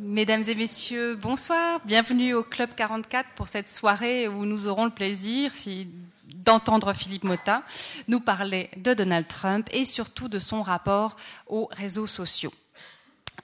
[0.00, 1.80] Mesdames et messieurs, bonsoir.
[1.84, 5.88] Bienvenue au Club 44 pour cette soirée où nous aurons le plaisir si,
[6.36, 7.64] d'entendre Philippe Motta
[8.06, 11.16] nous parler de Donald Trump et surtout de son rapport
[11.48, 12.52] aux réseaux sociaux.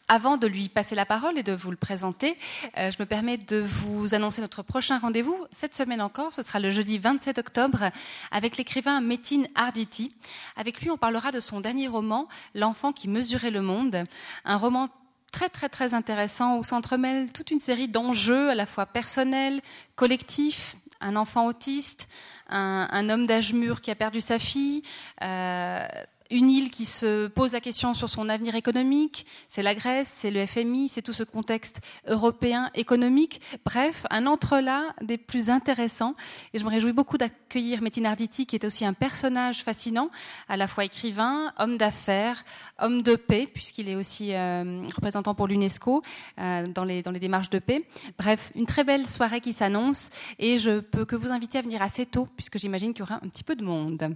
[0.07, 2.39] Avant de lui passer la parole et de vous le présenter,
[2.79, 5.47] euh, je me permets de vous annoncer notre prochain rendez-vous.
[5.51, 7.91] Cette semaine encore, ce sera le jeudi 27 octobre
[8.31, 10.15] avec l'écrivain Metin Arditi.
[10.55, 14.05] Avec lui, on parlera de son dernier roman, L'enfant qui mesurait le monde,
[14.45, 14.89] un roman
[15.35, 19.61] très très très intéressant où s'entremêlent toute une série d'enjeux à la fois personnels,
[19.97, 22.09] collectifs, un enfant autiste,
[22.49, 24.83] un, homme d'âge mûr qui a perdu sa fille,
[25.23, 25.87] euh,
[26.31, 30.31] une île qui se pose la question sur son avenir économique, c'est la Grèce, c'est
[30.31, 33.41] le FMI, c'est tout ce contexte européen économique.
[33.65, 36.15] Bref, un entrelac des plus intéressants.
[36.53, 40.11] Et je me réjouis beaucoup d'accueillir Metin Arditi, qui est aussi un personnage fascinant,
[40.49, 42.45] à la fois écrivain, homme d'affaires,
[42.79, 46.03] homme de paix, puisqu'il est aussi euh, représentant pour l'UNESCO
[46.39, 47.87] euh, dans, les, dans les démarches de paix.
[48.19, 50.11] Bref, une très belle soirée qui s'annonce.
[50.39, 53.17] Et je peux que vous inviter à venir assez tôt, puisque j'imagine qu'il y aura
[53.17, 54.15] un petit peu de monde.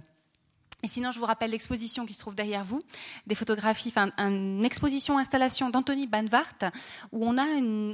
[0.81, 2.79] Et sinon, je vous rappelle l'exposition qui se trouve derrière vous,
[3.27, 6.71] des photographies, enfin, une exposition installation d'Anthony Banvart,
[7.11, 7.43] où on a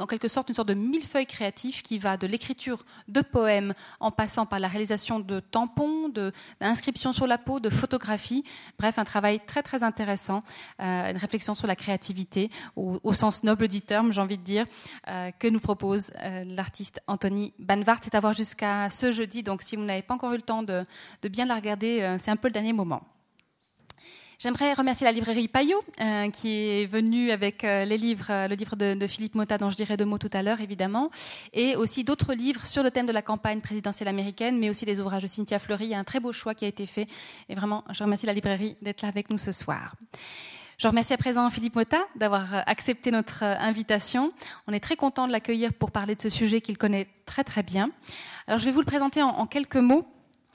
[0.03, 4.11] en quelque sorte une sorte de millefeuille créatif qui va de l'écriture de poèmes en
[4.11, 6.09] passant par la réalisation de tampons,
[6.61, 8.43] d'inscriptions sur la peau, de photographies.
[8.77, 10.43] Bref, un travail très très intéressant,
[10.79, 14.65] euh, une réflexion sur la créativité au, sens noble du terme, j'ai envie de dire,
[15.07, 17.99] euh, que nous propose euh, l'artiste Anthony Banvart.
[18.03, 20.61] C'est à voir jusqu'à ce jeudi, donc si vous n'avez pas encore eu le temps
[20.61, 20.85] de,
[21.23, 23.03] de bien la regarder, c'est un peu le dernier moment.
[24.37, 29.07] J'aimerais remercier la librairie Payot euh, qui est venue avec euh, euh, le livre de,
[29.07, 31.09] Philippe Motta dont je dirai deux mots tout à l'heure évidemment,
[31.53, 34.99] et aussi d'autres livres sur le thème de la campagne présidentielle américaine, mais aussi des
[34.99, 35.85] ouvrages de Cynthia Fleury.
[35.85, 37.07] Il y a un très beau choix qui a été fait,
[37.47, 39.95] et vraiment, je remercie la librairie d'être là avec nous ce soir.
[40.77, 44.33] Je remercie à présent Philippe Motta d'avoir accepté notre invitation.
[44.67, 47.63] On est très content de l'accueillir pour parler de ce sujet qu'il connaît très très
[47.63, 47.89] bien.
[48.47, 50.05] Alors je vais vous le présenter en quelques mots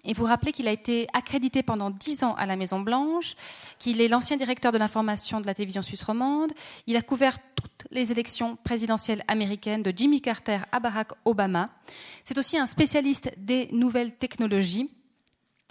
[0.05, 3.35] et vous rappelez qu'il a été accrédité pendant dix ans à la Maison Blanche,
[3.79, 6.53] qu'il est l'ancien directeur de l'information de la télévision suisse romande.
[6.87, 11.69] Il a couvert toutes les élections présidentielles américaines de Jimmy Carter à Barack Obama.
[12.25, 14.91] C'est aussi un spécialiste des nouvelles technologies.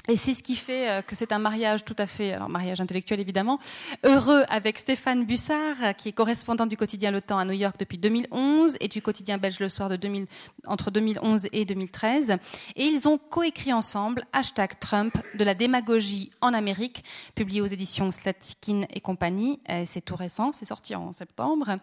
[0.09, 2.81] Et c'est ce qui fait euh, que c'est un mariage tout à fait, alors mariage
[2.81, 3.59] intellectuel évidemment,
[4.03, 7.99] heureux avec Stéphane Bussard, qui est correspondant du quotidien Le Temps à New York depuis
[7.99, 10.25] 2011 et du quotidien belge Le Soir de 2000,
[10.65, 12.37] entre 2011 et 2013.
[12.75, 17.03] Et ils ont coécrit ensemble Hashtag Trump de la démagogie en Amérique,
[17.35, 19.59] publié aux éditions Slatkin et compagnie.
[19.85, 21.77] C'est tout récent, c'est sorti en septembre.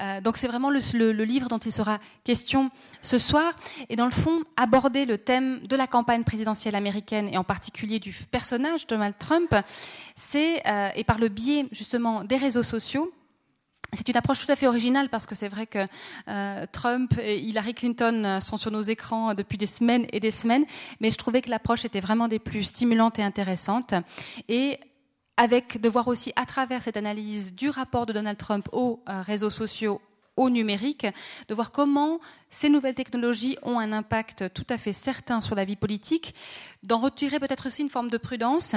[0.00, 2.70] Euh, donc c'est vraiment le livre dont il sera question
[3.02, 3.52] ce soir.
[3.90, 7.57] Et dans le fond, aborder le thème de la campagne présidentielle américaine et en particulier
[8.00, 9.54] du personnage Donald Trump,
[10.14, 13.12] c'est, euh, et par le biais justement des réseaux sociaux,
[13.94, 15.78] c'est une approche tout à fait originale parce que c'est vrai que
[16.28, 20.30] euh, Trump et Hillary Clinton euh, sont sur nos écrans depuis des semaines et des
[20.30, 20.64] semaines,
[21.00, 23.94] mais je trouvais que l'approche était vraiment des plus stimulantes et intéressantes.
[24.48, 24.78] Et
[25.38, 29.50] avec de voir aussi à travers cette analyse du rapport de Donald Trump aux réseaux
[29.50, 30.00] sociaux,
[30.38, 31.06] au numérique,
[31.48, 35.64] de voir comment ces nouvelles technologies ont un impact tout à fait certain sur la
[35.64, 36.34] vie politique,
[36.82, 38.74] d'en retirer peut-être aussi une forme de prudence,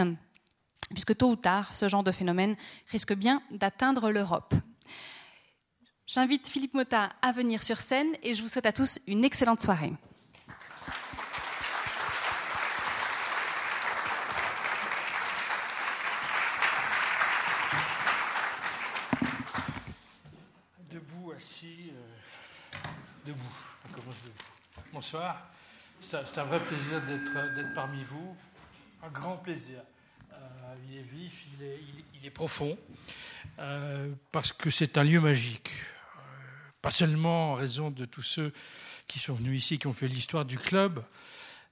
[0.93, 2.55] puisque tôt ou tard, ce genre de phénomène
[2.91, 4.53] risque bien d'atteindre l'Europe.
[6.07, 9.61] J'invite Philippe Motta à venir sur scène et je vous souhaite à tous une excellente
[9.61, 9.93] soirée.
[25.01, 25.49] Bonsoir.
[25.99, 28.37] C'est un vrai plaisir d'être parmi vous.
[29.01, 29.81] Un grand plaisir.
[30.31, 30.37] Euh,
[30.87, 32.77] il est vif, il est, profond,
[33.57, 35.71] euh, parce que c'est un lieu magique.
[35.71, 36.19] Euh,
[36.83, 38.53] pas seulement en raison de tous ceux
[39.07, 41.03] qui sont venus ici, qui ont fait l'histoire du club,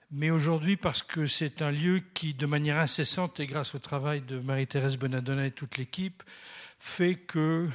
[0.10, 4.22] mais aujourd'hui parce que c'est un lieu qui, de manière incessante et grâce au travail
[4.22, 6.24] de Marie-Thérèse Bonadonna et toute l'équipe,
[6.80, 7.70] fait que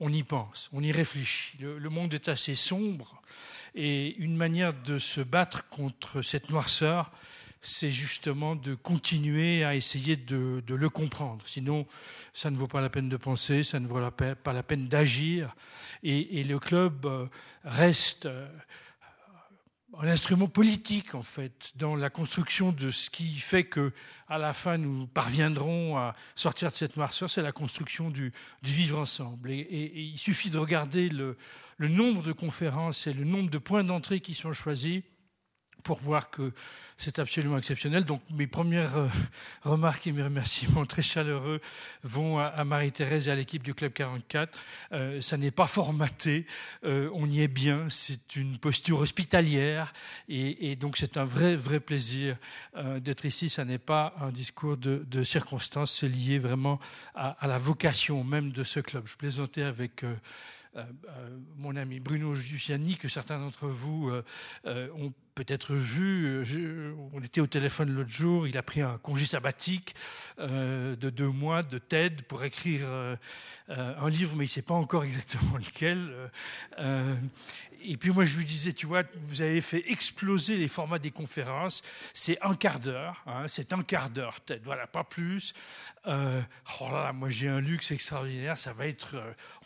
[0.00, 1.58] on y pense, on y réfléchit.
[1.60, 3.22] le monde est assez sombre
[3.74, 7.10] et une manière de se battre contre cette noirceur,
[7.62, 11.44] c'est justement de continuer à essayer de, le comprendre.
[11.46, 11.86] Sinon,
[12.34, 15.54] ça ne vaut pas la peine de penser, ça ne vaut pas la peine d'agir.
[16.02, 17.26] Et, le club euh,
[17.64, 18.48] reste euh,
[20.00, 23.92] un instrument politique, en fait, dans la construction de ce qui fait que,
[24.28, 28.98] à la fin, nous parviendrons à sortir de cette noirceur, c'est la construction du, vivre
[28.98, 29.50] ensemble.
[29.50, 31.36] et, il suffit de regarder le,
[31.82, 35.02] le nombre de conférences et le nombre de points d'entrée qui sont choisis
[35.82, 36.52] pour voir que
[37.02, 38.04] c'est absolument exceptionnel.
[38.04, 39.08] Donc mes premières euh,
[39.62, 41.60] remarques et mes remerciements très chaleureux
[42.04, 44.56] vont à, Marie-Thérèse et à l'équipe du Club 44.
[44.92, 46.46] Euh, ça n'est pas formaté,
[46.84, 49.92] euh, on y est bien, c'est une posture hospitalière
[50.28, 52.36] et, donc c'est un vrai, vrai plaisir
[53.00, 53.48] d'être ici.
[53.48, 56.78] Ça n'est pas un discours de, de circonstance, c'est lié vraiment
[57.14, 59.06] à, à, la vocation même de ce club.
[59.06, 60.04] Je plaisantais avec...
[61.58, 64.10] mon ami Bruno Giussiani, que certains d'entre vous
[64.64, 69.24] ont peut-être vu, euh, on était au téléphone l'autre jour, il a pris un congé
[69.24, 69.94] sabbatique
[70.38, 73.16] euh, de deux mois de TED pour écrire euh,
[73.68, 76.30] un livre, mais il ne sait pas encore exactement lequel.
[77.84, 81.10] et puis moi je lui disais, tu vois, vous avez fait exploser les formats des
[81.10, 81.82] conférences,
[82.12, 85.54] c'est un quart d'heure, hein, c'est un quart d'heure TED, voilà, pas plus.
[86.06, 89.16] oh là là, moi j'ai un luxe extraordinaire, ça va être,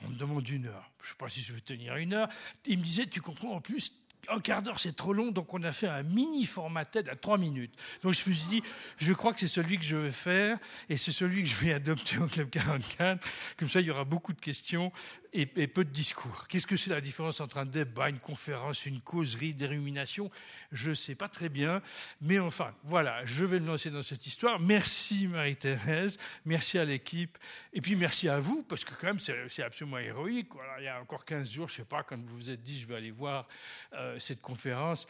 [0.05, 2.29] on me demande une heure, je ne sais pas si je vais tenir une heure.
[2.67, 3.93] Il me disait, tu comprends en plus,
[4.29, 7.17] un quart d'heure, c'est trop long, donc on a fait un mini format TED à
[7.17, 7.73] trois minutes.
[8.03, 8.63] Donc je me suis dit,
[8.99, 10.59] je crois que c'est celui que je vais faire,
[10.89, 13.25] et c'est celui que je vais adopter au Club 44.
[13.57, 14.93] Comme ça, il y aura beaucoup de questions
[15.37, 16.49] et, peu de discours.
[16.49, 20.31] Qu'est-ce que c'est la différence entre un débat, une conférence, une causerie, des ruminations?
[20.73, 21.83] Je ne sais pas très bien,
[22.23, 24.59] mais enfin, voilà, je vais me lancer dans cette histoire.
[24.59, 27.37] Merci Marie-Thérèse, merci à l'équipe,
[27.73, 30.49] et puis merci à vous, parce que quand même, c'est absolument héroïque.
[30.79, 32.79] Il y a encore 15 jours, je ne sais pas, quand vous vous êtes dit,
[32.79, 33.47] je vais aller voir
[33.93, 35.07] euh, cette conférence,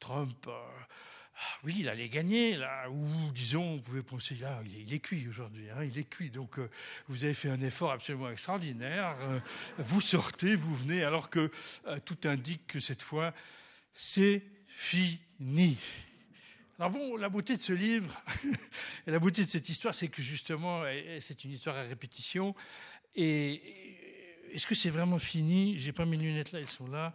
[0.00, 0.46] Trump...
[0.48, 0.52] Euh,
[1.36, 5.26] ah oui, il allait gagner, là, ou disons, vous pouvez penser, là, il est, cuit
[5.28, 6.30] aujourd'hui, hein, il est cuit.
[6.30, 6.70] Donc, euh,
[7.08, 9.16] vous avez fait un effort absolument extraordinaire.
[9.20, 9.40] Euh,
[9.78, 11.50] vous sortez, vous venez, alors que
[11.86, 13.34] euh, tout indique que cette fois,
[13.92, 15.76] c'est fini.
[16.78, 18.20] Alors bon, la beauté de ce livre
[19.06, 20.82] la beauté de cette histoire, c'est que justement,
[21.20, 22.54] c'est une histoire à répétition.
[23.14, 23.62] Et
[24.52, 25.78] est-ce que c'est vraiment fini?
[25.78, 27.14] J'ai pas mes lunettes là, elles sont là.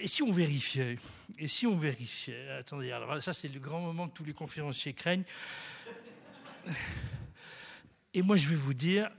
[0.00, 0.98] Et si on vérifiait
[1.38, 4.94] Et si on vérifiait Attendez, alors ça c'est le grand moment que tous les conférenciers
[4.94, 5.24] craignent.
[8.14, 9.10] Et moi je vais vous dire,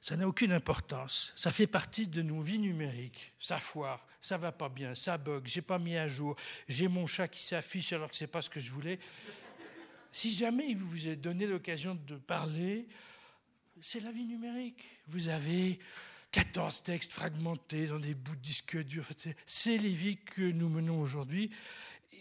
[0.00, 1.32] ça n'a aucune importance.
[1.36, 3.34] Ça fait partie de nos vies numériques.
[3.38, 6.36] Ça foire, ça va pas bien, ça bug, j'ai pas mis à jour,
[6.68, 8.98] j'ai mon chat qui s'affiche alors que c'est pas ce que je voulais.
[10.12, 12.86] Si jamais il vous a donné l'occasion de parler,
[13.80, 14.84] c'est la vie numérique.
[15.08, 15.78] Vous avez
[16.32, 19.08] 14 textes fragmentés dans des bouts de disques durs.
[19.46, 21.50] C'est les vies que nous menons aujourd'hui.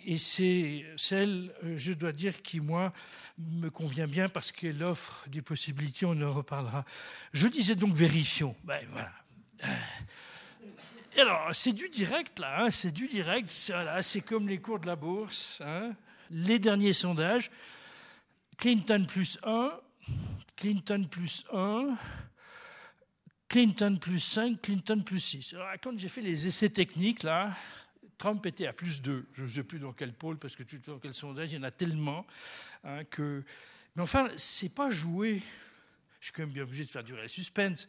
[0.06, 2.94] Et c'est celle, euh, je dois dire, qui, moi,
[3.38, 6.86] me convient bien parce qu'elle offre des possibilités, on en reparlera.
[7.34, 8.56] Je disais donc vérifions.
[8.64, 9.12] Ben voilà.
[9.66, 13.50] Euh, alors, c'est du direct, là, hein, c'est du direct.
[13.50, 15.62] c'est comme les cours de la bourse.
[15.66, 15.94] Hein.
[16.30, 17.52] Les derniers sondages.
[18.58, 19.72] Clinton plus 1,
[20.56, 21.96] Clinton plus 1,
[23.50, 25.54] Clinton plus 5, Clinton plus 6.
[25.54, 27.56] Alors, quand j'ai fait les essais techniques, là,
[28.18, 29.26] Trump était à plus 2.
[29.34, 31.64] Je ne sais plus dans quel pôle, parce que dans quel sondage, il y en
[31.64, 32.26] a tellement
[32.84, 33.44] hein, que.
[33.96, 35.42] Mais enfin, c'est pas joué.
[36.20, 37.88] Je suis quand même bien obligé de faire durer le suspense.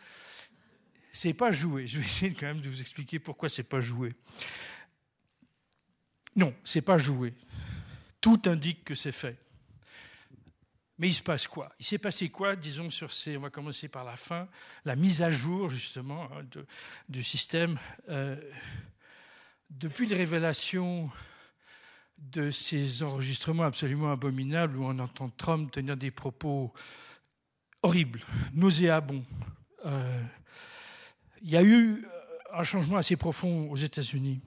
[1.10, 1.86] C'est pas joué.
[1.86, 4.14] Je vais essayer quand même de vous expliquer pourquoi c'est pas joué.
[6.36, 7.34] Non, c'est pas joué.
[8.20, 9.36] Tout indique que c'est fait.
[10.98, 11.70] Mais il se passe quoi?
[11.78, 13.36] Il s'est passé quoi, disons, sur ces.
[13.36, 14.48] On va commencer par la fin,
[14.84, 16.44] la mise à jour, justement, hein,
[17.08, 17.78] du système.
[18.08, 18.36] Euh,
[19.70, 21.10] depuis les révélations
[22.18, 26.72] de ces enregistrements absolument abominables où on entend Trump tenir des propos
[27.82, 28.24] horribles,
[28.54, 29.22] nauséabonds,
[29.86, 30.22] euh,
[31.42, 32.04] il y a eu
[32.52, 34.40] un changement assez profond aux États-Unis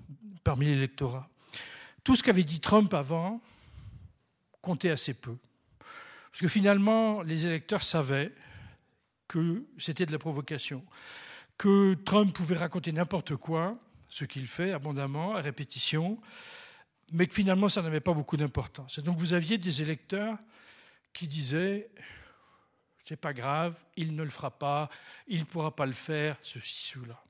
[0.44, 1.30] parmi l'électorat.
[2.04, 3.42] Tout ce qu'avait dit Trump avant
[4.62, 5.38] comptait assez peu.
[6.32, 8.32] Parce que finalement, les électeurs savaient
[9.28, 10.86] que c'était de la provocation,
[11.58, 16.20] que Trump pouvait raconter n'importe quoi, ce qu'il fait abondamment, à répétition,
[17.12, 18.98] mais que finalement, ça n'avait pas beaucoup d'importance.
[18.98, 20.38] Et donc, vous aviez des électeurs
[21.14, 21.90] qui disaient
[23.04, 24.90] c'est pas grave, il ne le fera pas,
[25.28, 27.22] il ne pourra pas le faire, ceci, cela.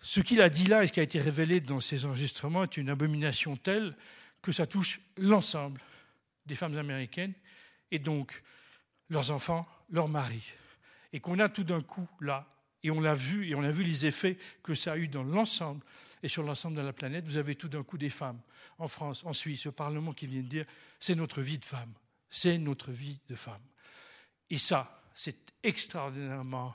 [0.00, 2.76] Ce qu'il a dit là et ce qui a été révélé dans ces enregistrements est
[2.76, 3.96] une abomination telle
[4.40, 5.80] que ça touche l'ensemble
[6.46, 7.34] des femmes américaines
[7.90, 8.42] et donc
[9.08, 10.54] leurs enfants, leurs maris.
[11.12, 12.48] Et qu'on a tout d'un coup là,
[12.82, 15.22] et on l'a vu, et on a vu les effets que ça a eu dans
[15.22, 15.84] l'ensemble
[16.22, 18.40] et sur l'ensemble de la planète, vous avez tout d'un coup des femmes
[18.78, 20.64] en France, en Suisse, au Parlement qui viennent dire
[20.98, 21.92] c'est notre vie de femme,
[22.28, 23.62] c'est notre vie de femme.
[24.48, 26.74] Et ça, c'est extraordinairement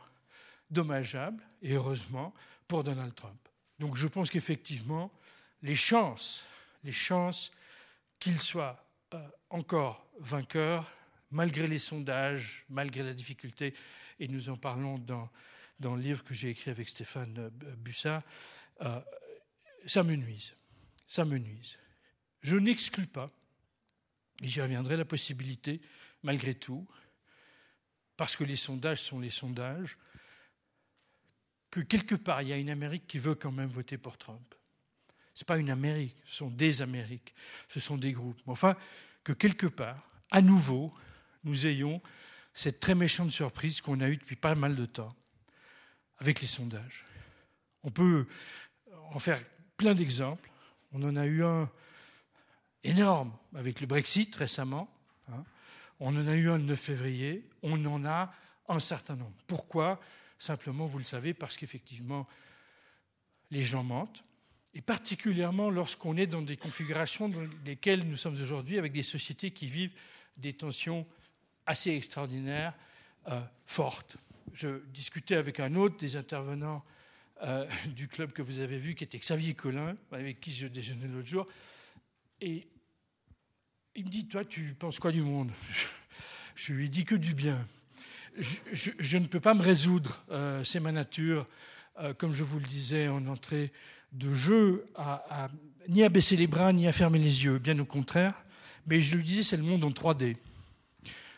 [0.69, 2.33] dommageable, et heureusement,
[2.67, 3.39] pour Donald Trump.
[3.79, 5.11] Donc je pense qu'effectivement,
[5.61, 6.47] les chances,
[6.83, 7.51] les chances
[8.19, 10.91] qu'il soit euh, encore vainqueur
[11.35, 13.73] malgré les sondages, malgré la difficulté,
[14.19, 15.29] et nous en parlons dans,
[15.81, 18.23] dans le livre que j'ai écrit avec Stéphane Bussat,
[18.81, 19.01] euh,
[19.85, 20.55] ça me nuise.
[21.07, 21.77] ça me nuise.
[22.41, 23.29] Je n'exclus pas,
[24.41, 25.81] et j'y reviendrai, la possibilité,
[26.23, 26.87] malgré tout,
[28.15, 29.97] parce que les sondages sont les sondages,
[31.69, 34.55] que quelque part, il y a une Amérique qui veut quand même voter pour Trump.
[35.33, 37.35] Ce n'est pas une Amérique, ce sont des Amériques,
[37.67, 38.41] ce sont des groupes.
[38.45, 38.77] Enfin,
[39.25, 40.93] que quelque part, à nouveau,
[41.45, 42.01] nous ayons
[42.53, 45.13] cette très méchante surprise qu'on a eue depuis pas mal de temps
[46.17, 47.05] avec les sondages.
[47.83, 48.27] On peut
[49.11, 49.39] en faire
[49.77, 50.49] plein d'exemples.
[50.91, 51.69] On en a eu un
[52.83, 54.89] énorme avec le Brexit récemment.
[55.31, 55.43] Hein.
[55.99, 57.47] On en a eu un le 9 février.
[57.61, 58.33] On en a
[58.67, 59.35] un certain nombre.
[59.47, 59.99] Pourquoi?
[60.39, 62.27] Simplement, vous le savez, parce qu'effectivement,
[63.51, 64.23] les gens mentent.
[64.73, 69.51] Et particulièrement lorsqu'on est dans des configurations dans lesquelles nous sommes aujourd'hui, avec des sociétés
[69.51, 69.93] qui vivent
[70.37, 71.07] des tensions
[71.65, 72.73] assez extraordinaires,
[73.27, 74.17] euh, fortes.
[74.53, 76.83] Je discutais avec un autre des intervenants
[77.43, 81.07] euh, du club que vous avez vu, qui était Xavier Collin, avec qui je déjeunais
[81.07, 81.45] l'autre jour.
[82.41, 82.67] Et
[83.95, 85.51] il me dit, toi, tu penses quoi du monde?
[86.55, 87.67] Je lui dis que du bien.
[88.37, 91.45] Je, ne peux pas me résoudre, euh, c'est ma nature,
[92.17, 93.73] comme je vous le disais en entrée
[94.13, 94.85] de jeu,
[95.89, 98.33] ni à baisser les bras, ni à fermer les yeux, bien au contraire.
[98.87, 100.37] Mais je lui disais, c'est le monde en 3D,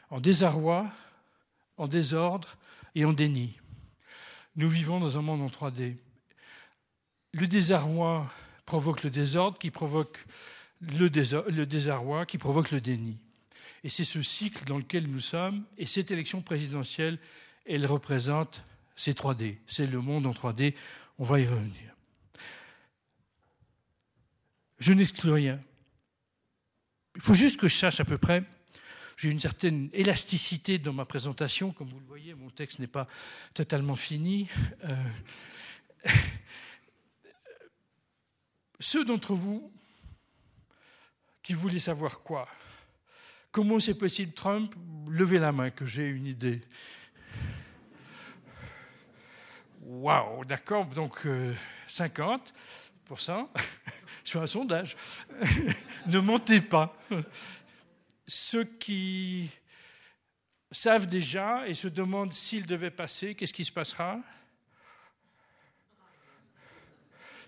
[0.10, 0.90] en désarroi,
[1.78, 2.58] en désordre
[2.96, 3.56] et en déni.
[4.56, 5.96] Nous vivons dans un monde en 3D.
[7.34, 8.30] Le désarroi
[8.66, 10.26] provoque le désordre, qui provoque
[10.82, 13.18] le, désarroi, qui provoque le déni.
[13.84, 15.64] Et c'est ce cycle dans lequel nous sommes.
[15.78, 17.20] Et cette élection présidentielle,
[17.66, 18.64] elle représente
[18.96, 19.58] ces 3D.
[19.68, 20.74] C'est le monde en 3D.
[21.20, 21.96] On va y revenir.
[24.80, 25.60] Je n'exclus rien.
[27.16, 28.44] Il faut juste que je sache à peu près
[29.18, 31.72] j'ai une certaine élasticité dans ma présentation.
[31.72, 33.08] Comme vous le voyez, mon texte n'est pas
[33.56, 34.48] totalement fini.
[34.84, 34.96] Euh,
[38.80, 39.74] ceux d'entre vous
[41.42, 42.48] qui voulaient savoir quoi
[43.52, 44.76] Comment c'est possible Trump
[45.10, 46.62] Levez la main que j'ai une idée.
[49.82, 51.26] Waouh, d'accord, donc
[51.90, 52.40] 50%
[53.32, 53.46] euh,
[54.24, 54.96] sur un sondage.
[56.06, 56.96] ne mentez pas
[58.27, 59.50] ceux qui
[60.72, 64.19] savent déjà et se demandent s'il devait passer, qu'est-ce qui se passera?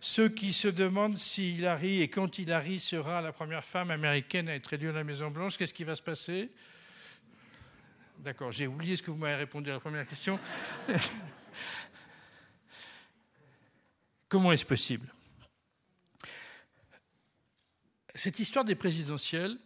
[0.02, 4.56] Ceux qui se demandent si Hillary et quand Hillary sera la première femme américaine à
[4.56, 6.50] être élue à la Maison-Blanche, qu'est-ce qui va se passer?
[8.20, 10.40] D'accord, j'ai oublié ce que vous m'avez répondu à la première question.
[14.30, 15.12] Comment est-ce possible?
[18.16, 19.58] Cette histoire des présidentielles,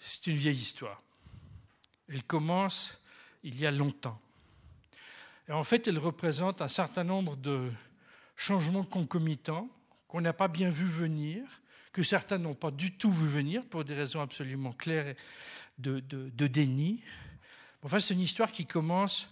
[0.00, 1.00] c'est une vieille histoire.
[2.08, 2.98] Elle commence
[3.42, 4.20] il y a longtemps.
[5.48, 7.70] Et en fait, elle représente un certain nombre de
[8.34, 9.68] changements concomitants
[10.08, 11.44] qu'on n'a pas bien vu venir,
[11.92, 15.14] que certains n'ont pas du tout vu venir pour des raisons absolument claires
[15.78, 17.02] de, de déni.
[17.82, 19.28] Enfin, c'est une histoire qui commence,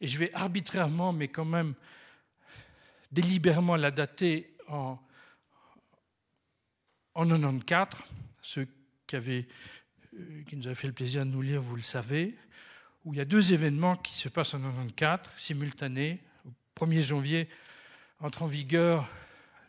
[0.00, 1.74] et je vais arbitrairement, mais quand même
[3.12, 4.98] délibérément la dater en,
[7.14, 8.02] en 94.
[8.42, 8.68] Ceux
[9.06, 9.46] qui avaient
[10.46, 12.36] qui nous a fait le plaisir de nous lire, vous le savez,
[13.04, 16.20] où il y a deux événements qui se passent en 94, simultanés.
[16.44, 17.48] Au 1er janvier,
[18.20, 19.10] entre en vigueur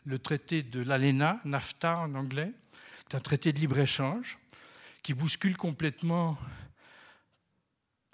[0.04, 2.52] le traité de l'ALENA, NAFTA en anglais,
[3.08, 4.38] qui est un traité de libre-échange,
[5.02, 6.38] qui bouscule complètement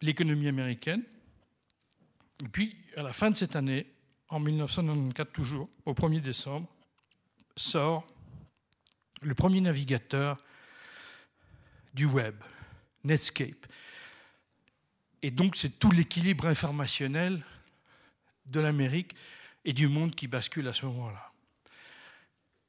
[0.00, 1.02] l'économie américaine.
[2.42, 3.86] Et puis, à la fin de cette année,
[4.28, 6.68] en 1994 toujours, au 1er décembre,
[7.56, 8.06] sort
[9.22, 10.42] le premier navigateur
[11.94, 12.34] du web,
[13.04, 13.66] Netscape.
[15.22, 17.42] Et donc c'est tout l'équilibre informationnel
[18.46, 19.14] de l'Amérique
[19.64, 21.32] et du monde qui bascule à ce moment-là.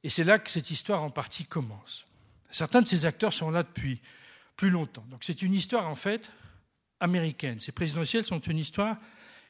[0.02, 2.04] Et c'est là que cette histoire en partie commence.
[2.50, 4.00] Certains de ces acteurs sont là depuis
[4.56, 5.04] plus longtemps.
[5.10, 6.30] Donc c'est une histoire en fait
[7.00, 7.60] américaine.
[7.60, 8.96] Ces présidentielles sont une histoire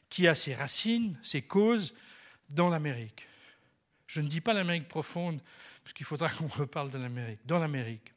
[0.09, 1.95] qui a ses racines, ses causes
[2.49, 3.29] dans l'Amérique.
[4.07, 5.41] Je ne dis pas l'Amérique profonde,
[5.83, 8.13] parce qu'il faudra qu'on reparle de l'Amérique, dans l'Amérique.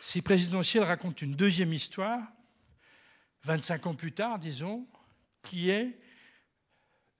[0.00, 2.22] Ces présidentielles racontent une deuxième histoire,
[3.44, 4.86] 25 ans plus tard, disons,
[5.42, 5.98] qui est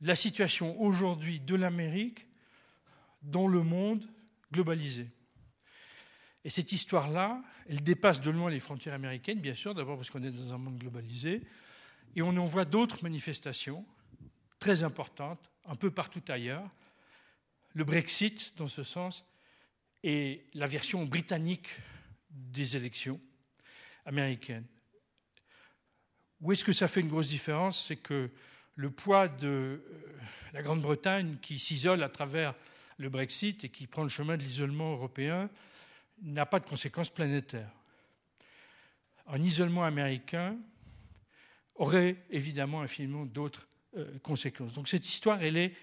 [0.00, 2.28] la situation aujourd'hui de l'Amérique
[3.22, 4.08] dans le monde
[4.52, 5.08] globalisé.
[6.44, 10.22] Et cette histoire-là, elle dépasse de loin les frontières américaines, bien sûr, d'abord parce qu'on
[10.22, 11.42] est dans un monde globalisé,
[12.14, 13.84] et on en voit d'autres manifestations
[14.58, 16.68] très importantes, un peu partout ailleurs.
[17.74, 19.24] Le Brexit, dans ce sens,
[20.02, 21.68] et la version britannique
[22.50, 23.20] des élections
[24.04, 24.64] américaines.
[26.40, 27.86] Où est-ce que ça fait une grosse différence?
[27.86, 28.30] C'est que
[28.76, 29.78] le poids de euh,
[30.52, 32.54] la Grande-Bretagne, qui s'isole à travers
[32.96, 35.50] le Brexit et qui prend le chemin de l'isolement européen
[36.22, 37.70] n'a pas de conséquences planétaires.
[39.26, 40.56] Un isolement américain
[41.74, 44.74] aurait évidemment infiniment d'autres euh, conséquences.
[44.74, 45.74] Donc cette histoire, elle est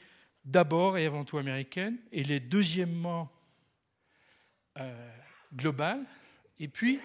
[0.43, 3.31] d'abord et avant tout américaine, elle est deuxièmement
[4.77, 5.11] euh,
[5.53, 6.05] globale,
[6.59, 6.99] et puis,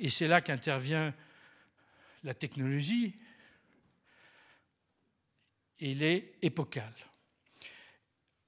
[0.00, 1.14] et c'est là qu'intervient
[2.24, 3.14] la technologie,
[5.80, 6.94] elle est épocale.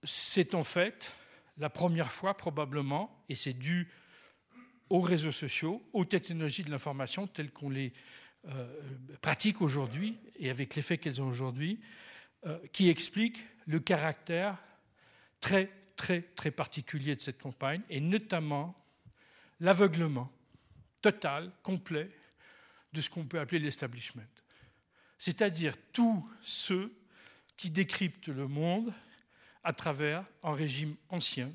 [0.03, 1.15] C'est en fait
[1.59, 3.89] la première fois probablement, et c'est dû
[4.91, 7.93] aux réseaux sociaux, aux technologies de l'information telles qu'on les
[8.47, 8.67] euh,
[9.21, 11.81] pratique aujourd'hui et avec l'effet qu'elles ont aujourd'hui,
[12.47, 14.57] euh, qui explique le caractère
[15.41, 18.75] très, très, très particulier de cette campagne, et notamment
[19.61, 20.31] l'aveuglement
[21.01, 22.11] total, complet,
[22.93, 24.27] de ce qu'on peut appeler l'establishment.
[25.19, 26.93] C'est-à-dire tous ceux
[27.57, 28.93] qui décryptent le monde
[29.65, 31.53] à travers un régime ancien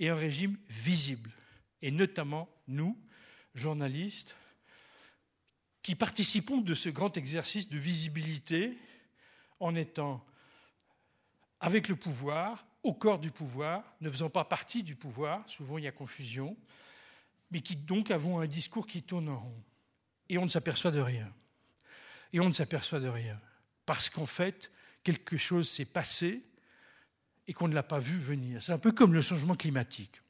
[0.00, 1.30] et un régime visible,
[1.82, 2.98] et notamment nous,
[3.54, 4.36] journalistes,
[5.82, 8.76] qui participons de ce grand exercice de visibilité
[9.60, 10.24] en étant
[11.60, 15.84] avec le pouvoir, au corps du pouvoir, ne faisant pas partie du pouvoir, souvent il
[15.84, 16.56] y a confusion,
[17.54, 19.62] mais qui donc avons un discours qui tourne en rond.
[20.28, 21.32] Et on ne s'aperçoit de rien.
[22.32, 23.40] Et on ne s'aperçoit de rien.
[23.86, 24.72] Parce qu'en fait,
[25.04, 26.42] quelque chose s'est passé
[27.46, 28.60] et qu'on ne l'a pas vu venir.
[28.60, 30.20] C'est un peu comme le changement climatique.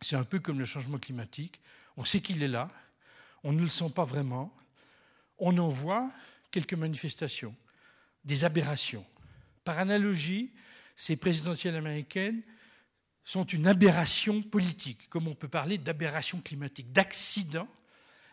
[0.00, 1.60] C'est un peu comme le changement climatique.
[1.98, 2.70] On sait qu'il est là,
[3.44, 4.56] on ne le sent pas vraiment.
[5.36, 6.10] On en voit
[6.50, 7.54] quelques manifestations,
[8.24, 9.04] des aberrations.
[9.64, 10.54] Par analogie,
[10.96, 12.42] ces présidentielles américaines
[13.28, 17.68] sont une aberration politique, comme on peut parler d'aberration climatique, d'accidents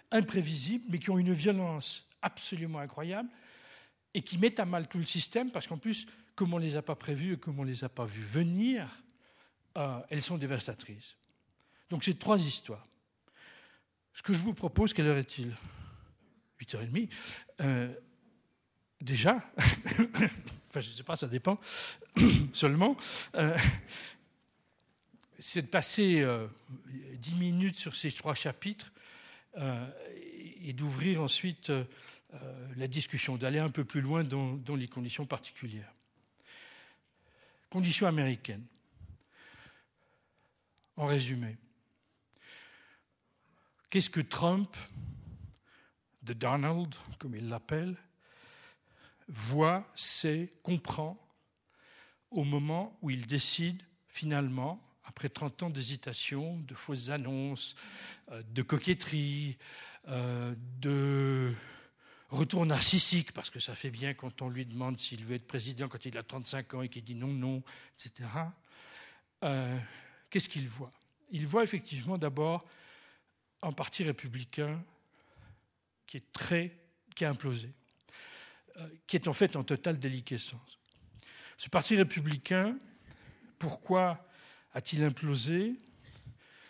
[0.10, 3.28] imprévisibles, mais qui ont une violence absolument incroyable
[4.14, 6.78] et qui mettent à mal tout le système, parce qu'en plus, comme on ne les
[6.78, 8.88] a pas prévues et comme on ne les a pas vues venir,
[9.78, 11.18] euh, elles sont dévastatrices.
[11.90, 12.86] Donc c'est trois histoires.
[14.14, 15.54] Ce que je vous propose, quelle heure est-il?
[16.62, 17.10] 8h30.
[17.60, 17.94] Euh,
[19.02, 21.60] déjà, enfin je ne sais pas, ça dépend
[22.54, 22.96] seulement,
[23.36, 23.58] euh,
[25.40, 26.48] c'est de passer euh,
[27.18, 28.92] dix 10 minutes sur ces trois chapitres
[30.62, 31.72] et d'ouvrir ensuite
[32.76, 35.94] la discussion, d'aller un peu plus loin dans, dans les conditions particulières.
[37.70, 38.66] Conditions américaines.
[40.98, 41.56] En résumé,
[43.90, 44.76] qu'est-ce que Trump
[46.24, 47.96] de Donald, comme il l'appelle,
[49.28, 51.18] voit, sait, comprend
[52.32, 57.76] au moment où il décide finalement, après 30 ans d'hésitation, de fausses annonces,
[58.32, 59.58] euh, de coquetterie,
[60.08, 61.54] euh, de
[62.30, 65.88] retour narcissique, parce que ça fait bien quand on lui demande s'il veut être président
[65.88, 67.64] quand il a 35 ans et qu'il dit non, non,
[67.94, 68.30] etc.
[69.44, 69.78] Euh,
[70.30, 70.92] qu'est-ce qu'il voit?
[71.30, 72.66] Il voit effectivement d'abord
[73.62, 74.84] un parti républicain
[76.08, 76.78] qui est très,
[77.16, 77.72] qui a implosé,
[79.08, 80.78] qui est en fait en totale déliquescence.
[81.58, 82.78] Ce parti républicain,
[83.58, 84.25] pourquoi
[84.76, 85.74] a-t-il implosé?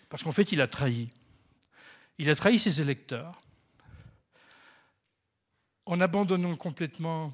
[0.07, 1.09] Parce qu'en fait, il a trahi.
[2.17, 3.41] Il a trahi ses électeurs
[5.85, 7.33] en abandonnant complètement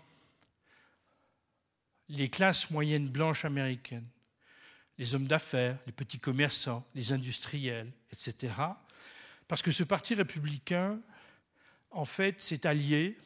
[2.10, 4.08] les classes moyennes blanches américaines,
[4.98, 8.54] les hommes d'affaires, les petits commerçants, les industriels, etc.
[9.48, 11.00] Parce que ce parti républicain
[11.92, 13.18] en fait, s'est allié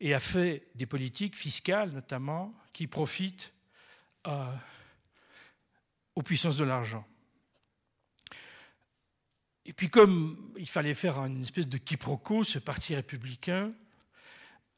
[0.00, 3.52] et a fait des politiques fiscales, notamment, qui profitent
[4.26, 4.52] euh,
[6.16, 7.06] aux puissances de l'argent.
[9.64, 13.72] Et puis, comme il fallait faire une espèce de quiproquo, ce parti républicain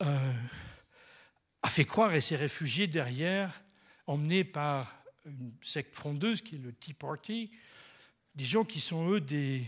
[0.02, 0.32] euh,
[1.62, 3.62] a fait croire et s'est réfugié derrière,
[4.06, 4.94] emmené par
[5.26, 7.50] une secte frondeuse qui est le Tea Party,
[8.34, 9.66] des gens qui sont, eux, des,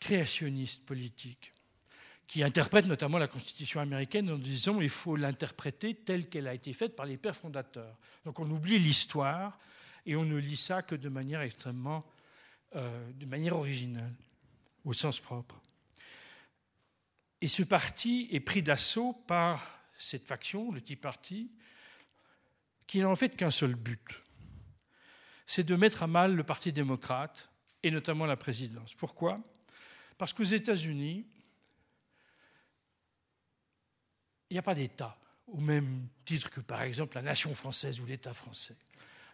[0.00, 1.52] créationniste politique,
[2.26, 6.72] qui interprète notamment la Constitution américaine en disant qu'il faut l'interpréter telle qu'elle a été
[6.72, 7.96] faite par les pères fondateurs.
[8.24, 9.58] Donc on oublie l'histoire
[10.06, 12.04] et on ne lit ça que de manière extrêmement,
[12.76, 14.14] euh, de manière originale,
[14.84, 15.60] au sens propre.
[17.40, 21.50] Et ce parti est pris d'assaut par cette faction, le Tea Party,
[22.86, 24.20] qui n'a en fait qu'un seul but,
[25.44, 27.48] c'est de mettre à mal le Parti démocrate
[27.82, 28.94] et notamment la présidence.
[28.94, 29.40] Pourquoi?
[30.18, 31.26] Parce qu'aux États-Unis,
[34.50, 38.06] il n'y a pas d'État, au même titre que par exemple la nation française ou
[38.06, 38.76] l'État français.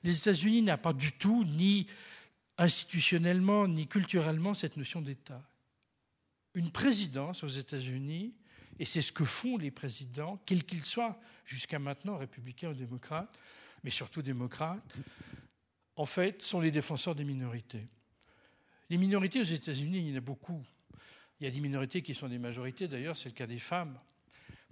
[0.05, 1.87] Les États-Unis n'ont pas du tout, ni
[2.59, 5.43] institutionnellement, ni culturellement, cette notion d'État.
[6.55, 8.35] Une présidence aux États-Unis
[8.79, 13.39] Et c'est ce que font les présidents, quels qu'ils soient, jusqu'à maintenant, républicains ou démocrates,
[13.85, 14.97] mais surtout démocrates,
[15.97, 17.87] en fait, sont les défenseurs des minorités.
[18.89, 20.65] Les minorités aux États-Unis, il y en a beaucoup.
[21.39, 23.97] Il y a des minorités qui sont des majorités, d'ailleurs, c'est le cas des femmes.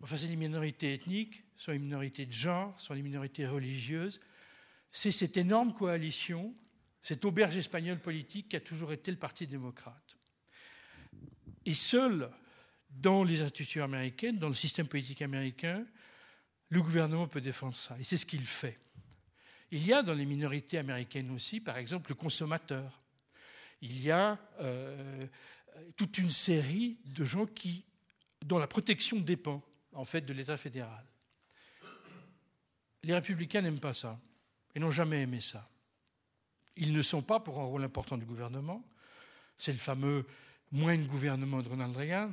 [0.03, 4.21] Enfin, c'est les minorités ethniques, soit les minorités de genre, soit les minorités religieuses.
[4.93, 6.55] C'est cette énorme coalition,
[7.03, 10.17] cette auberge espagnole politique qui a toujours été le Parti démocrate.
[11.67, 12.31] Et seul
[12.91, 15.87] dans les institutions américaines, dans le système politique américain,
[16.71, 17.97] le gouvernement peut défendre ça.
[17.99, 18.79] Et c'est ce qu'il fait.
[19.71, 23.01] Il y a dans les minorités américaines aussi, par exemple, le consommateur.
[23.83, 25.27] Il y a euh,
[25.97, 27.85] toute une série de gens qui,
[28.45, 31.05] dont la protection dépend en fait de l'État fédéral.
[33.03, 34.21] Les républicains n'aiment pas ça
[34.75, 35.65] et n'ont jamais aimé ça.
[36.77, 38.85] Ils ne sont pas pour un rôle important du gouvernement.
[39.59, 40.27] C'est le fameux
[40.73, 42.31] moins de gouvernement de Ronald Reagan.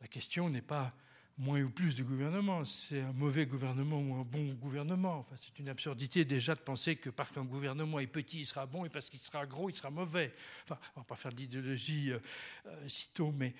[0.00, 0.92] La question n'est pas
[1.40, 5.20] moins ou plus de gouvernement, c'est un mauvais gouvernement ou un bon gouvernement.
[5.20, 8.66] Enfin, c'est une absurdité déjà de penser que parce qu'un gouvernement est petit, il sera
[8.66, 10.34] bon, et parce qu'il sera gros, il sera mauvais.
[10.64, 12.18] Enfin, on ne va pas faire d'idéologie euh,
[12.66, 13.54] euh, sitôt, mais...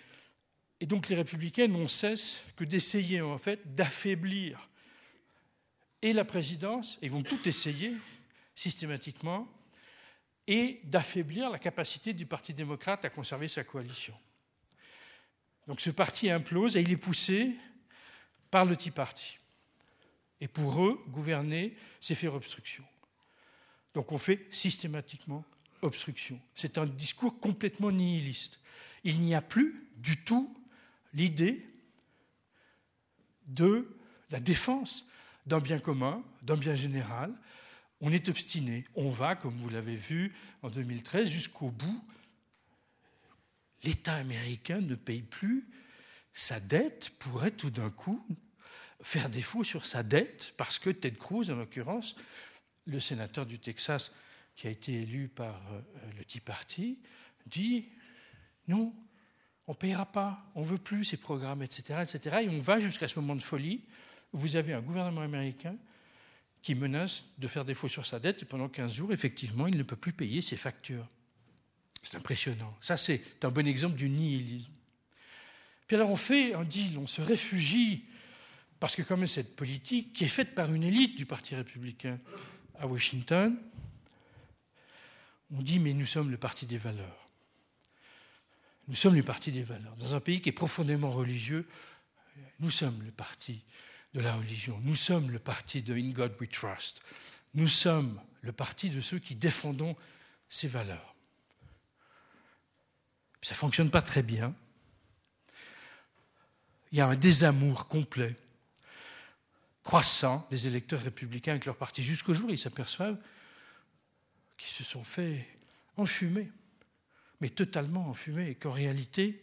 [0.83, 4.70] Et donc les républicains n'ont cesse que d'essayer en fait d'affaiblir
[6.03, 7.95] et la présidence, et vont tout essayer
[8.55, 9.49] systématiquement,
[10.47, 14.15] et d'affaiblir la capacité du Parti démocrate à conserver sa coalition.
[15.67, 17.55] Donc ce parti implose et il est poussé
[18.51, 19.39] par le Tea Party.
[20.41, 22.85] Et pour eux, gouverner, c'est faire obstruction.
[23.95, 25.45] Donc on fait systématiquement
[25.83, 26.41] obstruction.
[26.55, 28.59] C'est un discours complètement nihiliste.
[29.05, 30.53] Il n'y a plus du tout
[31.13, 31.67] l'idée
[33.47, 33.97] de
[34.31, 35.05] la défense
[35.47, 37.33] d'un bien commun, d'un bien général.
[38.01, 38.85] On est obstiné.
[38.95, 42.05] On va, comme vous l'avez vu en 2013, jusqu'au bout.
[43.83, 45.69] L'État américain ne paye plus
[46.33, 48.25] sa dette, pourrait tout d'un coup
[49.03, 52.17] faire défaut sur sa dette, parce que Ted Cruz, en l'occurrence,
[52.87, 54.13] le sénateur du Texas
[54.57, 55.81] qui a été élu par euh,
[56.19, 56.99] le Tea Party,
[57.47, 57.89] dit
[58.69, 58.95] non,
[59.67, 62.39] on ne payera pas, on ne veut plus ces programmes, etc., etc.
[62.43, 63.85] Et on va jusqu'à ce moment de folie
[64.33, 65.77] vous avez un gouvernement américain
[66.63, 69.83] qui menace de faire défaut sur sa dette et pendant 15 jours, effectivement, il ne
[69.83, 71.07] peut plus payer ses factures.
[72.03, 72.77] C'est impressionnant.
[72.81, 74.73] Ça, c'est un bon exemple du nihilisme.
[75.87, 78.05] Puis alors on fait un deal, on se réfugie
[78.79, 82.19] parce que comme cette politique qui est faite par une élite du Parti républicain
[82.79, 83.57] à Washington,
[85.51, 87.27] on dit mais nous sommes le parti des valeurs.
[88.89, 89.95] Nous sommes le parti des valeurs.
[89.97, 91.69] Dans un pays qui est profondément religieux,
[92.61, 93.63] nous sommes le parti
[94.15, 94.79] de la religion.
[94.83, 97.03] Nous sommes le parti de In God We Trust.
[97.55, 99.97] Nous sommes le parti de ceux qui défendons
[100.49, 101.15] ces valeurs.
[103.43, 104.55] Ça ne fonctionne pas très bien.
[106.93, 108.37] Il y a un désamour complet
[109.83, 113.19] croissant des électeurs républicains avec leur parti, jusqu'au jour ils s'aperçoivent
[114.59, 115.49] qu'ils se sont fait
[115.97, 116.51] enfumer,
[117.41, 119.43] mais totalement enfumer, et qu'en réalité,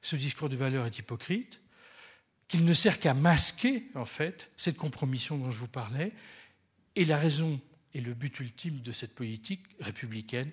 [0.00, 1.60] ce discours de valeur est hypocrite,
[2.48, 6.12] qu'il ne sert qu'à masquer, en fait, cette compromission dont je vous parlais,
[6.96, 7.60] et la raison
[7.94, 10.50] et le but ultime de cette politique républicaine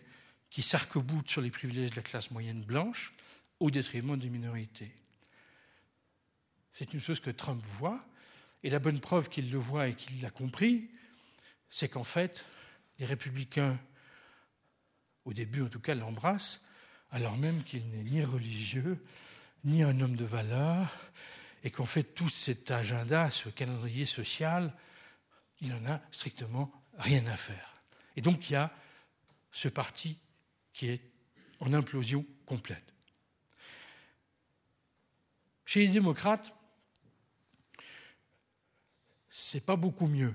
[0.50, 3.14] qui s'arc-boute sur les privilèges de la classe moyenne blanche
[3.60, 4.92] au détriment des minorités.
[6.74, 8.00] C'est une chose que Trump voit,
[8.64, 10.90] et la bonne preuve qu'il le voit et qu'il l'a compris,
[11.70, 12.46] c'est qu'en fait,
[13.00, 13.80] les républicains,
[15.26, 16.62] au début en tout cas, l'embrassent,
[17.12, 19.02] alors même qu'il n'est ni religieux,
[19.64, 20.90] ni un homme de valeur,
[21.64, 24.74] et qu'en fait, tout cet agenda, ce calendrier social,
[25.60, 27.74] il n'en a strictement rien à faire.
[28.16, 28.74] Et donc, il y a
[29.52, 30.18] ce parti
[30.74, 31.02] qui est
[31.60, 32.84] en implosion complète.
[35.66, 36.54] Chez les démocrates,
[39.30, 40.34] c'est pas beaucoup mieux.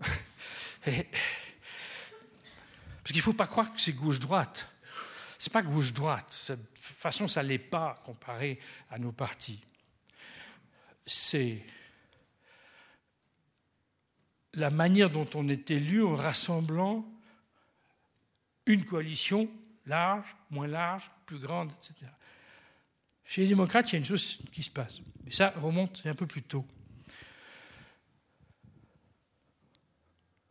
[0.84, 1.04] Parce
[3.04, 4.68] qu'il ne faut pas croire que c'est gauche-droite.
[5.38, 6.30] Ce n'est pas gauche-droite.
[6.96, 9.60] Façon, ça ne l'est pas comparé à nos partis.
[11.04, 11.62] C'est
[14.54, 17.06] la manière dont on est élu en rassemblant
[18.64, 19.46] une coalition
[19.84, 22.10] large, moins large, plus grande, etc.
[23.26, 25.00] Chez les démocrates, il y a une chose qui se passe.
[25.22, 26.66] Mais ça remonte un peu plus tôt.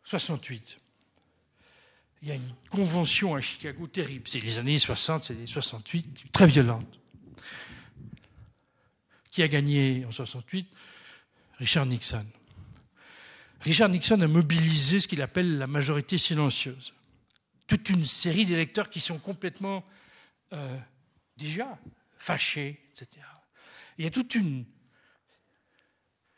[0.04, 0.78] 68.
[2.22, 4.28] Il y a une convention à Chicago terrible.
[4.28, 7.00] C'est les années 60, c'est les 68, très violente.
[9.30, 10.68] Qui a gagné en 68
[11.58, 12.26] Richard Nixon.
[13.62, 16.94] Richard Nixon a mobilisé ce qu'il appelle la majorité silencieuse.
[17.68, 19.84] Toute une série d'électeurs qui sont complètement
[20.54, 20.78] euh,
[21.38, 21.78] déjà
[22.18, 23.26] fâchés, etc.
[23.98, 24.66] Il y a toute une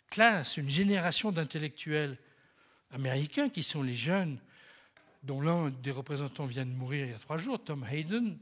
[0.10, 2.18] classe, une génération d'intellectuels
[2.92, 4.40] américains qui sont les jeunes,
[5.23, 8.38] dont l'un des représentants vient de mourir il y a trois jours, Tom Hayden,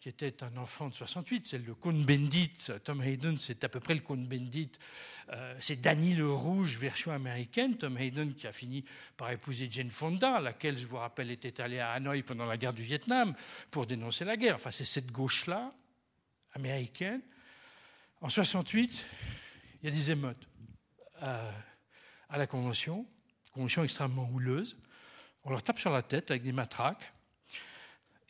[0.00, 2.70] qui était un enfant de 68, c'est le Cohn-Bendit.
[2.84, 4.70] Tom Hayden, c'est à peu près le Cohn-Bendit.
[5.30, 7.76] Euh, c'est Danny le Rouge, version américaine.
[7.76, 8.84] Tom Hayden qui a fini
[9.16, 12.72] par épouser Jane Fonda, laquelle, je vous rappelle, était allée à Hanoï pendant la guerre
[12.72, 13.34] du Vietnam
[13.70, 14.54] pour dénoncer la guerre.
[14.54, 15.72] Enfin, c'est cette gauche-là,
[16.54, 17.20] américaine.
[18.20, 19.04] En 68,
[19.82, 20.48] il y a des émeutes
[21.22, 21.50] euh,
[22.28, 23.04] à la Convention,
[23.52, 24.76] convention extrêmement houleuse.
[25.44, 27.12] On leur tape sur la tête avec des matraques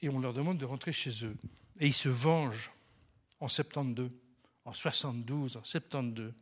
[0.00, 1.36] et on leur demande de rentrer chez eux.
[1.80, 2.72] Et ils se vengent
[3.40, 4.10] en 72,
[4.64, 6.32] en 72, en 72.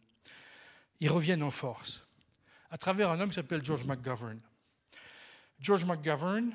[1.00, 2.02] Ils reviennent en force
[2.70, 4.40] à travers un homme qui s'appelle George McGovern.
[5.60, 6.52] George McGovern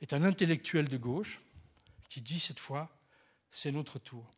[0.00, 1.40] est un intellectuel de gauche
[2.08, 2.88] qui dit cette fois,
[3.50, 4.30] c'est notre tour.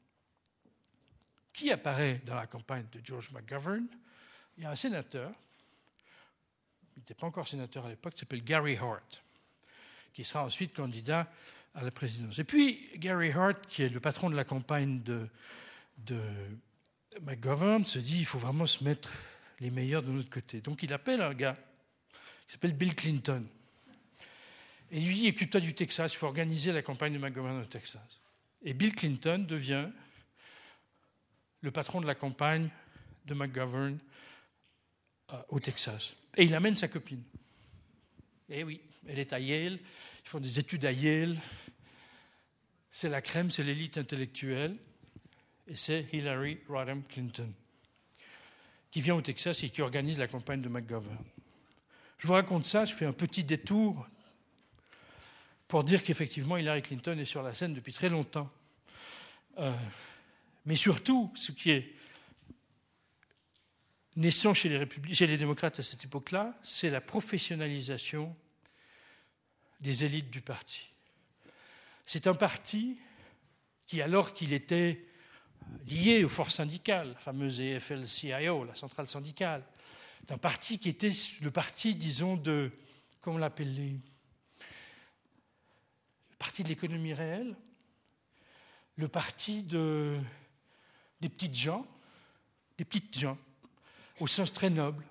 [1.53, 3.87] Qui apparaît dans la campagne de George McGovern?
[4.57, 5.33] Il y a un sénateur,
[6.99, 9.23] il n'était pas encore sénateur à l'époque, qui s'appelle Gary Hart
[10.19, 11.31] qui sera ensuite candidat
[11.77, 12.41] à la présidence.
[12.41, 15.29] Et puis Gary Hart, qui est le patron de la campagne de,
[17.23, 19.11] McGovern, se dit il faut vraiment se mettre
[19.61, 20.61] les meilleurs de notre côté.
[20.61, 21.57] Donc il appelle un gars
[22.47, 23.47] qui s'appelle Bill Clinton.
[24.91, 28.21] Et lui dit écoute-toi du Texas, il faut organiser la campagne de McGovern au Texas.
[28.65, 29.89] Et Bill Clinton devient
[31.61, 32.71] le patron de la campagne
[33.27, 33.99] de McGovern
[35.33, 36.15] euh, au Texas.
[36.39, 37.23] Et il amène sa copine.
[38.49, 39.79] Eh oui, elle est à Yale,
[40.25, 41.37] ils font des études à Yale.
[42.93, 44.77] C'est la crème, c'est l'élite intellectuelle.
[45.67, 47.53] Et c'est Hillary Rodham Clinton,
[48.91, 51.19] qui vient au Texas et qui organise la campagne de McGovern.
[52.19, 54.07] Je vous raconte ça, je fais un petit détour
[55.67, 58.49] pour dire qu'effectivement, Hillary Clinton est sur la scène depuis très longtemps.
[59.59, 59.77] Euh,
[60.65, 61.93] mais surtout, ce qui est
[64.19, 68.35] naissant chez les, démocrates à cette époque-là, c'est la professionnalisation
[69.81, 70.91] des élites du parti.
[72.05, 72.99] C'est un parti
[73.87, 75.07] qui, alors qu'il était
[75.87, 79.65] lié aux forces syndicales, la fameuse EFL-CIO, la centrale syndicale,
[80.21, 82.73] c'est un parti qui était le parti, disons, de,
[83.21, 84.01] comment on l'appelle, le
[86.41, 87.55] parti de l'économie réelle,
[88.97, 90.19] le parti de,
[91.21, 91.87] des petites gens,
[92.79, 93.39] des petites gens,
[94.21, 95.05] au sens très noble,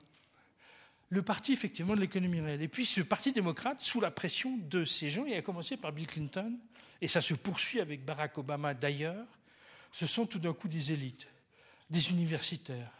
[1.09, 2.61] le parti effectivement de l'économie réelle.
[2.61, 5.91] Et puis ce parti démocrate, sous la pression de ces gens, et a commencé par
[5.91, 6.57] Bill Clinton,
[7.01, 9.25] et ça se poursuit avec Barack Obama d'ailleurs,
[9.91, 11.27] ce sont tout d'un coup des élites,
[11.89, 12.91] des universitaires,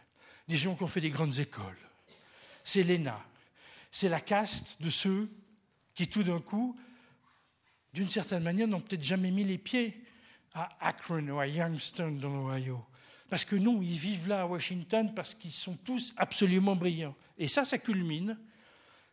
[0.47, 1.77] des gens qui ont fait des grandes écoles.
[2.63, 3.19] C'est l'ENA,
[3.91, 5.29] c'est la caste de ceux
[5.93, 6.77] qui tout d'un coup,
[7.93, 9.99] d'une certaine manière, n'ont peut-être jamais mis les pieds
[10.53, 12.79] à Akron ou à Youngstown dans l'Ohio,
[13.29, 17.15] parce que non, ils vivent là à Washington parce qu'ils sont tous absolument brillants.
[17.37, 18.37] Et ça, ça culmine.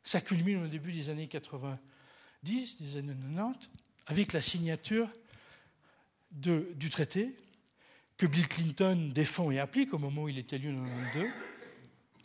[0.03, 3.69] Ça culmine au début des années 90, des années 90,
[4.07, 5.09] avec la signature
[6.31, 7.35] du traité
[8.17, 11.31] que Bill Clinton défend et applique au moment où il est élu en 1992.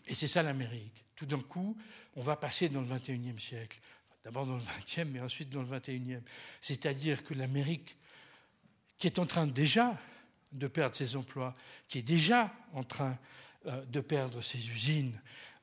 [0.07, 1.05] Et c'est ça l'Amérique.
[1.15, 1.77] Tout d'un coup,
[2.15, 3.79] on va passer dans le 21e siècle.
[4.23, 6.21] D'abord dans le 20e, mais ensuite dans le 21e.
[6.61, 7.95] C'est-à-dire que l'Amérique,
[8.97, 9.97] qui est en train déjà
[10.51, 11.53] de perdre ses emplois,
[11.87, 13.17] qui est déjà en train
[13.65, 15.19] euh, de perdre ses usines,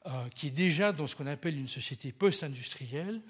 [0.06, 3.20] euh, qui est déjà dans ce qu'on appelle une société post-industrielle,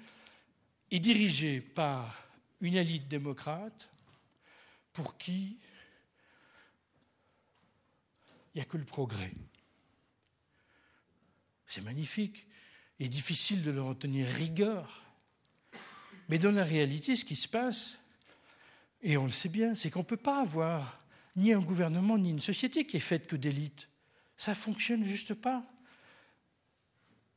[0.91, 2.23] est dirigée par
[2.61, 3.89] une élite démocrate
[4.93, 5.57] pour qui
[8.53, 9.31] il n'y a que le progrès.
[11.67, 12.47] C'est magnifique.
[12.97, 15.03] Il est difficile de leur en tenir rigueur.
[16.27, 17.99] Mais dans la réalité, ce qui se passe,
[19.03, 20.99] et on le sait bien, c'est qu'on ne peut pas avoir
[21.37, 23.87] ni un gouvernement, ni une société qui est faite que d'élites.
[24.35, 25.63] Ça ne fonctionne juste pas.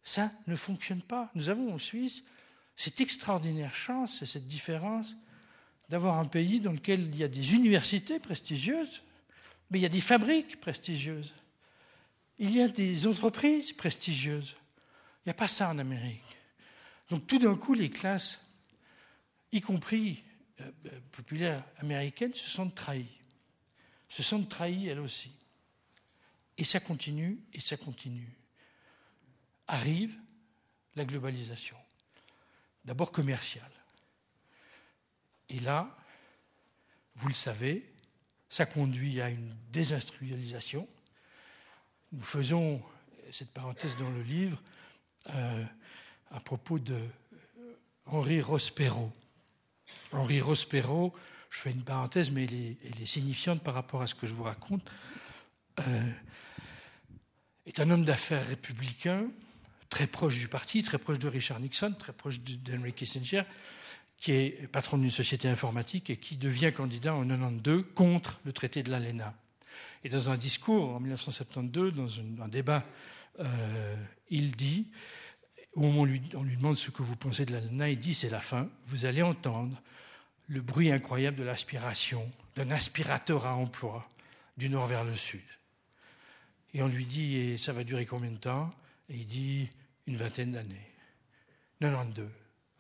[0.03, 1.31] Ça ne fonctionne pas.
[1.35, 2.25] Nous avons en Suisse
[2.75, 5.15] cette extraordinaire chance et cette différence
[5.91, 9.03] d'avoir un pays dans lequel il y a des universités prestigieuses,
[9.71, 11.35] mais il y a des fabriques prestigieuses.
[12.39, 14.57] Il y a des entreprises prestigieuses.
[15.19, 16.39] Il n'y a pas ça en Amérique.
[17.11, 18.41] Donc tout d'un coup, les classes,
[19.53, 20.25] y compris
[20.61, 23.20] euh, euh, populaires américaines, se sont trahies
[24.11, 25.33] se sentent trahies elles aussi.
[26.59, 28.31] Et ça continue, et ça continue.
[29.67, 30.15] Arrive
[30.97, 31.77] la globalisation,
[32.85, 33.71] d'abord commerciale.
[35.49, 35.97] Et là,
[37.15, 37.91] vous le savez,
[38.49, 40.87] ça conduit à une désindustrialisation.
[42.13, 42.83] Nous faisons
[43.31, 44.61] cette parenthèse dans le livre
[45.29, 45.65] euh,
[46.31, 46.99] à propos de
[48.07, 49.13] Henri Rospero.
[50.13, 51.15] Henri Rospero
[51.51, 54.45] je fais une parenthèse, mais elle est, signifiante par rapport à ce que je vous
[54.45, 54.89] raconte.
[55.81, 56.11] euh,
[57.67, 59.27] est un homme d'affaires républicain,
[59.91, 63.43] très proche du parti, très proche de Richard Nixon, très proche d'Henry Kissinger,
[64.17, 68.83] qui est patron d'une société informatique et qui devient candidat en 92 contre le traité
[68.83, 69.35] de l'ALENA.
[70.05, 72.83] Et dans un discours en 1972, dans un, débat,
[73.41, 73.97] euh,
[74.29, 74.87] il dit,
[75.75, 78.69] où on lui demande ce que vous pensez de l'ALENA, il dit c'est la fin,
[78.87, 79.81] vous allez entendre
[80.51, 84.07] le bruit incroyable de l'aspiration, d'un aspirateur à emploi
[84.57, 85.41] du nord vers le sud.
[86.75, 88.75] Et on lui dit, et ça va durer combien de temps?
[89.09, 89.71] Et il dit,
[90.09, 90.91] une vingtaine d'années.
[91.81, 92.29] 92.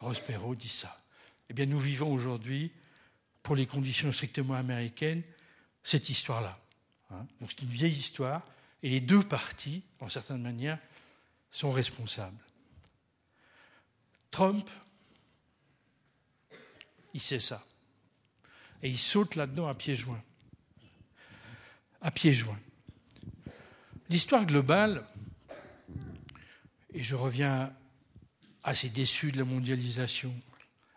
[0.00, 1.00] Ross Perot dit ça.
[1.48, 2.72] Eh bien, nous vivons aujourd'hui,
[3.42, 5.22] pour les conditions strictement américaines,
[5.85, 6.59] cette histoire-là.
[7.12, 7.24] Hein.
[7.40, 8.42] Donc c'est une vieille histoire,
[8.83, 10.78] et les deux parties, en certaine manière,
[11.52, 12.42] sont responsables.
[14.33, 14.68] Trump,
[17.14, 17.64] il sait ça.
[18.83, 20.23] Et il saute là-dedans à pieds joints.
[22.01, 22.59] À pieds joints.
[24.09, 25.07] L'histoire globale,
[26.92, 27.73] et je reviens
[28.64, 30.35] à ces déçus de la mondialisation,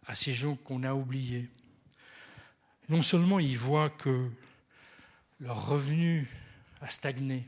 [0.06, 1.50] à ces gens qu'on a oubliés,
[2.90, 4.30] non seulement ils voient que
[5.40, 6.28] leur revenu
[6.82, 7.48] a stagné,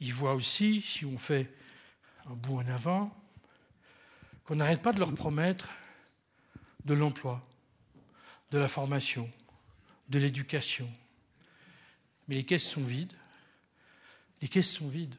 [0.00, 1.52] ils voient aussi, si on fait
[2.26, 3.14] un bout en avant,
[4.44, 5.68] qu'on n'arrête pas de leur promettre
[6.84, 7.46] de l'emploi,
[8.54, 9.28] de la formation,
[10.08, 10.88] de l'éducation.
[12.28, 13.12] Mais les caisses sont vides.
[14.40, 15.16] Les caisses sont vides.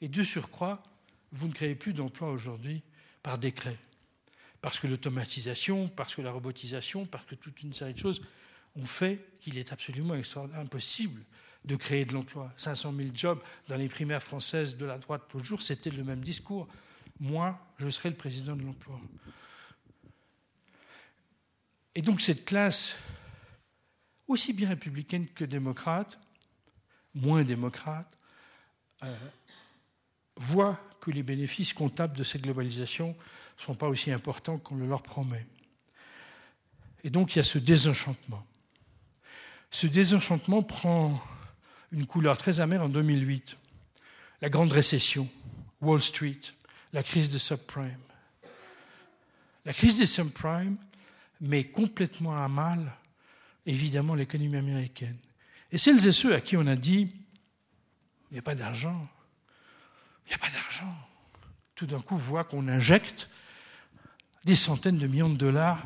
[0.00, 0.82] Et de surcroît,
[1.30, 2.82] vous ne créez plus d'emplois aujourd'hui
[3.22, 3.78] par décret.
[4.60, 8.22] Parce que l'automatisation, parce que la robotisation, parce que toute une série de choses
[8.74, 10.16] ont fait qu'il est absolument
[10.56, 11.22] impossible
[11.64, 12.52] de créer de l'emploi.
[12.56, 16.24] 500 000 jobs dans les primaires françaises de la droite l'autre jour, c'était le même
[16.24, 16.66] discours.
[17.20, 19.00] Moi, je serai le président de l'emploi.
[21.94, 22.96] Et donc cette classe,
[24.26, 26.18] aussi bien républicaine que démocrate,
[27.14, 28.10] moins démocrate,
[29.02, 29.16] euh,
[30.36, 34.88] voit que les bénéfices comptables de cette globalisation ne sont pas aussi importants qu'on le
[34.88, 35.46] leur promet.
[37.04, 38.44] Et donc il y a ce désenchantement.
[39.70, 41.22] Ce désenchantement prend
[41.92, 43.56] une couleur très amère en 2008.
[44.40, 45.28] La grande récession,
[45.80, 46.40] Wall Street,
[46.92, 47.98] la crise des subprimes.
[49.64, 50.76] La crise des subprimes
[51.48, 52.92] met complètement à mal,
[53.66, 55.18] évidemment, l'économie américaine.
[55.72, 57.12] Et celles et ceux à qui on a dit
[58.30, 59.08] il n'y a pas d'argent,
[60.26, 60.92] il n'y a pas d'argent,
[61.74, 63.28] tout d'un coup voient qu'on injecte
[64.44, 65.84] des centaines de millions de dollars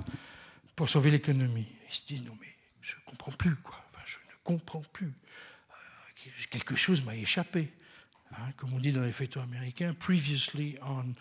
[0.74, 1.66] pour sauver l'économie.
[1.88, 5.12] Ils se disent non mais je ne comprends plus quoi, je ne comprends plus.
[6.50, 7.72] Quelque chose m'a échappé.
[8.32, 11.14] Hein, comme on dit dans les feuilletons américains, previously on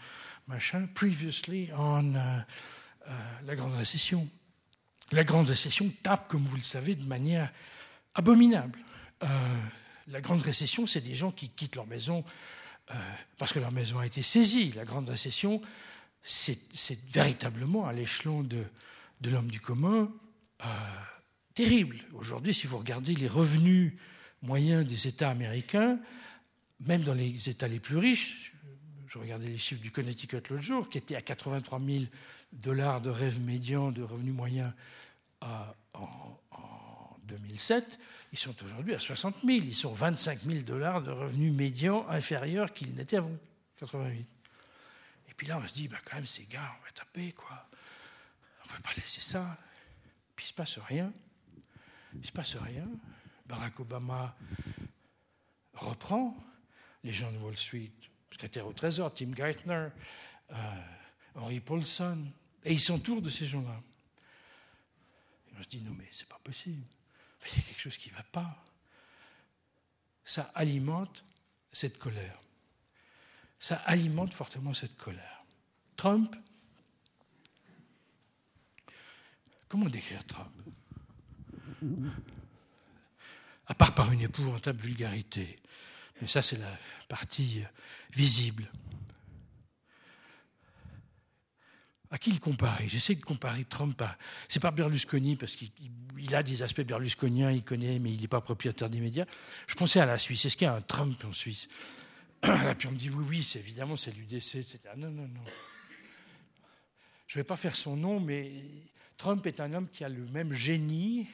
[0.48, 2.40] machin, previously on euh,
[3.08, 3.12] euh,
[3.46, 4.28] la grande récession.
[5.12, 7.52] La grande récession tape, comme vous le savez, de manière
[8.14, 8.80] abominable.
[9.24, 9.28] Euh,
[10.08, 12.24] la grande récession, c'est des gens qui quittent leur maison
[13.38, 14.72] parce que leur maison a été saisie.
[14.72, 15.62] La grande récession,
[16.22, 16.58] c'est
[17.10, 20.10] véritablement à l'échelon de l'homme du commun
[21.58, 21.98] terrible.
[22.14, 23.94] Aujourd'hui, si vous regardez les revenus
[24.44, 25.98] moyens des États américains,
[26.86, 28.54] même dans les États les plus riches,
[29.08, 32.06] je regardais les chiffres du Connecticut l'autre jour, qui était à 83 000
[32.52, 34.74] dollars de rêve médian, de revenu moyen
[35.42, 36.38] en,
[37.24, 38.00] 2007,
[38.32, 39.50] ils sont aujourd'hui à 60 000.
[39.58, 43.36] Ils sont 25 000 dollars de revenu médian inférieur qu'ils n'étaient avant
[43.78, 44.26] 88.
[45.30, 47.68] Et puis là, on se dit, bah, quand même, ces gars, on va taper, quoi.
[48.64, 49.58] On ne peut pas laisser ça.
[50.36, 51.12] Puis il ne se passe rien.
[52.14, 52.88] Il ne se passe rien.
[53.46, 54.36] Barack Obama
[55.74, 56.36] reprend
[57.04, 57.92] les gens de Wall Street,
[58.32, 59.90] secrétaire au Trésor, Tim Geithner,
[60.52, 60.56] euh,
[61.36, 62.26] Henry Paulson,
[62.64, 63.82] et ils s'entourent de ces gens-là.
[65.50, 66.84] Et on se dit, non mais c'est pas possible,
[67.52, 68.64] il y a quelque chose qui ne va pas.
[70.24, 71.24] Ça alimente
[71.72, 72.38] cette colère.
[73.60, 75.44] Ça alimente fortement cette colère.
[75.96, 76.36] Trump,
[79.68, 80.52] comment décrire Trump?
[83.68, 85.56] À part par une épouvantable vulgarité.
[86.22, 86.78] Mais ça, c'est la
[87.08, 87.64] partie
[88.12, 88.70] visible.
[92.10, 92.88] À qui le comparer?
[92.88, 94.18] J'essaie de comparer Trump à.
[94.48, 98.40] C'est pas Berlusconi, parce qu'il a des aspects berlusconiens, il connaît, mais il n'est pas
[98.40, 99.26] propriétaire des médias.
[99.68, 100.46] Je pensais à la Suisse.
[100.46, 101.68] Est-ce qu'il y a un Trump en Suisse?
[102.44, 104.80] Là, puis on me dit oui, oui, c'est évidemment, c'est l'UDC, etc.
[104.96, 105.44] Non, non, non.
[107.28, 108.64] Je ne vais pas faire son nom, mais
[109.18, 111.28] Trump est un homme qui a le même génie.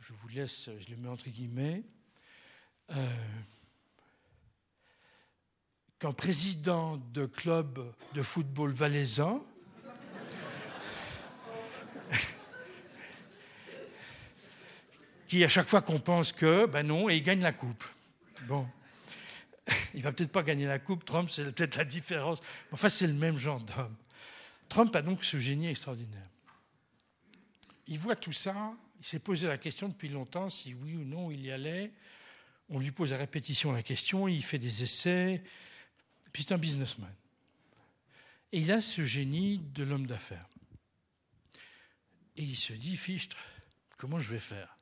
[0.00, 1.84] Je vous laisse, je le mets entre guillemets.
[2.90, 3.16] Euh,
[6.00, 9.46] qu'un président de club de football valaisan
[15.28, 17.84] qui, à chaque fois qu'on pense que, ben non, et il gagne la coupe.
[18.48, 18.66] Bon.
[19.94, 22.40] Il va peut-être pas gagner la coupe, Trump, c'est peut-être la différence.
[22.72, 23.94] Enfin, c'est le même genre d'homme.
[24.68, 26.26] Trump a donc ce génie extraordinaire.
[27.86, 31.30] Il voit tout ça, il s'est posé la question depuis longtemps si oui ou non
[31.30, 31.92] il y allait.
[32.70, 35.42] On lui pose à répétition la question, il fait des essais,
[36.32, 37.12] puis c'est un businessman.
[38.52, 40.48] Et il a ce génie de l'homme d'affaires.
[42.36, 43.36] Et il se dit, fichtre,
[43.96, 44.76] comment je vais faire?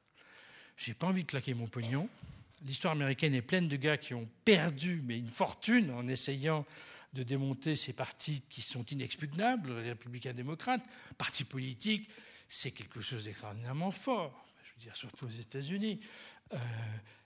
[0.76, 2.09] J'ai pas envie de claquer mon pognon.
[2.64, 6.66] L'histoire américaine est pleine de gars qui ont perdu, mais une fortune en essayant
[7.12, 10.84] de démonter ces partis qui sont inexpugnables, les républicains démocrates,
[11.16, 12.09] partis politiques,
[12.49, 14.46] c'est quelque chose d'extraordinairement fort.
[14.64, 16.01] Je veux dire, surtout aux États-Unis.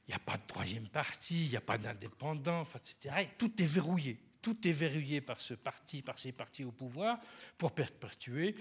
[0.09, 3.28] Il n'y a pas de troisième parti, il n'y a pas d'indépendant, etc.
[3.38, 4.18] tout est verrouillé.
[4.40, 7.18] Tout est verrouillé par ce parti, par ces partis au pouvoir,
[7.57, 8.57] pour perpétuer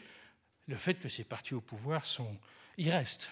[0.67, 2.37] le fait que ces partis au pouvoir sont.
[2.77, 3.29] Ils restent.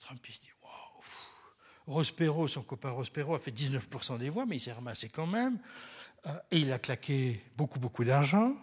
[0.00, 4.56] Trump, il se dit Waouh Rospero, son copain Rospero, a fait 19% des voix, mais
[4.56, 5.58] il s'est ramassé quand même.
[6.26, 8.56] Euh, et il a claqué beaucoup, beaucoup d'argent.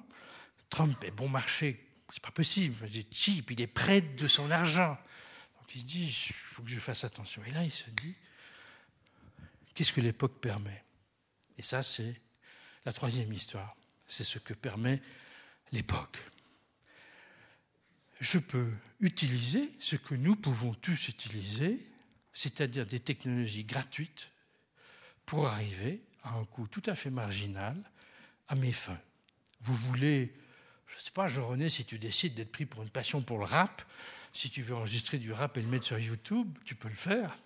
[0.70, 2.76] Trump est bon marché, c'est pas possible.
[2.90, 4.98] Il est cheap, il est près de son argent.
[5.60, 7.44] Donc il se dit, il faut que je fasse attention.
[7.46, 8.16] Et là, il se dit,
[9.74, 10.84] qu'est-ce que l'époque permet?
[11.58, 12.20] Et ça, c'est
[12.86, 13.76] la troisième histoire.
[14.08, 15.02] C'est ce que permet
[15.72, 16.18] l'époque.
[18.20, 21.80] Je peux utiliser ce que nous pouvons tous utiliser,
[22.34, 24.30] c'est-à-dire des technologies gratuites,
[25.26, 27.76] pour arriver à un coût tout à fait marginal
[28.48, 29.00] à mes fins.
[29.62, 30.34] Vous voulez,
[30.88, 33.46] je ne sais pas, Jean-René, si tu décides d'être pris pour une passion pour le
[33.46, 33.82] rap,
[34.34, 37.38] si tu veux enregistrer du rap et le mettre sur YouTube, tu peux le faire.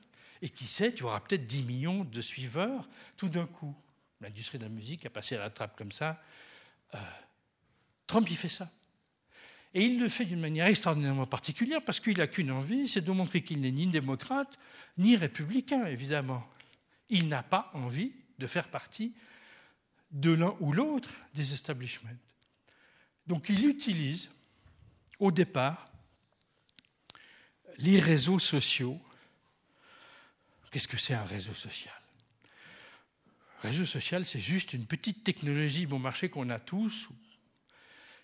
[0.42, 3.76] Et qui sait, tu auras peut-être 10 millions de suiveurs tout d'un coup.
[4.22, 6.22] L'industrie de la musique a passé à la trappe comme ça.
[6.94, 6.98] Euh,
[8.08, 8.70] Trump, il fait ça.
[9.74, 13.12] Et il le fait d'une manière extraordinairement particulière parce qu'il n'a qu'une envie, c'est de
[13.12, 14.58] montrer qu'il n'est ni démocrate
[14.98, 16.48] ni républicain, évidemment.
[17.10, 19.14] Il n'a pas envie de faire partie
[20.12, 22.10] de l'un ou l'autre des establishments.
[23.28, 24.32] Donc il utilise
[25.20, 25.86] au départ
[27.78, 29.00] les réseaux sociaux.
[30.72, 31.94] Qu'est-ce que c'est un réseau social?
[33.64, 37.10] Un réseau social, c'est juste une petite technologie bon marché qu'on a tous,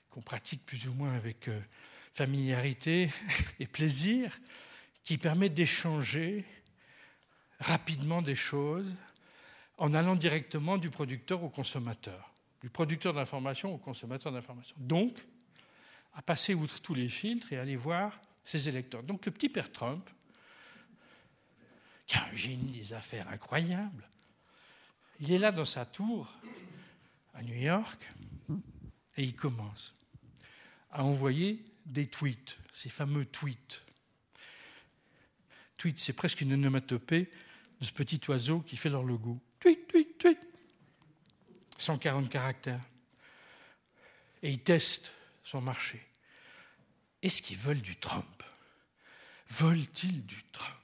[0.10, 1.60] qu'on pratique plus ou moins avec euh,
[2.14, 3.10] familiarité
[3.60, 4.38] et plaisir,
[5.04, 6.46] qui permet d'échanger
[7.60, 8.94] rapidement des choses
[9.78, 12.32] en allant directement du producteur au consommateur,
[12.62, 14.76] du producteur d'information au consommateur d'information.
[14.78, 15.18] Donc,
[16.14, 19.04] à passer outre tous les filtres et aller voir ses électeurs.
[19.04, 20.10] Donc le petit père Trump,
[22.12, 24.08] qui génie des affaires incroyable,
[25.20, 26.34] il est là dans sa tour
[27.34, 28.12] à New York
[29.18, 29.94] et il commence
[30.92, 33.84] à envoyer des tweets, ces fameux tweets.
[35.78, 37.30] Tweet, c'est presque une onomatopée
[37.80, 39.40] de ce petit oiseau qui fait leur logo.
[39.60, 40.40] Tweet, tweet, tweet.
[41.78, 42.82] 140 caractères.
[44.44, 45.12] Et ils testent
[45.44, 46.06] son marché.
[47.22, 48.44] Est-ce qu'ils veulent du Trump?
[49.50, 50.81] Veulent-ils du Trump?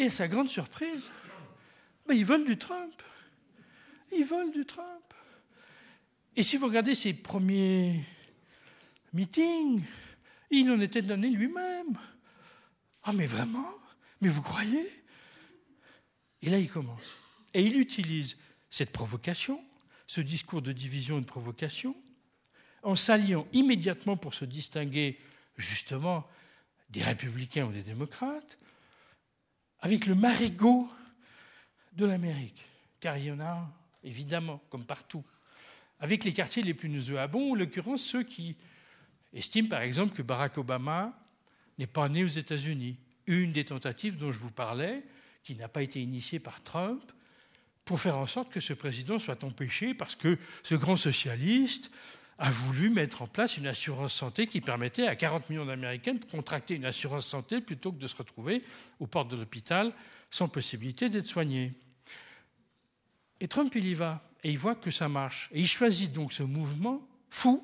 [0.00, 1.10] Et à sa grande surprise,
[2.08, 3.02] ben, ils veulent du Trump.
[4.16, 5.12] Ils veulent du Trump.
[6.34, 8.00] Et si vous regardez ses premiers
[9.12, 9.82] meetings,
[10.50, 11.98] il en était donné lui-même.
[13.02, 13.70] Ah mais vraiment?
[14.22, 14.90] Mais vous croyez?
[16.40, 17.14] Et là, il commence.
[17.52, 18.38] Et il utilise
[18.70, 19.62] cette provocation,
[20.06, 21.94] ce discours de division et de provocation,
[22.82, 25.18] en s'alliant immédiatement pour se distinguer
[25.58, 26.26] justement
[26.88, 28.56] des républicains ou des démocrates,
[29.82, 30.88] avec le marigot
[31.92, 32.68] de l'Amérique,
[33.00, 33.68] car il y en a
[34.04, 35.24] évidemment, comme partout,
[35.98, 38.56] avec les quartiers les plus nauséabonds, en l'occurrence ceux qui
[39.32, 41.12] estiment par exemple que Barack Obama
[41.78, 42.96] n'est pas né aux États-Unis.
[43.26, 45.04] Une des tentatives dont je vous parlais,
[45.42, 47.12] qui n'a pas été initiée par Trump,
[47.84, 51.90] pour faire en sorte que ce président soit empêché parce que ce grand socialiste
[52.40, 56.24] a voulu mettre en place une assurance santé qui permettait à 40 millions d'Américains de
[56.24, 58.64] contracter une assurance santé plutôt que de se retrouver
[58.98, 59.92] aux portes de l'hôpital
[60.30, 61.70] sans possibilité d'être soignés.
[63.40, 65.50] Et Trump, il y va, et il voit que ça marche.
[65.52, 67.62] Et il choisit donc ce mouvement fou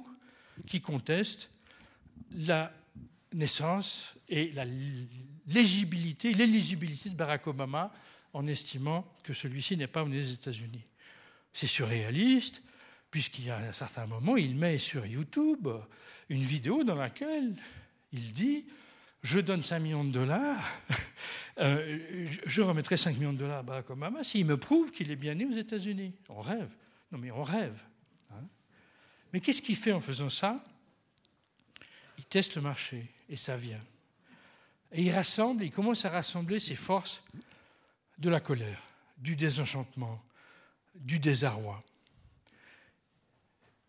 [0.67, 1.51] qui conteste
[2.35, 2.71] la
[3.33, 4.67] naissance et la
[5.47, 7.95] légibilité, l'éligibilité de Barack Obama
[8.35, 10.85] en estimant que celui-ci n'est pas des États-Unis.
[11.55, 12.63] C'est surréaliste,
[13.17, 15.69] puisqu'il y a un certain moment, il met sur YouTube
[16.29, 17.57] une vidéo dans laquelle
[18.13, 18.67] il dit
[19.23, 20.63] Je donne 5 millions de dollars,
[21.59, 25.17] euh, je remettrai 5 millions de dollars à Barack Obama s'il me prouve qu'il est
[25.17, 26.13] bien né aux États-Unis.
[26.29, 26.69] On rêve.
[27.11, 27.81] Non, mais on rêve.
[28.33, 28.45] Hein.
[29.33, 30.63] mais qu'est-ce qu'il fait en faisant ça?
[32.19, 33.83] Il teste le marché et ça vient.
[34.93, 37.25] Et il rassemble, il commence à rassembler ses forces
[38.19, 38.83] de la colère.
[39.17, 40.23] du désenchantement,
[40.95, 41.81] du désarroi.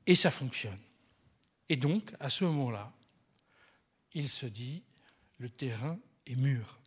[0.08, 0.80] Et ça fonctionne.
[1.70, 2.91] Et donc, à ce moment-là,
[4.14, 4.82] il se dit,
[5.38, 6.80] le terrain est mûr.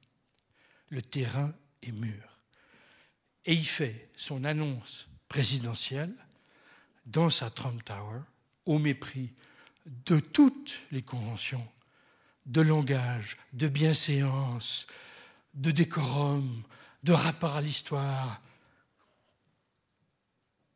[0.88, 2.38] Le terrain est mûr.
[3.44, 6.14] Et il fait son annonce présidentielle
[7.06, 8.20] dans sa Trump Tower,
[8.66, 9.32] au mépris
[10.06, 11.66] de toutes les conventions
[12.46, 14.86] de langage, de bienséance,
[15.54, 16.62] de décorum,
[17.02, 18.40] de rapport à l'histoire.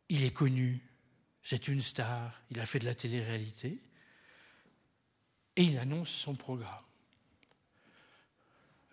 [0.08, 0.80] Il est connu,
[1.44, 3.78] c'est une star, il a fait de la télé-réalité,
[5.56, 6.82] et il annonce son programme.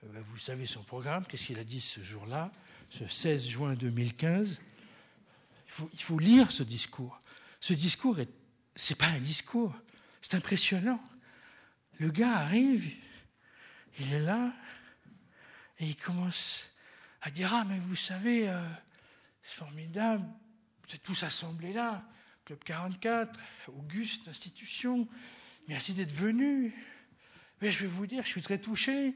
[0.04, 2.52] Euh, ben, vous savez son programme, qu'est-ce qu'il a dit ce jour-là,
[2.90, 4.60] ce 16 juin 2015
[5.66, 7.22] il faut, il faut lire ce discours.
[7.62, 8.18] Ce discours,
[8.76, 9.74] ce n'est pas un discours,
[10.22, 11.02] c'est impressionnant.
[11.98, 12.94] Le gars arrive,
[14.00, 14.52] il est là,
[15.80, 16.70] et il commence
[17.22, 18.62] à dire Ah, mais vous savez, euh,
[19.42, 20.26] c'est formidable,
[20.86, 22.04] vous êtes tous assemblés là,
[22.46, 25.08] Club 44, Auguste, institution,
[25.68, 26.74] merci d'être venus.
[27.62, 29.14] Mais je vais vous dire, je suis très touché.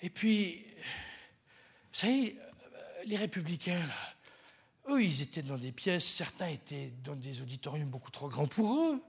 [0.00, 0.64] Et puis,
[1.92, 2.38] vous savez,
[3.04, 3.82] les républicains,
[4.88, 8.84] eux, ils étaient dans des pièces, certains étaient dans des auditoriums beaucoup trop grands pour
[8.84, 9.02] eux.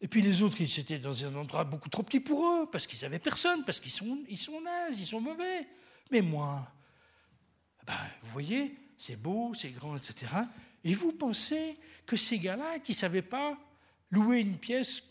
[0.00, 2.86] Et puis les autres, ils étaient dans un endroit beaucoup trop petit pour eux, parce
[2.86, 5.66] qu'ils n'avaient personne, parce qu'ils sont, ils sont nazes, ils sont mauvais.
[6.10, 6.70] Mais moi,
[7.84, 10.26] ben, vous voyez, c'est beau, c'est grand, etc.
[10.84, 11.74] Et vous pensez
[12.06, 13.56] que ces gars-là, qui ne savaient pas
[14.10, 15.02] louer une pièce,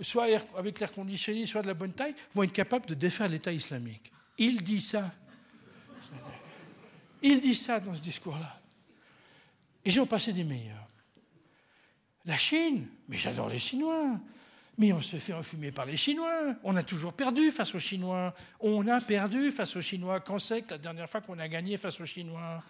[0.00, 0.26] soit
[0.56, 4.12] avec l'air conditionné, soit de la bonne taille, vont être capables de défaire l'État islamique?
[4.38, 5.10] Il dit ça.
[7.22, 8.60] Il dit ça dans ce discours-là.
[9.84, 10.88] Et j'en passais des meilleurs.
[12.24, 14.20] La Chine, mais j'adore les Chinois.
[14.78, 16.56] Mais on se fait enfumer par les Chinois.
[16.64, 18.34] On a toujours perdu face aux Chinois.
[18.60, 20.20] On a perdu face aux Chinois.
[20.20, 22.62] Quand c'est que la dernière fois qu'on a gagné face aux Chinois?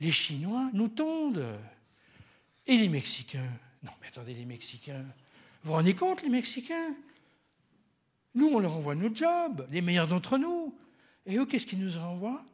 [0.00, 1.58] Les Chinois nous tondent.
[2.66, 3.50] Et les Mexicains?
[3.82, 5.02] Non, mais attendez, les Mexicains.
[5.62, 6.94] Vous vous rendez compte, les Mexicains?
[8.34, 10.74] Nous, on leur envoie nos jobs, les meilleurs d'entre nous.
[11.26, 12.44] Et eux, qu'est-ce qu'ils nous renvoient?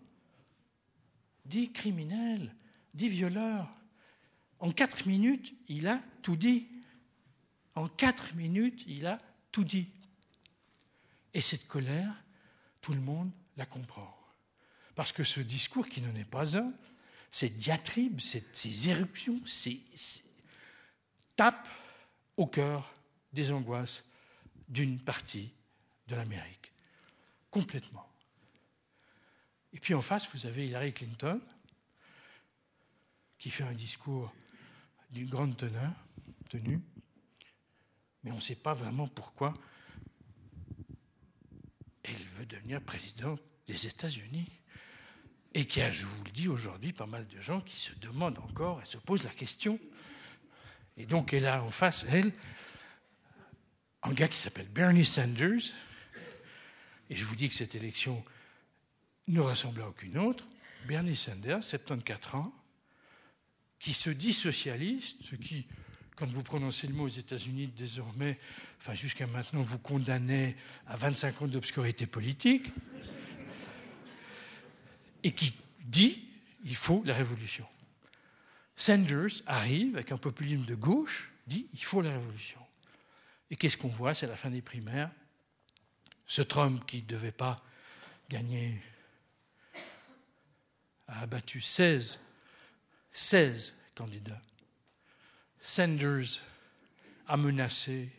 [1.44, 2.54] Dix criminels,
[2.94, 3.68] dix violeurs.
[4.58, 6.66] En quatre minutes, il a tout dit.
[7.74, 9.18] En quatre minutes, il a
[9.52, 9.88] tout dit.
[11.34, 12.24] Et cette colère,
[12.80, 14.16] tout le monde la comprend.
[14.94, 16.72] Parce que ce discours, qui n'en est pas un,
[17.36, 19.82] ces diatribes, ces, éruptions, ces,
[21.36, 21.68] tapent
[22.38, 22.94] au cœur
[23.30, 24.06] des angoisses
[24.68, 25.52] d'une partie
[26.08, 26.72] de l'Amérique.
[27.50, 28.10] Complètement.
[29.74, 31.38] Et puis en face, vous avez Hillary Clinton,
[33.36, 34.32] qui fait un discours
[35.10, 35.92] d'une grande teneur,
[36.48, 36.80] tenue,
[38.24, 39.52] mais on ne sait pas vraiment pourquoi
[42.02, 44.50] elle veut devenir présidente des États-Unis.
[45.56, 47.94] Et qu'il y a, je vous le dis aujourd'hui, pas mal de gens qui se
[47.94, 49.80] demandent encore et se posent la question.
[50.98, 52.30] Et donc elle a en face, elle,
[54.02, 55.72] un gars qui s'appelle Bernie Sanders.
[57.08, 58.22] Et je vous dis que cette élection
[59.28, 60.46] ne ressemble à aucune autre.
[60.86, 62.52] Bernie Sanders, 74 ans,
[63.78, 65.66] qui se dit socialiste, ce qui
[66.16, 68.38] quand vous prononcez le mot aux États-Unis, désormais,
[68.78, 70.54] enfin jusqu'à maintenant, vous condamnez
[70.86, 72.72] à 25 ans d'obscurité politique,
[75.22, 76.28] et qui dit
[76.64, 77.66] il faut la révolution.
[78.74, 82.60] Sanders arrive avec un populisme de gauche, dit il faut la révolution.
[83.50, 84.14] Et qu'est-ce qu'on voit?
[84.14, 85.10] C'est la fin des primaires.
[86.26, 87.62] Ce Trump qui ne devait pas
[88.28, 88.82] gagner
[91.06, 92.18] a abattu 16,
[93.12, 94.42] 16 candidats.
[95.60, 96.42] Sanders
[97.28, 98.10] a menacé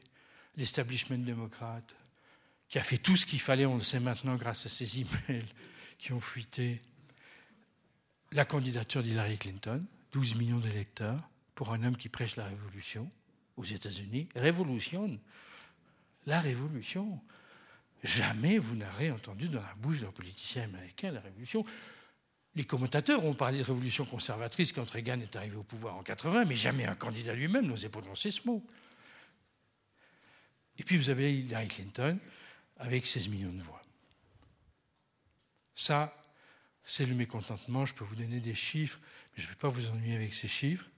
[0.55, 1.95] l'establishment démocrate,
[2.69, 5.45] qui a fait tout ce qu'il fallait, on le sait maintenant grâce à ces emails
[5.97, 6.79] qui ont fuité,
[8.31, 11.19] la candidature d'Hillary Clinton, 12 millions d'électeurs,
[11.55, 13.09] pour un homme qui prêche la révolution
[13.57, 14.29] aux États-Unis.
[14.35, 15.19] Révolution,
[16.25, 17.19] la révolution.
[18.03, 21.65] Jamais vous n'aurez entendu dans la bouche d'un politicien américain la révolution.
[22.53, 26.45] Les commentateurs ont parlé de révolution conservatrice quand Reagan est arrivé au pouvoir en 80,
[26.45, 28.63] mais jamais un candidat lui-même n'osait prononcer ce mot.
[30.77, 32.19] Et puis vous avez Hillary Clinton
[32.77, 33.81] avec 16 millions de voix.
[35.77, 36.11] Ça,
[36.83, 37.85] c'est le mécontentement.
[37.85, 40.47] Je peux vous donner des chiffres, mais je ne vais pas vous ennuyer avec ces
[40.47, 40.89] chiffres.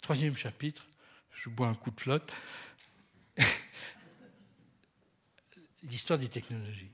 [0.00, 0.88] Troisième chapitre,
[1.34, 2.32] je bois un coup de flotte.
[5.82, 6.90] L'histoire des technologies.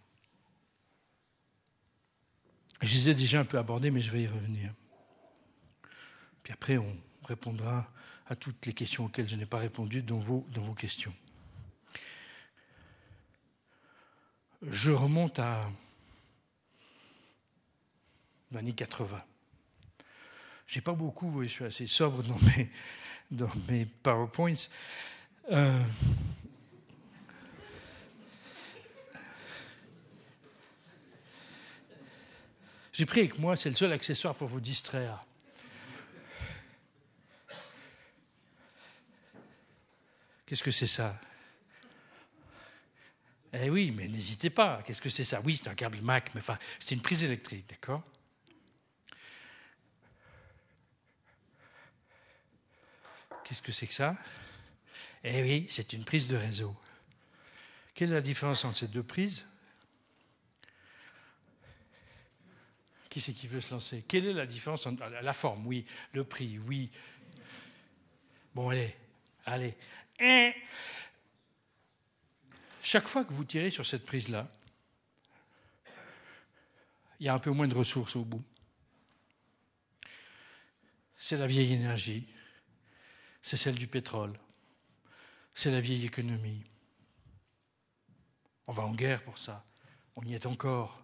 [2.80, 4.74] Je les ai déjà un peu abordés, mais je vais y revenir.
[6.42, 7.88] Puis après, on répondra
[8.26, 11.14] à toutes les questions auxquelles je n'ai pas répondu dans vos, dans vos questions.
[14.70, 15.70] Je remonte à
[18.54, 19.22] années 80.
[20.66, 22.70] J'ai pas beaucoup, je suis assez sobre dans mes,
[23.30, 24.68] dans mes PowerPoints.
[25.50, 25.82] Euh,
[32.92, 35.24] J'ai pris avec moi, c'est le seul accessoire pour vous distraire.
[40.44, 41.18] Qu'est-ce que c'est ça?
[43.52, 44.82] Eh oui, mais n'hésitez pas.
[44.84, 45.40] Qu'est-ce que c'est ça?
[45.44, 48.02] Oui, c'est un câble Mac, mais enfin, c'est une prise électrique, d'accord?
[53.44, 54.16] Qu'est-ce que c'est que ça?
[55.24, 56.74] Eh oui, c'est une prise de réseau.
[57.94, 59.46] Quelle est la différence entre ces deux prises?
[63.10, 64.02] Qui c'est qui veut se lancer?
[64.08, 65.66] Quelle est la différence entre la forme?
[65.66, 65.84] Oui.
[66.14, 66.90] Le prix Oui.
[68.54, 68.96] Bon, allez,
[69.44, 69.74] allez.
[72.84, 74.48] Chaque fois que vous tirez sur cette prise-là,
[77.20, 78.42] il y a un peu moins de ressources au bout.
[81.16, 82.26] C'est la vieille énergie,
[83.40, 84.32] c'est celle du pétrole,
[85.54, 86.64] c'est la vieille économie.
[88.66, 89.64] On va en guerre pour ça,
[90.16, 91.00] on y est encore.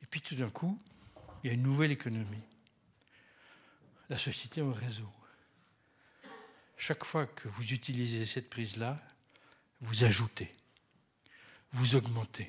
[0.00, 0.78] Et puis tout d'un coup,
[1.44, 2.42] il y a une nouvelle économie.
[4.08, 5.12] La société en réseau.
[6.78, 8.96] Chaque fois que vous utilisez cette prise-là,
[9.80, 10.52] vous ajoutez,
[11.72, 12.48] vous augmentez.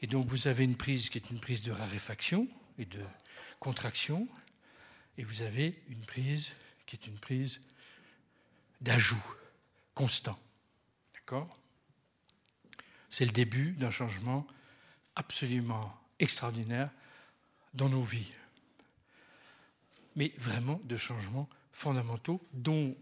[0.00, 2.48] Et donc vous avez une prise qui est une prise de raréfaction
[2.78, 3.02] et de
[3.60, 4.28] contraction,
[5.18, 6.52] et vous avez une prise
[6.84, 7.60] qui est une prise
[8.80, 9.24] d'ajout
[9.94, 10.38] constant.
[11.14, 11.48] D'accord?
[13.08, 14.46] C'est le début d'un changement
[15.14, 16.90] absolument extraordinaire
[17.74, 18.30] dans nos vies.
[20.14, 22.96] Mais vraiment de changements fondamentaux dont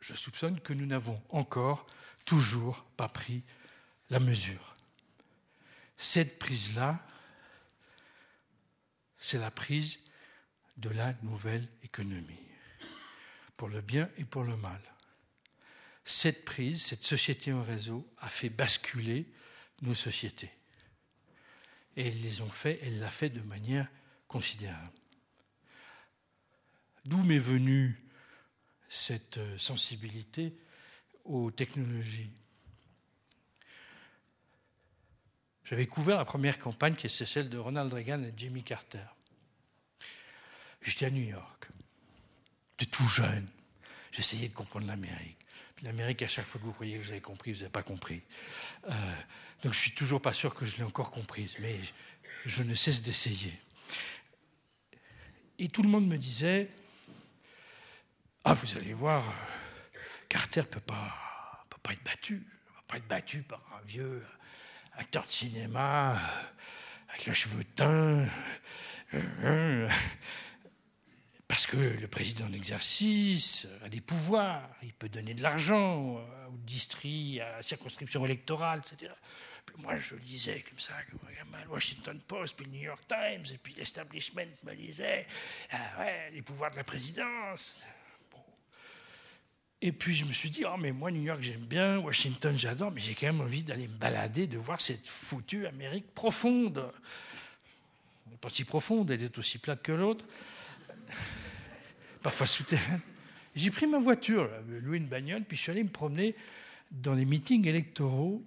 [0.00, 1.86] je soupçonne que nous n'avons encore
[2.24, 3.42] toujours pas pris
[4.10, 4.74] la mesure.
[5.96, 7.04] Cette prise-là,
[9.18, 9.98] c'est la prise
[10.76, 12.40] de la nouvelle économie,
[13.56, 14.80] pour le bien et pour le mal.
[16.04, 19.26] Cette prise, cette société en réseau a fait basculer
[19.82, 20.50] nos sociétés.
[21.96, 23.88] Et elles les ont fait, elle l'a fait de manière
[24.26, 24.90] considérable.
[27.04, 28.00] D'où m'est venue
[28.88, 30.56] cette euh, sensibilité
[31.24, 32.30] aux technologies
[35.72, 39.06] J'avais couvert la première campagne qui est celle de Ronald Reagan et Jimmy Carter.
[40.82, 41.68] J'étais à New York.
[42.78, 43.46] J'étais tout jeune.
[44.10, 45.38] J'essayais de comprendre l'Amérique.
[45.82, 48.20] L'Amérique, à chaque fois que vous croyez que vous avez compris, vous n'avez pas compris.
[48.90, 49.14] Euh,
[49.64, 51.80] donc je suis toujours pas sûr que je l'ai encore comprise, mais
[52.44, 53.58] je ne cesse d'essayer.
[55.58, 56.68] Et tout le monde me disait,
[58.44, 59.24] ah, vous allez voir,
[60.32, 62.36] Carter ne peut pas, peut pas être battu.
[62.36, 64.24] ne peut pas être battu par un vieux
[64.94, 66.18] acteur de cinéma
[67.10, 68.26] avec les cheveux teints.
[71.46, 75.98] Parce que le président d'exercice a des pouvoirs, il peut donner de l'argent
[76.48, 79.12] au district, à la circonscription électorale, etc.
[79.76, 83.74] moi, je lisais comme ça, le Washington Post, puis le New York Times, et puis
[83.74, 85.26] l'establishment me disait
[85.72, 87.74] ah ouais, les pouvoirs de la présidence.
[89.84, 92.92] Et puis je me suis dit, oh mais moi New York j'aime bien, Washington j'adore,
[92.92, 96.88] mais j'ai quand même envie d'aller me balader, de voir cette foutue Amérique profonde.
[98.40, 100.24] Pas si profonde, elle est aussi plate que l'autre
[102.22, 103.00] parfois souterraine.
[103.56, 106.36] J'ai pris ma voiture, loué une bagnole, puis je suis allé me promener
[106.92, 108.42] dans les meetings électoraux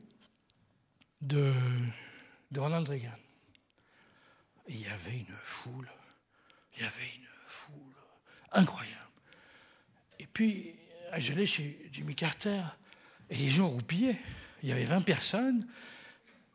[1.22, 1.54] de,
[2.52, 3.12] de Ronald Reagan.
[4.70, 5.90] Il y avait une foule,
[6.78, 7.94] il y avait une foule
[8.54, 8.96] incroyable.
[10.20, 10.76] Et puis,
[11.20, 12.62] j'allais chez Jimmy Carter,
[13.30, 14.20] et les gens roupillaient.
[14.64, 15.68] Il y avait 20 personnes.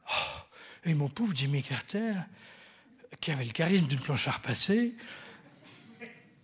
[0.08, 0.40] Oh,
[0.84, 2.14] et mon pauvre Jimmy Carter,
[3.20, 4.94] qui avait le charisme d'une planche à repasser,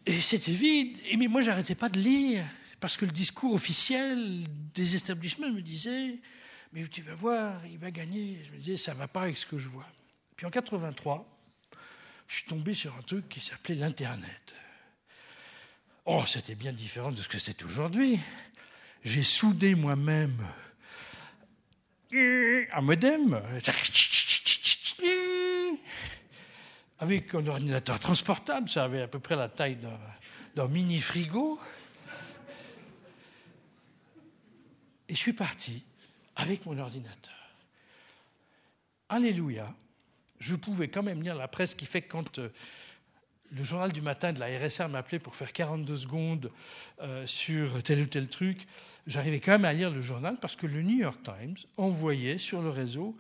[0.07, 0.97] et c'était vide.
[1.11, 2.45] Et mais moi, j'arrêtais pas de lire,
[2.81, 6.19] parce que le discours officiel des établissements me disait
[6.73, 8.41] Mais tu vas voir, il va gagner.
[8.45, 9.89] Je me disais Ça va pas avec ce que je vois.
[10.37, 11.27] Puis en 83,
[12.29, 14.55] je suis tombé sur un truc qui s'appelait l'Internet.
[16.07, 18.21] Oh, c'était bien différent de ce que c'est aujourd'hui.
[19.03, 20.39] J'ai soudé moi-même
[22.13, 23.43] un modem
[26.99, 29.79] avec un ordinateur transportable, ça avait à peu près la taille
[30.55, 31.61] d'un mini frigo.
[35.09, 35.85] Et je suis parti
[36.37, 37.35] avec mon ordinateur.
[39.09, 39.73] Alléluia,
[40.39, 42.49] je pouvais quand même lire la presse, qui fait quand euh,
[43.53, 46.51] le journal du matin de la RSA m'appelait pour faire 42 secondes
[47.01, 48.67] euh, sur tel ou tel truc,
[49.07, 52.63] j'arrivais quand même à lire le journal parce que le New York Times envoyait sur
[52.63, 53.17] le réseau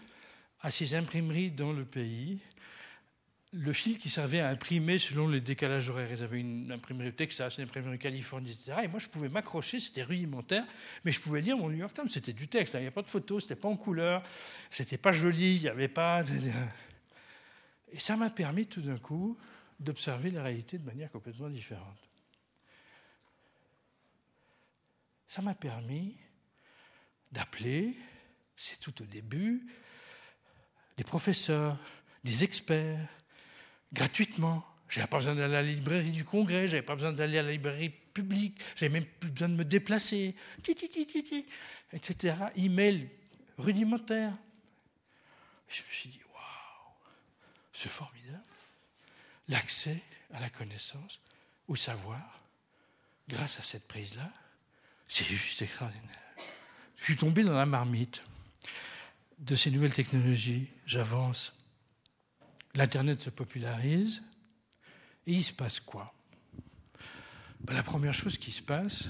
[0.60, 2.40] à ses imprimeries dans le pays
[3.52, 6.08] le fil qui servait à imprimer selon les décalages horaires.
[6.10, 8.78] Ils avaient une imprimerie au Texas, une imprimerie en Californie, etc.
[8.84, 10.64] Et moi, je pouvais m'accrocher, c'était rudimentaire,
[11.04, 12.08] mais je pouvais lire mon New York Times.
[12.08, 12.80] C'était du texte, hein.
[12.80, 14.22] il n'y a pas de photos, c'était pas en couleur,
[14.70, 16.22] c'était pas joli, il n'y avait pas.
[17.92, 19.38] Et ça m'a permis tout d'un coup
[19.78, 21.98] d'observer la réalité de manière complètement différente.
[25.28, 26.16] Ça m'a permis
[27.32, 27.94] d'appeler,
[28.56, 29.66] c'est tout au début,
[30.96, 31.78] des professeurs,
[32.24, 33.06] des experts,
[33.92, 34.64] gratuitement.
[34.88, 37.38] Je n'avais pas besoin d'aller à la librairie du Congrès, je n'avais pas besoin d'aller
[37.38, 40.34] à la librairie publique, j'avais même plus besoin de me déplacer,
[41.92, 42.36] etc.
[42.56, 43.10] Email
[43.58, 44.32] rudimentaire.
[45.68, 46.94] Je me suis dit, waouh,
[47.72, 48.42] c'est formidable.
[49.48, 51.20] L'accès à la connaissance,
[51.68, 52.42] au savoir,
[53.28, 54.32] grâce à cette prise-là,
[55.08, 56.34] c'est juste extraordinaire.
[56.96, 58.22] Je suis tombé dans la marmite
[59.38, 60.68] de ces nouvelles technologies.
[60.86, 61.52] J'avance
[62.74, 64.22] l'Internet se popularise,
[65.26, 66.14] et il se passe quoi?
[67.60, 69.08] Ben, La première chose qui se passe,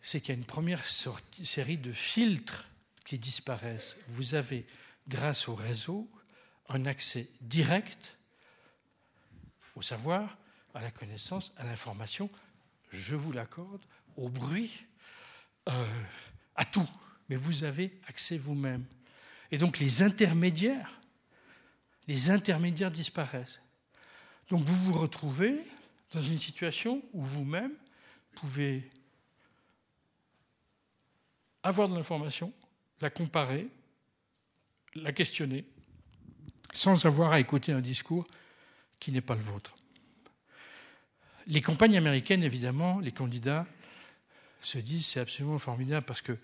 [0.00, 2.68] c'est qu'il y a une première série de filtres
[3.04, 3.96] qui disparaissent.
[4.08, 4.66] Vous avez,
[5.08, 6.10] grâce au réseau,
[6.68, 8.16] un accès direct
[9.76, 10.36] au savoir,
[10.74, 12.28] à la connaissance, à l'information,
[12.90, 13.82] je vous l'accorde,
[14.16, 14.86] au bruit,
[15.68, 16.02] euh,
[16.56, 16.88] à tout.
[17.28, 18.84] Mais vous avez accès vous-même.
[19.50, 21.00] Et donc les intermédiaires
[22.06, 23.60] les intermédiaires disparaissent.
[24.50, 25.58] Donc vous vous retrouvez
[26.12, 27.72] dans une situation où vous-même
[28.34, 28.88] pouvez
[31.62, 32.52] avoir de l'information,
[33.00, 33.68] la comparer,
[34.94, 35.64] la questionner,
[36.72, 38.26] sans avoir à écouter un discours
[39.00, 39.74] qui n'est pas le vôtre.
[41.46, 43.66] Les campagnes américaines, évidemment, les candidats
[44.60, 46.38] se disent c'est absolument formidable parce que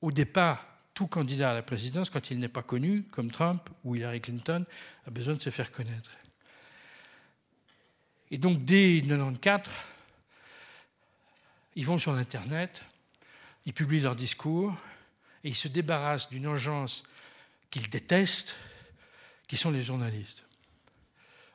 [0.00, 3.96] au départ, tout candidat à la présidence, quand il n'est pas connu, comme Trump ou
[3.96, 4.64] Hillary Clinton,
[5.06, 6.10] a besoin de se faire connaître.
[8.30, 9.74] Et donc, dès 1994,
[11.76, 12.84] ils vont sur l'Internet,
[13.66, 14.76] ils publient leurs discours,
[15.42, 17.04] et ils se débarrassent d'une engeance
[17.70, 18.54] qu'ils détestent,
[19.46, 20.44] qui sont les journalistes.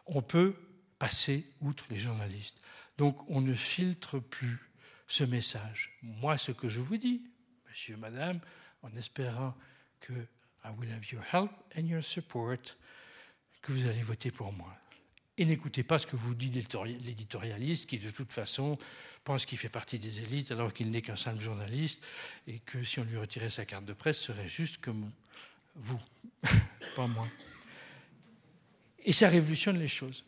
[0.06, 0.56] On peut
[0.98, 2.58] passer outre les journalistes.
[2.98, 4.60] Donc, on ne filtre plus
[5.08, 5.98] ce message.
[6.02, 7.22] Moi, ce que je vous dis,
[7.68, 8.40] monsieur, madame,
[8.82, 9.56] en espérant
[10.00, 10.14] que
[10.66, 12.60] I will have your help and your support,
[13.62, 14.76] que vous allez voter pour moi.
[15.38, 18.78] Et n'écoutez pas ce que vous dit l'éditorialiste qui, de toute façon,
[19.24, 22.04] pense qu'il fait partie des élites alors qu'il n'est qu'un simple journaliste
[22.48, 25.12] et que si on lui retirait sa carte de presse, serait juste comme
[25.76, 26.02] vous,
[26.96, 27.28] pas moi.
[29.06, 30.24] Et ça révolutionne les choses.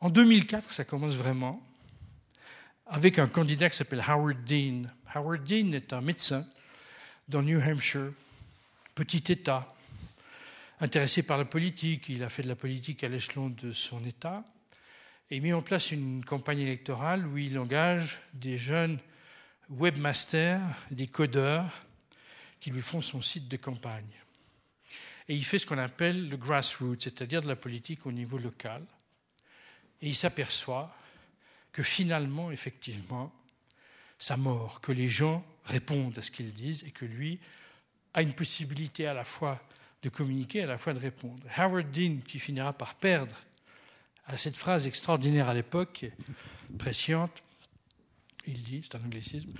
[0.00, 1.62] En 2004, ça commence vraiment
[2.86, 4.82] avec un candidat qui s'appelle Howard Dean.
[5.14, 6.46] Howard Dean est un médecin
[7.28, 8.12] dans New Hampshire,
[8.94, 9.74] petit État,
[10.80, 12.08] intéressé par la politique.
[12.08, 14.44] Il a fait de la politique à l'échelon de son État
[15.30, 18.98] et mis en place une campagne électorale où il engage des jeunes
[19.70, 20.60] webmasters,
[20.90, 21.86] des codeurs,
[22.60, 24.21] qui lui font son site de campagne.
[25.28, 28.82] Et il fait ce qu'on appelle le grassroots, c'est-à-dire de la politique au niveau local.
[30.00, 30.94] Et il s'aperçoit
[31.72, 33.32] que finalement, effectivement,
[34.18, 37.40] sa mort, que les gens répondent à ce qu'ils disent et que lui
[38.14, 39.60] a une possibilité à la fois
[40.02, 41.42] de communiquer, à la fois de répondre.
[41.56, 43.36] Howard Dean, qui finira par perdre
[44.26, 46.06] à cette phrase extraordinaire à l'époque,
[46.78, 47.32] presciente,
[48.46, 49.52] il dit, c'est un anglicisme,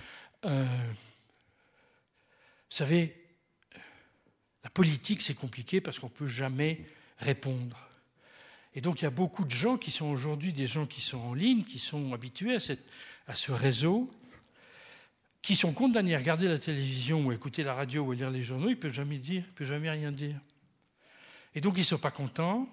[0.45, 3.22] euh, vous savez,
[4.65, 6.85] la politique c'est compliqué parce qu'on ne peut jamais
[7.19, 7.89] répondre.
[8.75, 11.19] Et donc il y a beaucoup de gens qui sont aujourd'hui des gens qui sont
[11.19, 12.59] en ligne, qui sont habitués à,
[13.27, 14.11] à ce réseau,
[15.43, 18.69] qui sont condamnés à regarder la télévision ou écouter la radio ou lire les journaux,
[18.69, 20.37] ils ne peuvent jamais dire, ils peuvent jamais rien dire.
[21.55, 22.69] Et donc ils ne sont pas contents,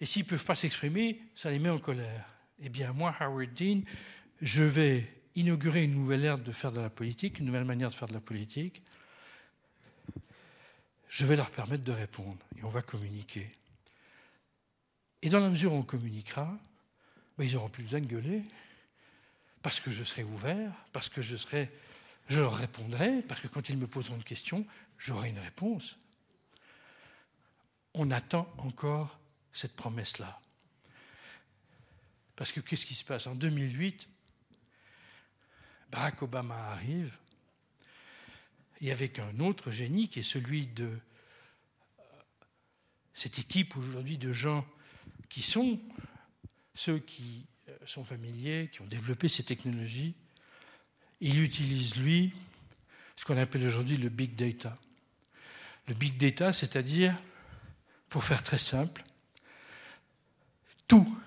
[0.00, 2.26] et s'ils ne peuvent pas s'exprimer, ça les met en colère.
[2.62, 3.80] Eh bien, moi, Howard Dean,
[4.42, 5.06] je vais
[5.36, 8.12] inaugurer une nouvelle ère de faire de la politique, une nouvelle manière de faire de
[8.12, 8.82] la politique.
[11.14, 13.48] Je vais leur permettre de répondre, et on va communiquer.
[15.22, 16.58] Et dans la mesure où on communiquera,
[17.38, 18.42] ben, ils n'auront plus besoin de gueuler,
[19.62, 21.70] parce que je serai ouvert, parce que je, serai,
[22.28, 24.66] je leur répondrai, parce que quand ils me poseront une question,
[24.98, 25.96] j'aurai une réponse.
[27.94, 29.16] On attend encore
[29.52, 30.40] cette promesse-là.
[32.34, 33.28] Parce que qu'est-ce qui se passe?
[33.28, 34.08] En 2008,
[35.92, 37.16] Barack Obama arrive,
[38.84, 42.02] et avec un autre génie qui est celui de euh,
[43.14, 44.66] cette équipe aujourd'hui de gens
[45.30, 45.80] qui sont
[46.74, 47.46] ceux qui
[47.86, 50.14] sont familiers, qui ont développé ces technologies.
[51.20, 52.32] Il utilise, lui,
[53.16, 54.74] ce qu'on appelle aujourd'hui le big data.
[55.88, 57.20] Le big data, c'est-à-dire,
[58.08, 59.02] pour faire très simple,
[60.88, 61.18] tout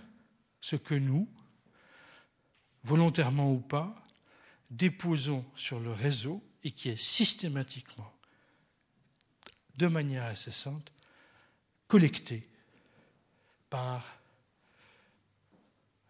[0.61, 1.27] ce que nous,
[2.83, 4.03] volontairement ou pas,
[4.69, 8.13] déposons sur le réseau et qui est systématiquement,
[9.78, 10.91] de manière incessante,
[11.88, 12.41] collecté
[13.70, 14.20] par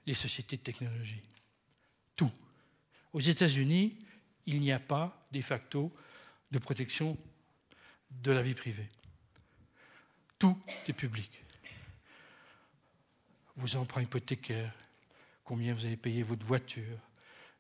[0.08, 1.22] les sociétés de technologie.
[2.16, 2.32] Tout.
[3.14, 4.00] Aux États-Unis,
[4.48, 5.96] il n'y a pas de facto
[6.50, 7.16] de protection
[8.10, 8.90] de la vie privée.
[10.40, 11.40] Tout est public.
[13.58, 14.74] Vos emprunts hypothécaires,
[15.44, 16.98] combien vous avez payé votre voiture,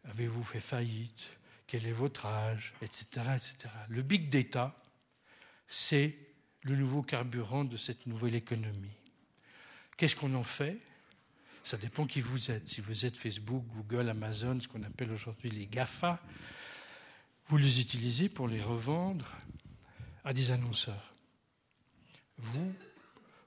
[0.05, 1.37] avez-vous fait faillite,
[1.67, 3.05] quel est votre âge, etc.
[3.35, 3.73] etc.
[3.89, 4.75] Le big data,
[5.67, 6.17] c'est
[6.63, 8.95] le nouveau carburant de cette nouvelle économie.
[9.97, 10.79] Qu'est-ce qu'on en fait?
[11.63, 12.67] Ça dépend qui vous êtes.
[12.67, 16.21] Si vous êtes Facebook, Google, Amazon, ce qu'on appelle aujourd'hui les GAFA,
[17.47, 19.37] vous les utilisez pour les revendre
[20.23, 21.13] à des annonceurs.
[22.37, 22.73] Vous,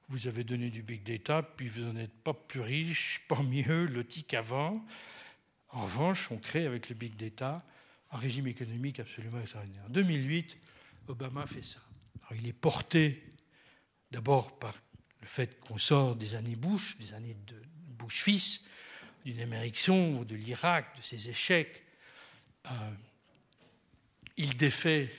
[0.09, 3.87] vous avez donné du big data, puis vous n'en êtes pas plus riche, pas mieux
[3.87, 4.85] loti qu'avant.
[5.71, 7.65] En revanche, on crée avec le big data
[8.11, 9.85] un régime économique absolument extraordinaire.
[9.87, 10.59] En 2008,
[11.09, 11.81] Obama fait ça.
[12.35, 13.25] il est porté
[14.11, 14.75] d'abord par
[15.21, 17.57] le fait qu'on sort des années Bush, des années de
[17.99, 18.63] Bush fils,
[19.25, 21.85] d'une Amérique sombre, de l'Irak, de ses échecs.
[22.67, 22.93] Euh,
[24.37, 25.13] il défait,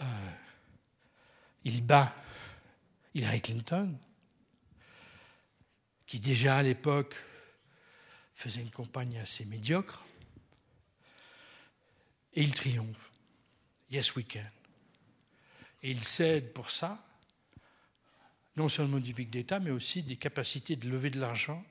[0.00, 0.30] euh,
[1.64, 2.14] il bat
[3.14, 3.98] Hillary Clinton,
[6.06, 7.16] qui déjà à l'époque
[8.34, 10.04] faisait une campagne assez médiocre,
[12.36, 13.10] et il triomphe.
[13.90, 14.40] Yes, we can.
[15.82, 17.02] Et il cède pour ça
[18.56, 21.62] non seulement du big data, mais aussi des capacités de lever de l'argent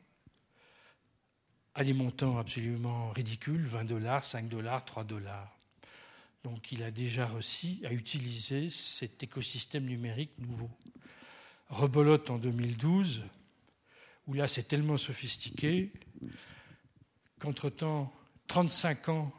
[1.74, 5.58] à des montants absolument ridicules, 20 dollars, 5 dollars, 3 dollars.
[6.44, 10.70] Donc il a déjà réussi à utiliser cet écosystème numérique nouveau.
[11.70, 13.24] Rebolote en 2012,
[14.28, 15.92] où là c'est tellement sophistiqué
[17.40, 18.14] qu'entre-temps,
[18.48, 19.34] 35 ans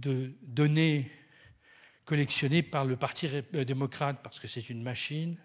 [0.00, 1.10] de données
[2.04, 5.36] collectionnées par le Parti euh, démocrate, parce que c'est une machine,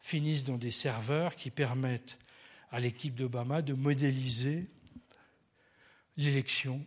[0.00, 2.18] finissent dans des serveurs qui permettent
[2.70, 4.64] à l'équipe d'Obama de modéliser
[6.16, 6.84] l'élection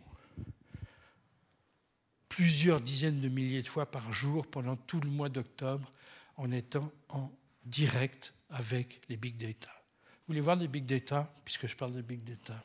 [2.28, 5.92] plusieurs dizaines de milliers de fois par jour pendant tout le mois d'octobre
[6.36, 7.30] en étant en
[7.64, 9.70] direct avec les big data.
[10.04, 12.62] Vous voulez voir les big data, puisque je parle de big data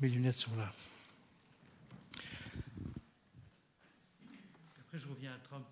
[0.00, 0.72] Mes lunettes sont là.
[4.94, 5.66] Après, je reviens à Trump.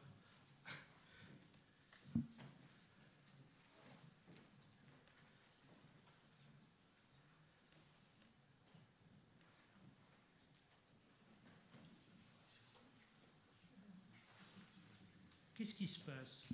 [15.54, 16.52] Qu'est-ce qui se passe?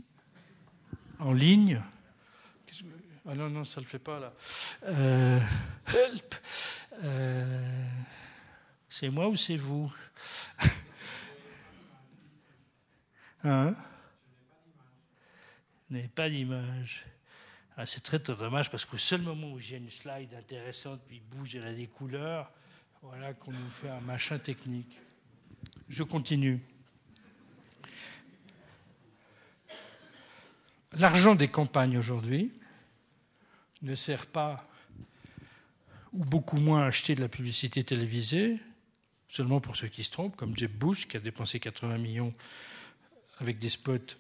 [1.20, 1.82] En ligne?
[3.26, 4.34] Ah non, non, ça ne le fait pas là.
[4.84, 5.40] Euh,
[5.86, 6.34] help
[7.02, 7.88] euh,
[8.90, 9.90] C'est moi ou c'est vous?
[13.44, 13.74] Hein?
[15.90, 17.06] Je n'ai pas d'image.
[17.76, 21.54] Ah, c'est très, dommage parce qu'au seul moment où j'ai une slide intéressante, puis bouge,
[21.54, 22.50] elle a des couleurs,
[23.02, 24.98] voilà qu'on nous fait un machin technique.
[25.88, 26.60] Je continue.
[30.92, 32.52] L'argent des campagnes aujourd'hui
[33.82, 34.66] ne sert pas,
[36.12, 38.58] ou beaucoup moins, à acheter de la publicité télévisée,
[39.28, 42.32] seulement pour ceux qui se trompent, comme Jeb Bush, qui a dépensé 80 millions
[43.38, 44.14] avec des spots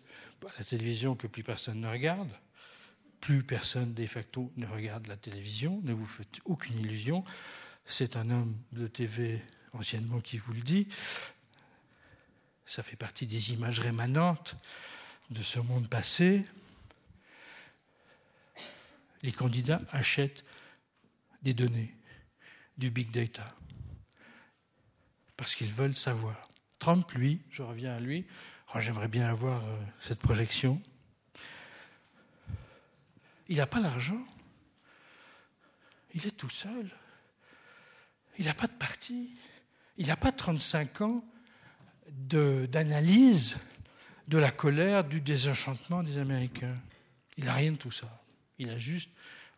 [0.46, 2.30] à la télévision que plus personne ne regarde.
[3.20, 7.24] Plus personne, de facto, ne regarde la télévision, ne vous faites aucune illusion.
[7.84, 9.42] C'est un homme de TV
[9.72, 10.86] anciennement qui vous le dit.
[12.64, 14.56] Ça fait partie des images rémanentes
[15.30, 16.42] de ce monde passé,
[19.22, 20.44] les candidats achètent
[21.42, 21.94] des données,
[22.76, 23.54] du big data,
[25.36, 26.48] parce qu'ils veulent savoir.
[26.78, 28.26] Trump, lui, je reviens à lui,
[28.74, 30.80] oh, j'aimerais bien avoir euh, cette projection.
[33.48, 34.22] Il n'a pas l'argent.
[36.14, 36.90] Il est tout seul.
[38.38, 39.30] Il n'a pas de parti.
[39.96, 41.24] Il n'a pas 35 ans
[42.10, 43.58] d'analyse
[44.28, 46.76] de la colère, du désenchantement des Américains.
[47.36, 48.22] Il n'a rien de tout ça.
[48.58, 49.10] Il a juste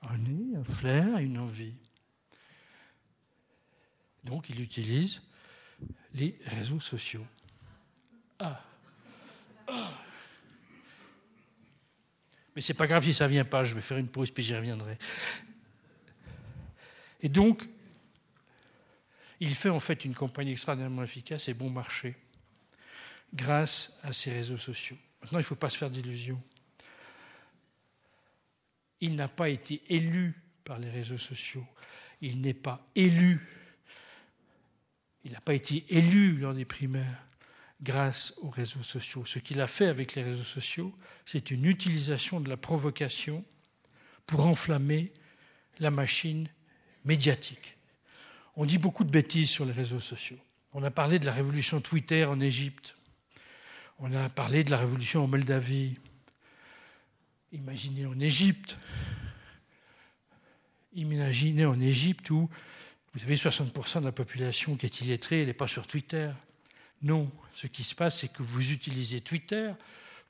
[0.02, 1.74] un nez, un flair, une envie.
[4.24, 5.22] Donc il utilise
[6.14, 7.26] les réseaux sociaux.
[8.38, 8.60] Ah.
[12.54, 14.54] Mais c'est pas grave si ça vient pas, je vais faire une pause puis j'y
[14.54, 14.98] reviendrai.
[17.22, 17.68] Et donc,
[19.40, 22.16] il fait en fait une campagne extraordinairement efficace et bon marché
[23.32, 24.98] grâce à ces réseaux sociaux.
[25.22, 26.42] Maintenant, il ne faut pas se faire d'illusions.
[29.00, 31.66] Il n'a pas été élu par les réseaux sociaux.
[32.20, 33.40] Il n'est pas élu.
[35.24, 37.26] Il n'a pas été élu lors des primaires
[37.82, 39.24] grâce aux réseaux sociaux.
[39.24, 43.44] Ce qu'il a fait avec les réseaux sociaux, c'est une utilisation de la provocation
[44.26, 45.12] pour enflammer
[45.78, 46.48] la machine
[47.04, 47.76] médiatique.
[48.56, 50.38] On dit beaucoup de bêtises sur les réseaux sociaux.
[50.72, 52.96] On a parlé de la révolution Twitter en Égypte.
[53.98, 55.98] On a parlé de la révolution en Moldavie.
[57.52, 58.76] Imaginez en Égypte.
[60.92, 62.48] Imaginez en Égypte où
[63.14, 66.30] vous avez 60% de la population qui est illettrée, elle n'est pas sur Twitter.
[67.02, 69.72] Non, ce qui se passe, c'est que vous utilisez Twitter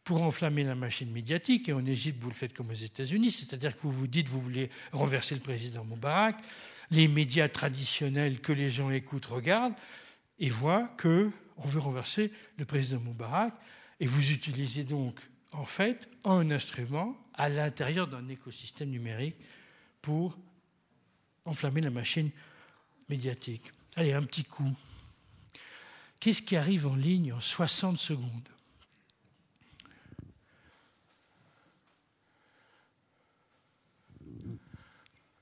[0.05, 3.77] pour enflammer la machine médiatique, et en Égypte, vous le faites comme aux États-Unis, c'est-à-dire
[3.77, 6.37] que vous vous dites, vous voulez renverser le président Moubarak,
[6.91, 9.75] les médias traditionnels que les gens écoutent, regardent,
[10.39, 13.53] et voient que on veut renverser le président Moubarak,
[14.01, 15.21] et vous utilisez donc,
[15.53, 19.37] en fait, un instrument à l'intérieur d'un écosystème numérique
[20.01, 20.39] pour
[21.45, 22.31] enflammer la machine
[23.09, 23.71] médiatique.
[23.97, 24.73] Allez, un petit coup.
[26.21, 28.49] Qu'est-ce qui arrive en ligne en 60 secondes?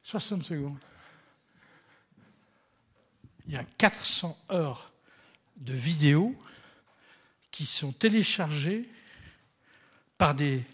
[0.05, 0.79] 60 secondes.
[3.47, 4.91] Il y a 400 heures
[5.57, 6.35] de vidéos
[7.51, 8.89] qui sont téléchargées
[10.17, 10.65] par des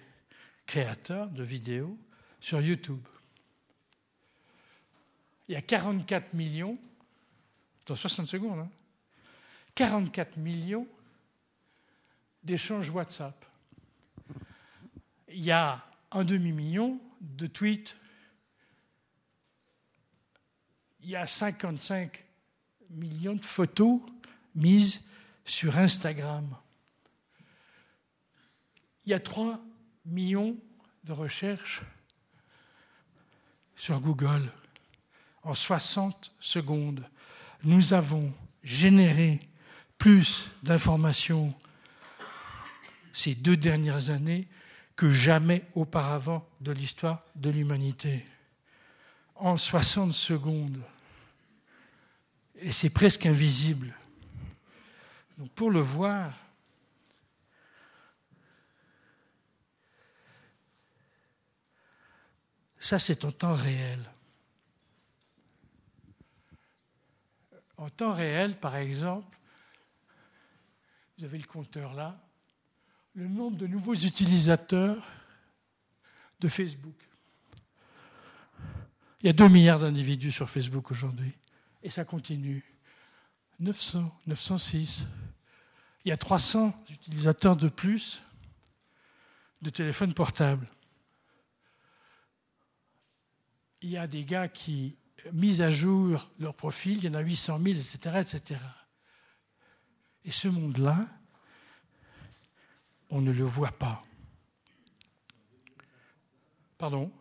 [0.67, 1.99] créateurs de vidéos
[2.41, 3.03] sur YouTube.
[5.49, 6.79] Il y a 44 millions,
[7.87, 8.71] dans 60 secondes, hein,
[9.75, 10.87] 44 millions
[12.43, 13.45] d'échanges WhatsApp.
[15.29, 17.97] Il y a un demi-million de tweets
[21.05, 22.25] il y a 55
[22.91, 24.01] millions de photos
[24.55, 25.03] mises
[25.45, 26.57] sur Instagram.
[29.05, 29.61] Il y a 3
[30.07, 30.57] millions
[31.05, 31.83] de recherches
[33.77, 34.51] sur Google.
[35.43, 37.07] En 60 secondes,
[37.65, 39.41] nous avons généré
[39.99, 41.55] plus d'informations
[43.13, 44.49] ces deux dernières années
[44.97, 48.25] que jamais auparavant de l'histoire de l'humanité.
[49.37, 50.81] En 60 secondes,
[52.57, 53.95] et c'est presque invisible.
[55.39, 56.33] Donc pour le voir,
[62.79, 64.01] ça c'est en temps réel.
[67.77, 69.37] En temps réel, par exemple,
[71.19, 72.21] vous avez le compteur là,
[73.15, 75.05] le nombre de nouveaux utilisateurs
[76.41, 76.97] de Facebook.
[79.23, 81.33] Il y a 2 milliards d'individus sur Facebook aujourd'hui.
[81.83, 82.65] Et ça continue.
[83.61, 85.07] 900, 906.
[86.05, 88.23] Il y a 300 utilisateurs de plus
[89.63, 90.69] de téléphones portables.
[93.81, 94.97] Il y a des gars qui
[95.33, 98.17] misent à jour leur profil, il y en a 800 000, etc.
[98.21, 98.61] etc.
[100.25, 101.07] Et ce monde-là,
[103.11, 104.03] on ne le voit pas.
[106.79, 107.13] Pardon?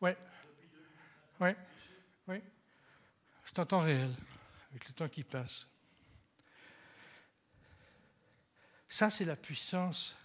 [0.00, 0.16] Ouais.
[1.40, 1.56] Ouais.
[2.28, 2.42] Oui.
[3.44, 4.10] C'est un temps réel,
[4.70, 5.66] avec le temps qui passe.
[8.88, 10.16] Ça, c'est la puissance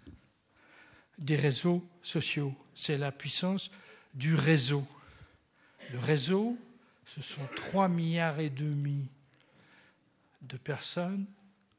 [1.18, 2.56] des réseaux sociaux.
[2.74, 3.70] C'est la puissance
[4.14, 4.88] du réseau.
[5.92, 6.58] Le réseau,
[7.06, 9.12] ce sont 3 milliards et demi
[10.42, 11.26] de personnes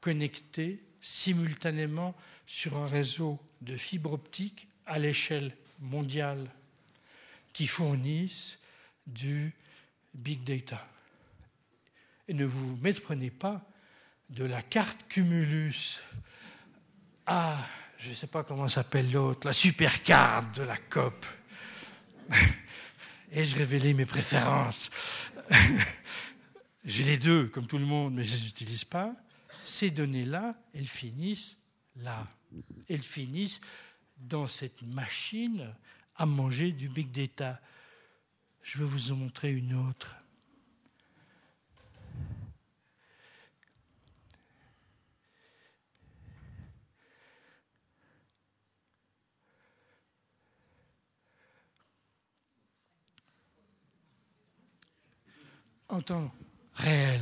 [0.00, 2.14] connectées simultanément
[2.46, 6.50] sur un réseau de fibres optiques à l'échelle mondiale
[7.52, 8.58] qui fournissent
[9.06, 9.52] du
[10.14, 10.88] big data.
[12.28, 13.60] Et ne vous méprenez pas
[14.30, 16.00] de la carte Cumulus
[17.26, 17.56] à,
[17.98, 21.26] je ne sais pas comment s'appelle l'autre, la super carte de la COP.
[23.32, 24.90] Ai-je révélé mes préférences?
[26.84, 29.14] J'ai les deux, comme tout le monde, mais je ne les utilise pas.
[29.62, 31.56] Ces données-là, elles finissent
[31.96, 32.26] là.
[32.88, 33.60] Elles finissent
[34.16, 35.74] dans cette machine
[36.16, 37.60] à manger du big data.
[38.62, 40.16] Je vais vous en montrer une autre.
[55.92, 56.32] en temps
[56.82, 57.20] réel.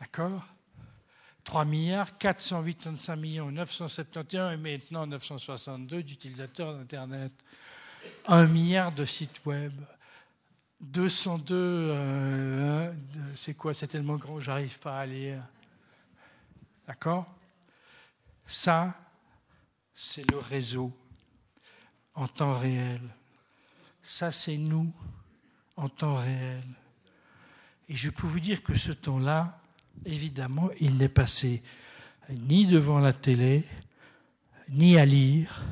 [0.00, 0.46] D'accord?
[1.44, 7.32] 3 milliards 485 millions 971 et maintenant 962 d'utilisateurs d'Internet.
[8.26, 9.72] 1 milliard de sites web.
[10.80, 12.92] 202, euh,
[13.34, 13.74] c'est quoi?
[13.74, 15.42] C'est tellement grand, j'arrive pas à lire.
[16.86, 17.26] D'accord?
[18.44, 18.94] Ça,
[19.94, 20.92] c'est le réseau
[22.14, 23.00] en temps réel.
[24.02, 24.92] Ça, c'est nous
[25.78, 26.64] en temps réel.
[27.88, 29.60] Et je peux vous dire que ce temps-là,
[30.04, 31.62] évidemment, il n'est passé
[32.30, 33.64] ni devant la télé,
[34.68, 35.64] ni à lire.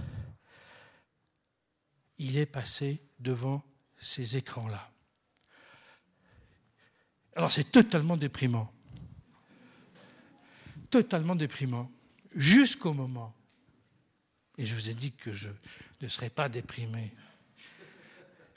[2.18, 3.62] Il est passé devant
[3.98, 4.90] ces écrans-là.
[7.34, 8.72] Alors c'est totalement déprimant.
[10.88, 11.90] Totalement déprimant.
[12.34, 13.34] Jusqu'au moment,
[14.56, 15.50] et je vous ai dit que je
[16.00, 17.12] ne serais pas déprimé,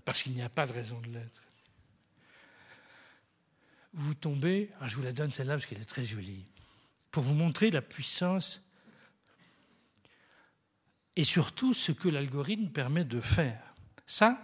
[0.10, 1.44] parce qu'il n'y a pas de raison de l'être.
[3.94, 6.46] Vous tombez, ah, je vous la donne celle-là parce qu'elle est très jolie,
[7.12, 8.64] pour vous montrer la puissance
[11.16, 13.76] et surtout ce que l'algorithme permet de faire.
[14.08, 14.42] Ça,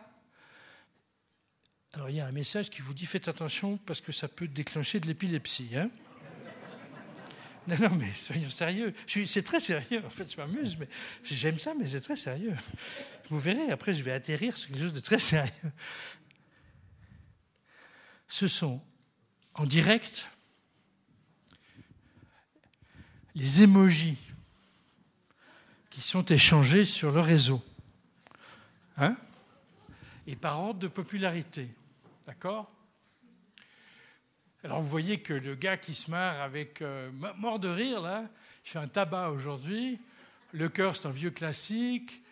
[1.94, 4.48] alors il y a un message qui vous dit faites attention parce que ça peut
[4.48, 5.76] déclencher de l'épilepsie.
[5.76, 5.90] Hein
[7.68, 8.94] non, non, mais soyons sérieux.
[9.26, 10.88] C'est très sérieux, en fait, je m'amuse, mais
[11.24, 12.54] j'aime ça, mais c'est très sérieux.
[13.30, 15.52] Vous verrez, après, je vais atterrir sur quelque chose de très sérieux.
[18.28, 18.82] Ce sont,
[19.54, 20.28] en direct,
[23.34, 24.18] les émojis
[25.90, 27.64] qui sont échangés sur le réseau.
[28.98, 29.16] Hein
[30.28, 31.70] Et par ordre de popularité.
[32.28, 32.72] D'accord?
[34.66, 38.26] Alors vous voyez que le gars qui se marre avec euh, mort de rire, là,
[38.66, 40.02] il fait un tabac aujourd'hui.
[40.54, 42.24] Le cœur, c'est un vieux classique,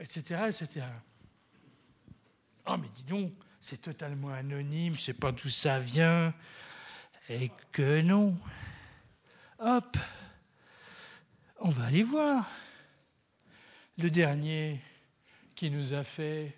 [0.00, 0.84] etc., etc.
[2.66, 3.30] Ah, mais dis donc,
[3.60, 6.34] c'est totalement anonyme, je sais pas d'où ça vient.
[7.28, 8.36] Et que non.
[9.60, 9.96] Hop,
[11.60, 12.50] on va aller voir.
[13.96, 14.80] Le dernier
[15.54, 16.56] qui nous a fait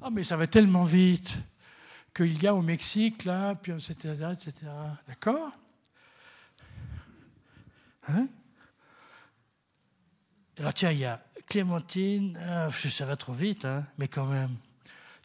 [0.00, 1.36] ah, mais ça va tellement vite
[2.14, 3.94] qu'il y a au Mexique, là, puis etc.,
[4.32, 4.52] etc.
[5.08, 5.50] D'accord?
[8.08, 8.28] Hein?
[10.58, 12.38] Alors, tiens, il y a Clémentine.
[12.40, 14.56] Ah, ça va trop vite, hein, mais quand même.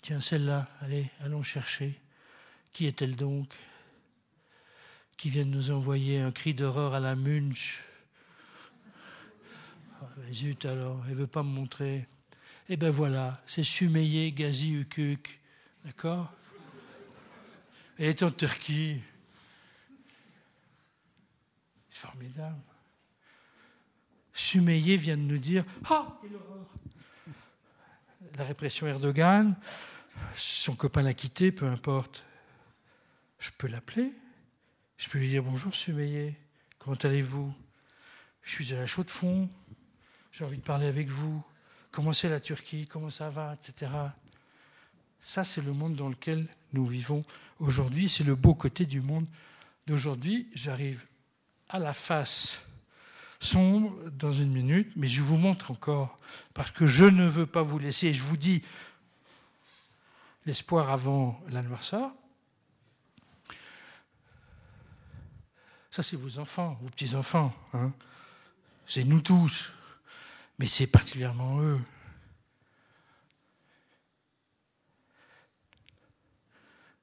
[0.02, 2.00] Tiens, celle-là, allez, allons chercher.
[2.74, 3.54] Qui est-elle donc?
[5.18, 7.84] Qui vient de nous envoyer un cri d'horreur à la Munch?
[10.02, 12.08] Ah, zut alors, elle ne veut pas me montrer.
[12.70, 15.40] Eh bien voilà, c'est Sümeyye Gazi Ukuk.
[15.84, 16.32] D'accord?
[18.00, 19.02] Elle est en Turquie.
[21.90, 22.56] C'est formidable.
[24.32, 26.18] Sümeyye vient de nous dire Ah,
[28.38, 29.54] La répression Erdogan,
[30.34, 32.24] son copain l'a quitté, peu importe.
[33.38, 34.14] Je peux l'appeler
[34.98, 36.36] Je peux lui dire Bonjour Sümeyye,
[36.78, 37.54] comment allez-vous?
[38.44, 39.50] Je suis à la chaude fond,
[40.32, 41.44] j'ai envie de parler avec vous
[41.92, 43.92] comment c'est la Turquie, comment ça va, etc.
[45.20, 47.24] Ça, c'est le monde dans lequel nous vivons
[47.60, 48.10] aujourd'hui.
[48.10, 49.26] C'est le beau côté du monde
[49.88, 50.50] d'aujourd'hui.
[50.54, 51.06] J'arrive
[51.68, 52.62] à la face
[53.40, 56.18] sombre dans une minute, mais je vous montre encore,
[56.54, 58.62] parce que je ne veux pas vous laisser, je vous dis
[60.46, 62.12] l'espoir avant la noirceur.
[65.92, 67.54] Ça, c'est vos enfants, vos petits-enfants.
[67.74, 67.92] Hein.
[68.86, 69.72] C'est nous tous
[70.60, 71.80] mais c'est particulièrement eux.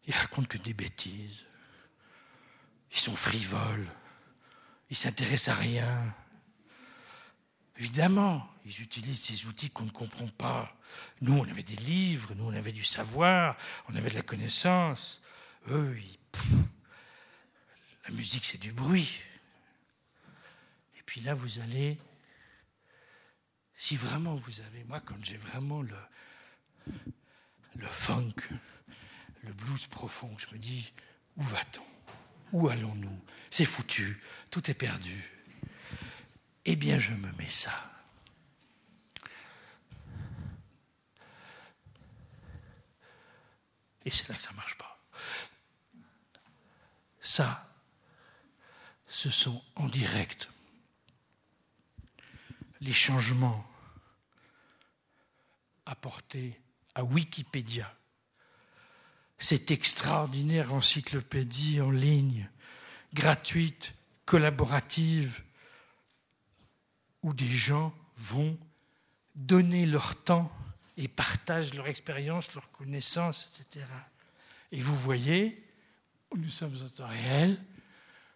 [0.07, 1.45] Ils racontent que des bêtises.
[2.93, 3.89] Ils sont frivoles.
[4.91, 6.15] Ils s'intéressent à rien.
[7.79, 10.75] Évidemment, ils utilisent ces outils qu'on ne comprend pas.
[11.21, 13.57] Nous, on avait des livres, nous, on avait du savoir,
[13.89, 15.21] on avait de la connaissance.
[15.69, 15.97] Eux,
[18.05, 19.23] la musique, c'est du bruit.
[20.97, 21.99] Et puis là, vous allez
[23.77, 25.97] si vraiment vous avez, moi, quand j'ai vraiment le,
[27.75, 28.35] le funk,
[29.47, 30.93] le blues profond, je me dis,
[31.37, 31.85] où va-t-on?
[32.53, 33.21] Où allons-nous?
[33.51, 34.21] C'est foutu,
[34.51, 35.31] tout est perdu.
[36.65, 37.93] Eh bien, je me mets ça.
[44.05, 45.01] Et c'est là que ça ne marche pas.
[47.21, 47.73] Ça,
[49.07, 50.49] ce sont en direct
[52.81, 53.67] les changements
[55.87, 56.61] apportés
[56.95, 57.93] à Wikipédia,
[59.39, 62.49] cette extraordinaire encyclopédie en ligne,
[63.13, 63.95] gratuite,
[64.25, 65.43] collaborative,
[67.23, 68.59] où des gens vont
[69.35, 70.51] donner leur temps
[70.97, 73.85] et partagent leur expérience, leur connaissance, etc.
[74.73, 75.63] Et vous voyez,
[76.35, 77.63] nous sommes en temps réel,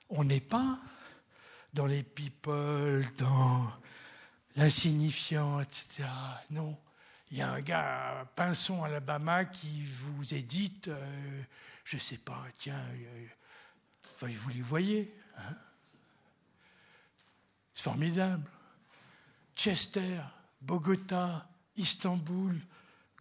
[0.09, 0.79] on n'est pas
[1.73, 3.73] dans les people, dans
[4.57, 6.09] l'insignifiant, etc.
[6.51, 6.77] Non.
[7.31, 11.43] Il y a un gars à Pinson, Alabama, qui vous édite, euh,
[11.85, 15.57] je ne sais pas, tiens, euh, vous les voyez, Hein
[17.75, 18.45] C'est formidable.
[19.57, 20.21] Chester,
[20.61, 22.61] Bogota, Istanbul,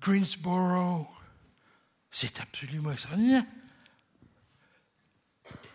[0.02, 1.08] Greensboro.
[2.12, 3.44] C'est absolument extraordinaire.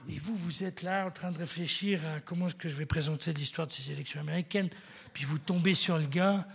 [0.09, 2.87] Et vous, vous êtes là en train de réfléchir à comment est-ce que je vais
[2.87, 4.69] présenter l'histoire de ces élections américaines.
[5.15, 6.47] Puis vous tombez sur le gars.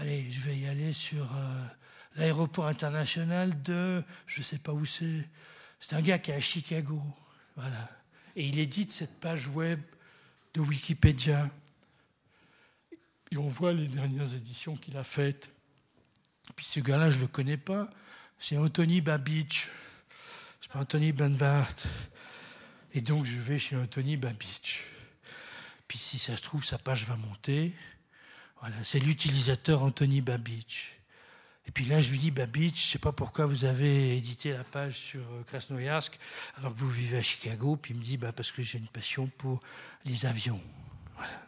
[0.00, 1.66] Allez, je vais y aller sur euh,
[2.14, 5.28] l'aéroport international de, je ne sais pas où c'est.
[5.80, 7.02] C'est un gars qui est à Chicago.
[7.56, 7.90] Voilà.
[8.36, 9.80] Et il édite cette page web
[10.54, 11.50] de Wikipédia.
[13.32, 15.50] Et on voit les dernières éditions qu'il a faites.
[16.54, 17.90] Puis ce gars-là, je ne le connais pas.
[18.38, 19.68] C'est Anthony Babich.
[20.60, 21.74] C'est pas Anthony Benvart.
[22.94, 24.84] Et donc, je vais chez Anthony Babich.
[25.88, 27.74] Puis si ça se trouve, sa page va monter.
[28.60, 30.98] Voilà, c'est l'utilisateur Anthony Babich.
[31.68, 34.54] Et puis là, je lui dis, Babich, je ne sais pas pourquoi vous avez édité
[34.54, 36.18] la page sur euh, Krasnoyarsk
[36.56, 37.76] alors que vous vivez à Chicago.
[37.76, 39.60] Puis il me dit, bah, parce que j'ai une passion pour
[40.06, 40.62] les avions.
[41.14, 41.46] Voilà.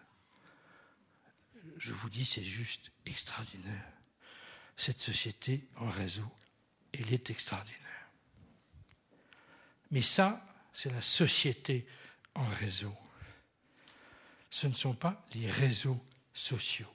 [1.79, 3.87] Je vous dis, c'est juste extraordinaire.
[4.77, 6.31] Cette société en réseau,
[6.93, 7.81] elle est extraordinaire.
[9.91, 11.87] Mais ça, c'est la société
[12.35, 12.95] en réseau.
[14.51, 16.05] Ce ne sont pas les réseaux
[16.35, 16.93] sociaux.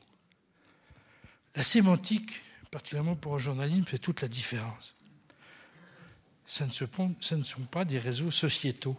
[1.56, 4.96] La sémantique, particulièrement pour un journalisme, fait toute la différence.
[6.46, 8.98] Ça ne, sont pas des réseaux sociétaux,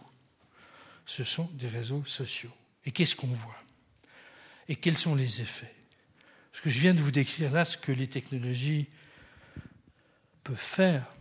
[1.05, 2.51] ce sont des réseaux sociaux.
[2.85, 3.63] Et qu'est-ce qu'on voit?
[4.67, 5.73] Et quels sont les effets?
[6.51, 8.89] Ce que je viens de vous décrire là, ce que les technologies
[10.43, 11.13] peuvent faire,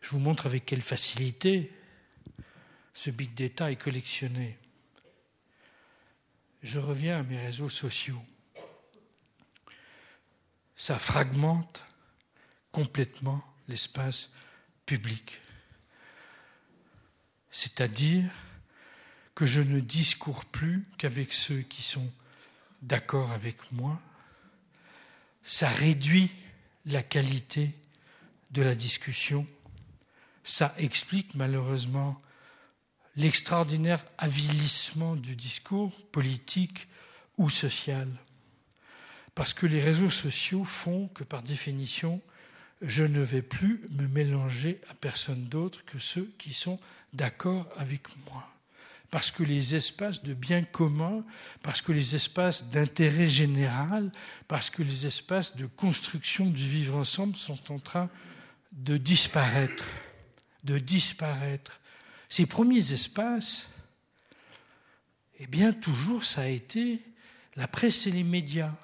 [0.00, 1.72] je vous montre avec quelle facilité
[2.92, 4.58] ce big data est collectionné.
[6.62, 8.22] Je reviens à mes réseaux sociaux.
[10.80, 11.84] Ça fragmente
[12.72, 14.30] complètement l'espace
[14.86, 15.42] public.
[17.50, 18.32] C'est-à-dire
[19.34, 22.10] que je ne discours plus qu'avec ceux qui sont
[22.80, 24.00] d'accord avec moi.
[25.42, 26.30] Ça réduit
[26.86, 27.74] la qualité
[28.52, 29.46] de la discussion
[30.42, 32.20] ça explique malheureusement
[33.16, 36.88] l'extraordinaire avilissement du discours politique
[37.36, 38.08] ou social.
[39.40, 42.20] Parce que les réseaux sociaux font que, par définition,
[42.82, 46.78] je ne vais plus me mélanger à personne d'autre que ceux qui sont
[47.14, 48.46] d'accord avec moi.
[49.10, 51.24] Parce que les espaces de bien commun,
[51.62, 54.12] parce que les espaces d'intérêt général,
[54.46, 58.10] parce que les espaces de construction du vivre ensemble sont en train
[58.72, 59.86] de disparaître
[60.64, 61.80] de disparaître.
[62.28, 63.70] Ces premiers espaces,
[65.38, 67.00] eh bien, toujours, ça a été
[67.56, 68.74] la presse et les médias,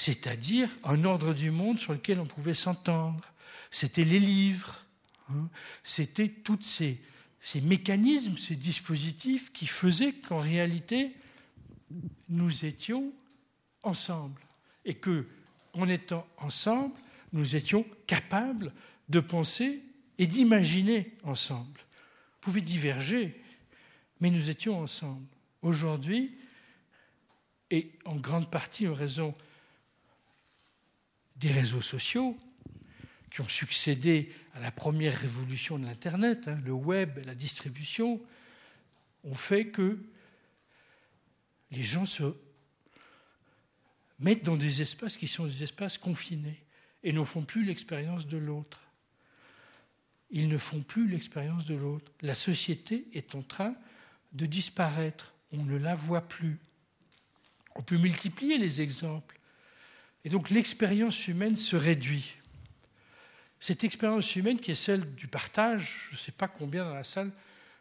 [0.00, 3.22] c'est-à-dire un ordre du monde sur lequel on pouvait s'entendre.
[3.70, 4.86] C'était les livres,
[5.28, 5.50] hein.
[5.84, 6.98] c'était tous ces,
[7.60, 11.14] mécanismes, ces dispositifs qui faisaient qu'en réalité,
[12.30, 13.12] nous étions
[13.82, 14.40] ensemble
[14.86, 15.26] et que,
[15.74, 16.94] en étant ensemble,
[17.34, 18.72] nous étions capables
[19.10, 19.82] de penser
[20.16, 21.78] et d'imaginer ensemble.
[21.78, 23.38] Vous pouvez diverger,
[24.22, 25.26] mais nous étions ensemble.
[25.60, 26.38] Aujourd'hui,
[27.70, 29.34] et en grande partie en raison
[31.40, 32.36] des réseaux sociaux
[33.30, 38.20] qui ont succédé à la première révolution de l'Internet, hein, le web, la distribution,
[39.24, 39.98] ont fait que
[41.70, 42.34] les gens se
[44.18, 46.62] mettent dans des espaces qui sont des espaces confinés
[47.02, 48.90] et ne font plus l'expérience de l'autre
[50.30, 52.12] ils ne font plus l'expérience de l'autre.
[52.22, 53.74] La société est en train
[54.32, 55.34] de disparaître.
[55.52, 56.58] On ne la voit plus.
[57.74, 59.39] On peut multiplier les exemples.
[60.24, 62.36] Et donc l'expérience humaine se réduit.
[63.58, 67.04] Cette expérience humaine qui est celle du partage, je ne sais pas combien dans la
[67.04, 67.30] salle,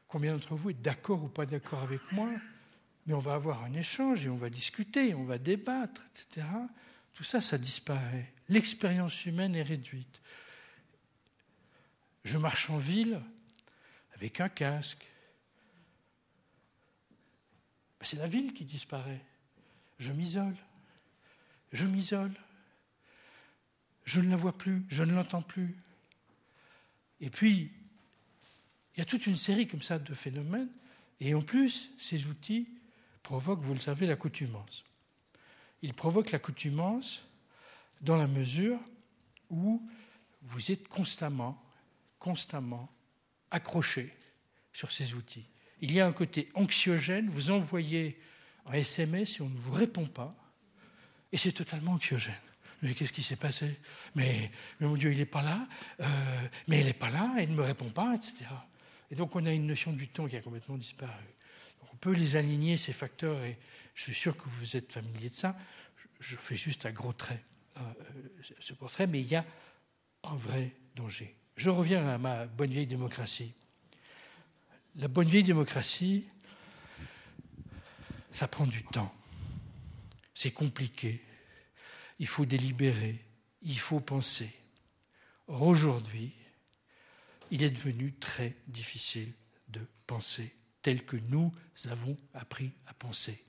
[0.08, 2.30] combien d'entre vous êtes d'accord ou pas d'accord avec moi,
[3.06, 6.48] mais on va avoir un échange et on va discuter, on va débattre, etc.
[7.14, 8.32] Tout ça, ça disparaît.
[8.50, 10.22] L'expérience humaine est réduite.
[12.24, 13.22] Je marche en ville
[14.16, 15.06] avec un casque.
[18.00, 19.22] Ben, c'est la ville qui disparaît.
[19.98, 20.56] Je m'isole.
[21.72, 22.34] Je m'isole.
[24.06, 25.76] Je ne la vois plus, je ne l'entends plus.
[27.22, 27.72] Et puis,
[28.96, 30.70] il y a toute une série comme ça de phénomènes.
[31.20, 32.68] Et en plus, ces outils
[33.22, 34.84] provoquent, vous le savez, l'accoutumance.
[35.82, 37.26] Ils provoquent l'accoutumance
[38.02, 38.80] dans la mesure
[39.50, 39.88] où
[40.42, 41.62] vous êtes constamment
[42.20, 42.90] constamment
[43.50, 44.12] accroché
[44.74, 45.46] sur ces outils.
[45.82, 48.20] Il y a un côté anxiogène, vous envoyez
[48.66, 50.36] un SMS et on ne vous répond pas,
[51.32, 52.34] et c'est totalement anxiogène.
[52.82, 53.78] Mais qu'est-ce qui s'est passé?
[54.16, 55.68] Mais, mon Dieu, il n'est pas là,
[56.00, 56.06] euh,
[56.68, 58.46] mais il n'est pas là, il ne me répond pas, etc.
[59.12, 61.26] Et donc on a une notion du temps qui a complètement disparu.
[61.92, 63.58] On peut les aligner, ces facteurs, et
[63.96, 65.58] je suis sûr que vous êtes familier de ça.
[66.20, 67.44] Je fais juste à gros traits
[67.78, 67.82] euh,
[68.60, 69.46] ce portrait, mais il y a
[70.24, 71.36] un vrai danger.
[71.58, 73.54] Je reviens à ma bonne vieille démocratie.
[74.96, 76.26] La bonne vieille démocratie,
[78.32, 79.14] ça prend du temps.
[80.40, 81.22] C'est compliqué.
[82.18, 83.20] Il faut délibérer.
[83.62, 84.50] Il faut penser.
[85.50, 86.32] Or, aujourd'hui,
[87.52, 89.34] il est devenu très difficile
[89.68, 91.52] de penser tel que nous
[91.90, 93.44] avons appris à penser.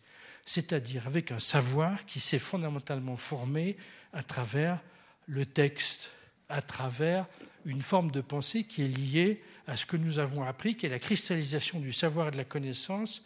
[0.45, 3.77] C'est-à-dire avec un savoir qui s'est fondamentalement formé
[4.13, 4.83] à travers
[5.27, 6.11] le texte,
[6.49, 7.25] à travers
[7.67, 10.89] une forme de pensée qui est liée à ce que nous avons appris, qui est
[10.89, 13.23] la cristallisation du savoir et de la connaissance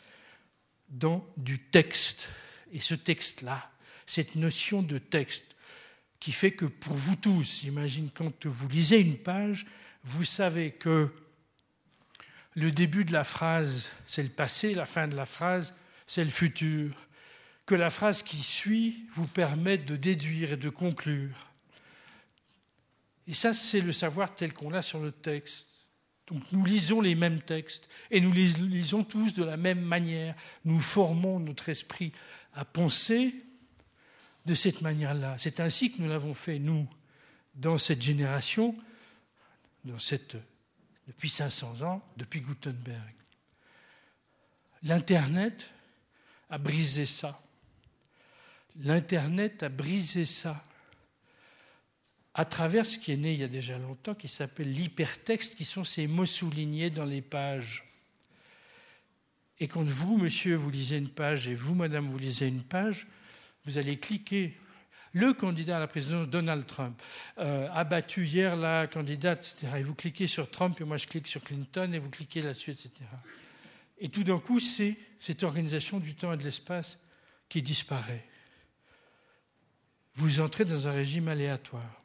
[0.91, 2.29] dans du texte.
[2.75, 3.71] Et ce texte-là,
[4.05, 5.45] cette notion de texte,
[6.21, 9.65] qui fait que pour vous tous, j'imagine quand vous lisez une page,
[10.03, 11.11] vous savez que
[12.55, 15.75] le début de la phrase, c'est le passé, la fin de la phrase,
[16.07, 16.95] c'est le futur,
[17.67, 21.51] que la phrase qui suit vous permet de déduire et de conclure.
[23.27, 25.69] Et ça, c'est le savoir tel qu'on l'a sur le texte.
[26.27, 30.35] Donc nous lisons les mêmes textes et nous les lisons tous de la même manière.
[30.65, 32.13] Nous formons notre esprit
[32.55, 33.35] à penser
[34.47, 35.37] de cette manière-là.
[35.39, 36.89] C'est ainsi que nous l'avons fait, nous,
[37.55, 38.77] dans cette génération,
[39.85, 43.15] depuis 500 ans, depuis Gutenberg.
[44.83, 45.71] L'Internet
[46.51, 47.41] a brisé ça.
[48.77, 50.63] L'Internet a brisé ça
[52.35, 55.65] à travers ce qui est né il y a déjà longtemps, qui s'appelle l'hypertexte, qui
[55.65, 57.85] sont ces mots soulignés dans les pages.
[59.61, 63.07] Et quand vous, monsieur, vous lisez une page et vous, madame, vous lisez une page,
[63.65, 64.57] vous allez cliquer.
[65.13, 67.01] Le candidat à la présidence, Donald Trump,
[67.39, 69.75] euh, a battu hier la candidate, etc.
[69.79, 72.73] Et vous cliquez sur Trump, et moi je clique sur Clinton, et vous cliquez là-dessus,
[72.73, 72.91] etc.
[73.99, 76.99] Et tout d'un coup, c'est cette organisation du temps et de l'espace
[77.49, 78.27] qui disparaît.
[80.17, 82.01] Vous entrez dans un régime aléatoire.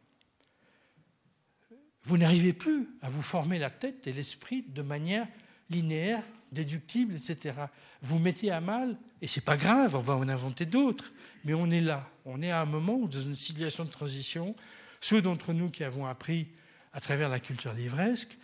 [2.03, 5.27] Vous n'arrivez plus à vous former la tête et l'esprit de manière
[5.69, 7.59] linéaire, déductible, etc.
[8.01, 11.11] Vous mettez à mal, et c'est pas grave, on va en inventer d'autres,
[11.43, 12.09] mais on est là.
[12.25, 14.55] On est à un moment où, dans une situation de transition,
[15.01, 16.47] ceux d'entre nous qui avons appris
[16.93, 18.37] à travers la culture livresque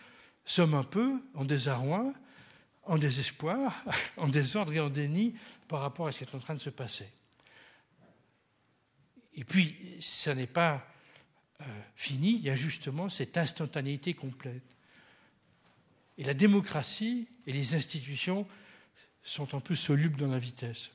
[0.44, 2.12] sommes un peu en désarroi,
[2.84, 3.84] en désespoir,
[4.16, 5.34] en désordre et en déni
[5.68, 7.08] par rapport à ce qui est en train de se passer.
[9.34, 10.86] Et puis, ça n'est pas
[11.60, 11.64] euh,
[11.94, 14.75] fini, il y a justement cette instantanéité complète.
[16.18, 18.46] Et la démocratie et les institutions
[19.22, 20.90] sont un peu solubles dans la vitesse.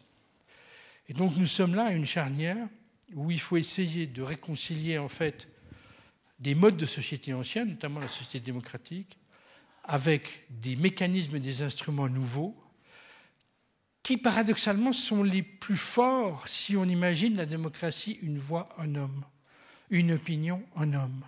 [1.10, 2.68] Et donc nous sommes là à une charnière
[3.14, 5.50] où il faut essayer de réconcilier en fait
[6.40, 9.18] des modes de société anciens, notamment la société démocratique,
[9.84, 12.56] avec des mécanismes et des instruments nouveaux
[14.02, 19.24] qui paradoxalement sont les plus forts si on imagine la démocratie une voix, un homme
[19.92, 21.24] une opinion en homme.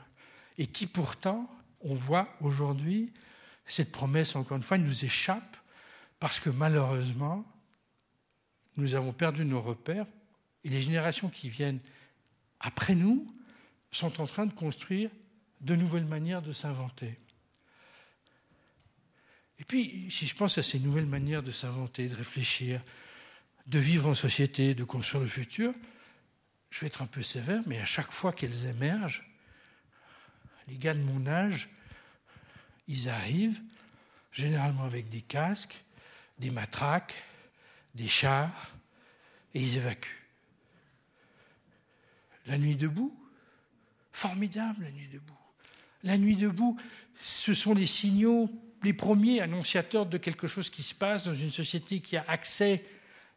[0.57, 1.47] Et qui pourtant,
[1.81, 3.11] on voit aujourd'hui,
[3.65, 5.57] cette promesse, encore une fois, nous échappe
[6.19, 7.45] parce que malheureusement,
[8.77, 10.07] nous avons perdu nos repères
[10.63, 11.79] et les générations qui viennent
[12.59, 13.27] après nous
[13.91, 15.09] sont en train de construire
[15.61, 17.15] de nouvelles manières de s'inventer.
[19.59, 22.81] Et puis, si je pense à ces nouvelles manières de s'inventer, de réfléchir,
[23.67, 25.73] de vivre en société, de construire le futur,
[26.69, 29.23] je vais être un peu sévère, mais à chaque fois qu'elles émergent,
[30.67, 31.69] les gars de mon âge,
[32.87, 33.61] ils arrivent
[34.31, 35.83] généralement avec des casques,
[36.39, 37.23] des matraques,
[37.95, 38.71] des chars,
[39.53, 40.27] et ils évacuent.
[42.47, 43.15] La nuit debout,
[44.11, 45.33] formidable la nuit debout.
[46.03, 46.77] La nuit debout,
[47.15, 48.49] ce sont les signaux,
[48.83, 52.83] les premiers annonciateurs de quelque chose qui se passe dans une société qui a accès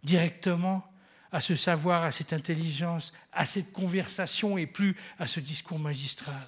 [0.03, 0.85] directement
[1.31, 6.47] à ce savoir, à cette intelligence, à cette conversation et plus à ce discours magistral.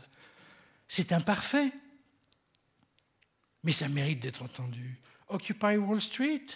[0.88, 1.72] C'est imparfait,
[3.62, 4.98] mais ça mérite d'être entendu.
[5.28, 6.46] Occupy Wall Street,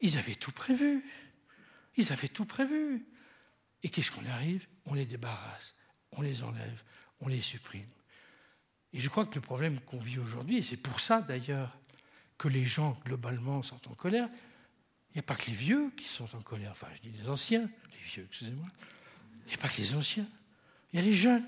[0.00, 1.02] ils avaient tout prévu.
[1.96, 3.06] Ils avaient tout prévu.
[3.82, 4.66] Et qu'est-ce qu'on arrive?
[4.84, 5.74] On les débarrasse,
[6.12, 6.82] on les enlève,
[7.20, 7.86] on les supprime.
[8.92, 11.76] Et je crois que le problème qu'on vit aujourd'hui, et c'est pour ça d'ailleurs
[12.38, 14.28] que les gens globalement sont en colère,
[15.10, 16.72] il n'y a pas que les vieux qui sont en colère.
[16.72, 18.66] Enfin, je dis les anciens, les vieux, excusez-moi.
[19.46, 20.26] Il n'y a pas que les anciens.
[20.92, 21.46] Il y a les jeunes.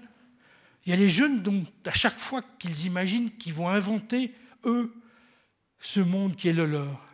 [0.85, 4.35] Il y a les jeunes dont, à chaque fois qu'ils imaginent qu'ils vont inventer,
[4.65, 4.95] eux,
[5.81, 7.07] ce monde qui est le leur,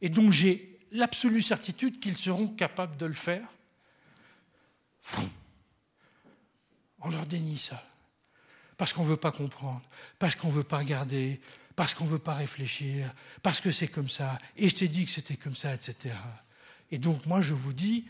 [0.00, 3.46] et dont j'ai l'absolue certitude qu'ils seront capables de le faire,
[7.00, 7.82] on leur dénie ça.
[8.76, 9.82] Parce qu'on ne veut pas comprendre,
[10.18, 11.40] parce qu'on ne veut pas regarder,
[11.76, 13.12] parce qu'on ne veut pas réfléchir,
[13.42, 16.14] parce que c'est comme ça, et je t'ai dit que c'était comme ça, etc.
[16.90, 18.06] Et donc moi je vous dis,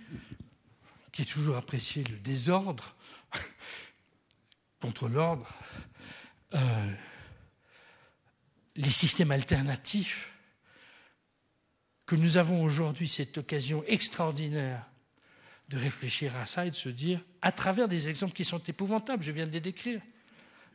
[1.13, 2.95] qui est toujours apprécié le désordre
[4.81, 5.53] contre l'ordre,
[6.55, 6.93] euh,
[8.77, 10.33] les systèmes alternatifs,
[12.07, 14.91] que nous avons aujourd'hui cette occasion extraordinaire
[15.69, 19.23] de réfléchir à ça et de se dire, à travers des exemples qui sont épouvantables,
[19.23, 20.01] je viens de les décrire,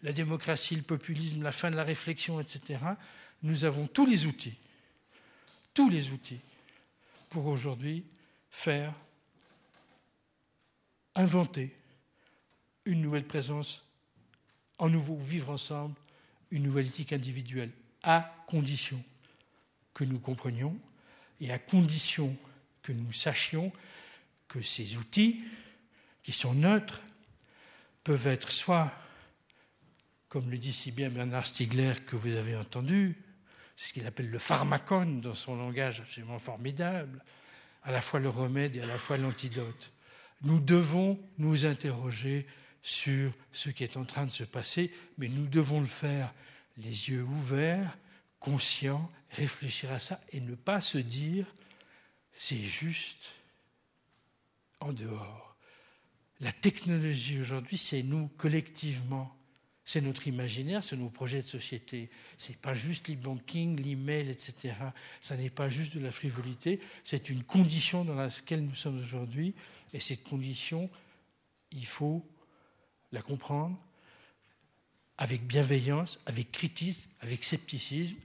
[0.04, 2.80] la démocratie, le populisme, la fin de la réflexion, etc.,
[3.44, 4.58] nous avons tous les outils,
[5.74, 6.40] tous les outils
[7.30, 8.06] pour aujourd'hui
[8.50, 8.94] faire,
[11.16, 11.76] inventer
[12.86, 13.84] une nouvelle présence,
[14.78, 15.96] en nouveau vivre ensemble,
[16.52, 17.72] une nouvelle éthique individuelle,
[18.04, 19.02] à condition
[19.94, 20.78] que nous comprenions
[21.42, 22.36] et à condition
[22.82, 23.72] que nous sachions
[24.48, 25.44] que ces outils,
[26.24, 27.02] qui sont neutres,
[28.04, 28.92] peuvent être soit,
[30.30, 33.16] comme le dit si bien Bernard Stiegler que vous avez entendu,
[33.76, 37.24] ce qu'il appelle le pharmacone dans son langage absolument formidable,
[37.84, 39.92] à la fois le remède et à la fois l'antidote.
[40.42, 42.46] Nous devons nous interroger
[42.86, 46.32] sur ce qui est en train de se passer, mais nous devons le faire
[46.78, 47.98] les yeux ouverts,
[48.40, 51.52] conscients, réfléchir à ça et ne pas se dire
[52.32, 53.32] c'est juste
[54.82, 55.58] en dehors.
[56.42, 59.36] La technologie aujourd'hui, c'est nous collectivement.
[59.84, 62.12] C'est notre imaginaire, c'est nos projets de société.
[62.38, 64.76] Ce n'est pas juste l'e-banking, l'email, etc.
[65.22, 66.80] Ça n'est pas juste de la frivolité.
[67.04, 69.56] C'est une condition dans laquelle nous sommes aujourd'hui.
[69.92, 70.88] Et cette condition,
[71.72, 72.24] il faut
[73.16, 73.78] la comprendre
[75.18, 78.18] avec bienveillance, avec critique, avec scepticisme,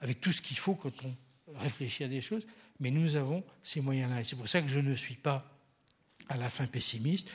[0.00, 1.14] avec tout ce qu'il faut quand on
[1.58, 2.46] réfléchit à des choses.
[2.80, 4.20] Mais nous avons ces moyens-là.
[4.20, 5.44] Et c'est pour ça que je ne suis pas
[6.28, 7.28] à la fin pessimiste.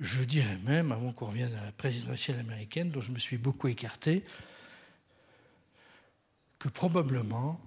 [0.00, 3.68] Je dirais même, avant qu'on revienne à la présidentielle américaine, dont je me suis beaucoup
[3.68, 4.24] écarté,
[6.58, 7.60] que probablement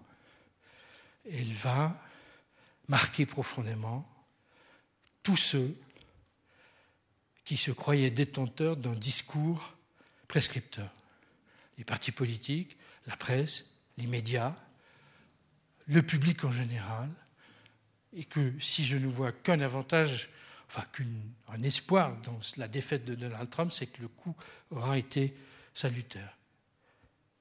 [1.31, 1.95] elle va
[2.87, 4.07] marquer profondément
[5.21, 5.75] tous ceux
[7.49, 9.73] qui se croyaient détenteurs d'un discours
[10.27, 10.93] prescripteur.
[11.79, 12.77] Les partis politiques,
[13.07, 13.65] la presse,
[13.97, 14.55] les médias,
[15.87, 17.09] le public en général,
[18.15, 20.29] et que si je ne vois qu'un avantage
[20.67, 24.35] enfin qu'un espoir dans la défaite de Donald Trump, c'est que le coup
[24.69, 25.33] aura été
[25.73, 26.37] salutaire.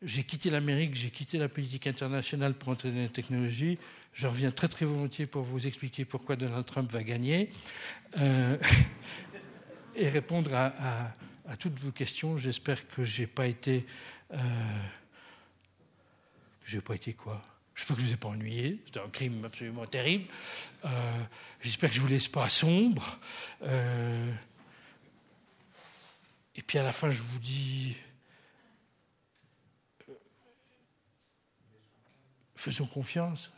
[0.01, 3.78] J'ai quitté l'Amérique, j'ai quitté la politique internationale pour entrer dans la technologie.
[4.12, 7.51] Je reviens très très volontiers pour vous expliquer pourquoi Donald Trump va gagner
[8.16, 8.56] euh,
[9.98, 11.12] et répondre à,
[11.58, 12.36] toutes vos questions.
[12.36, 13.86] J'espère que j'ai pas été,
[14.32, 14.82] euh,
[16.64, 17.42] j'ai pas été quoi?
[17.74, 18.82] J'espère que je ne vous ai pas ennuyé.
[18.86, 20.26] C'était un crime absolument terrible.
[20.84, 21.22] Euh,
[21.60, 23.18] j'espère que je ne vous laisse pas sombre.
[23.62, 24.32] Euh,
[26.54, 27.96] et puis à la fin, je vous dis
[30.08, 30.12] euh,
[32.56, 33.52] faisons confiance.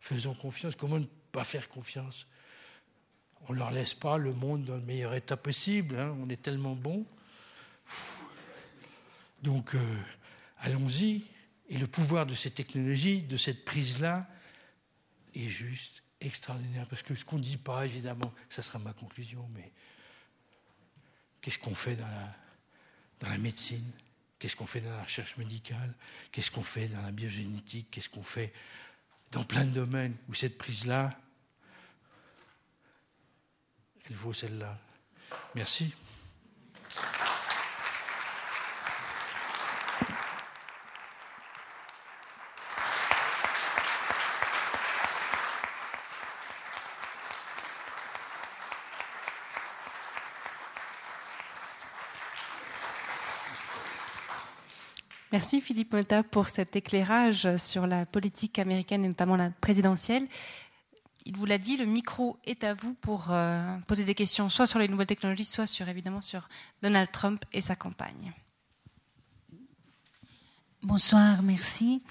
[0.00, 0.76] Faisons confiance.
[0.76, 2.26] Comment ne pas faire confiance?
[3.48, 5.98] On ne leur laisse pas le monde dans le meilleur état possible.
[5.98, 6.16] Hein.
[6.22, 7.04] On est tellement bon.
[9.42, 9.74] Donc,
[10.60, 11.24] allons-y.
[11.68, 14.28] Et le pouvoir de ces technologies, de cette prise-là,
[15.34, 16.86] est juste extraordinaire.
[16.88, 19.72] Parce que ce qu'on ne dit pas, évidemment, ça sera ma conclusion, mais
[21.40, 22.36] qu'est-ce qu'on fait dans la,
[23.20, 23.90] dans la médecine?
[24.38, 25.94] Qu'est-ce qu'on fait dans la recherche médicale?
[26.30, 27.88] Qu'est-ce qu'on fait dans la biogénétique?
[27.90, 28.52] Qu'est-ce qu'on fait
[29.30, 31.18] dans plein de domaines où cette prise-là,
[34.08, 34.78] elle vaut celle-là
[35.54, 35.92] Merci.
[55.32, 60.26] Merci Philippe Molta pour cet éclairage sur la politique américaine et notamment la présidentielle.
[61.24, 64.66] Il vous l'a dit, le micro est à vous pour euh, poser des questions, soit
[64.66, 66.48] sur les nouvelles technologies, soit sur évidemment sur
[66.82, 68.32] Donald Trump et sa campagne.
[70.82, 72.02] Bonsoir, merci.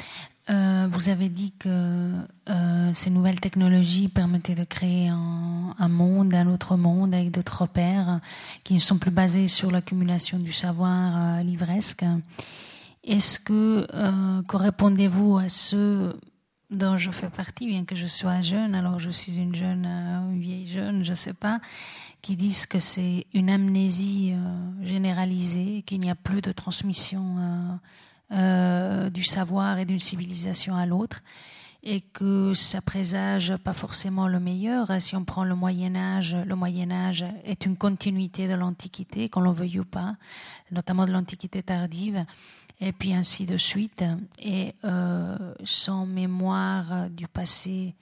[0.50, 2.14] Euh, vous avez dit que
[2.50, 8.22] euh, ces nouvelles technologies permettaient de créer un, monde, un autre monde avec d'autres repères
[8.64, 12.06] qui ne sont plus basés sur l'accumulation du savoir livresque.
[13.04, 16.16] Est-ce que, euh, répondez-vous à ceux
[16.72, 20.32] dont je fais partie, bien que je sois jeune, alors je suis une jeune, euh,
[20.32, 21.60] une vieille jeune, je ne sais pas,
[22.22, 27.80] qui disent que c'est une amnésie euh, généralisée, qu'il n'y a plus de transmission
[28.32, 31.22] euh, du savoir et d'une civilisation à l'autre,
[31.84, 35.02] et que ça présage pas forcément le meilleur.
[35.02, 39.42] Si on prend le Moyen Âge, le Moyen Âge est une continuité de l'Antiquité, qu'on
[39.42, 40.16] le veuille ou pas,
[40.72, 42.24] notamment de l'Antiquité tardive
[42.82, 44.04] et puis ainsi de suite.
[44.40, 47.96] Et euh, sans mémoire du passé,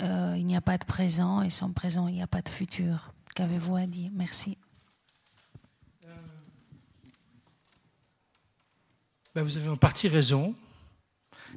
[0.00, 2.48] euh, il n'y a pas de présent, et sans présent, il n'y a pas de
[2.48, 3.12] futur.
[3.34, 4.10] Qu'avez-vous à dire?
[4.14, 4.56] Merci.
[9.34, 10.54] Ben, vous avez en partie raison.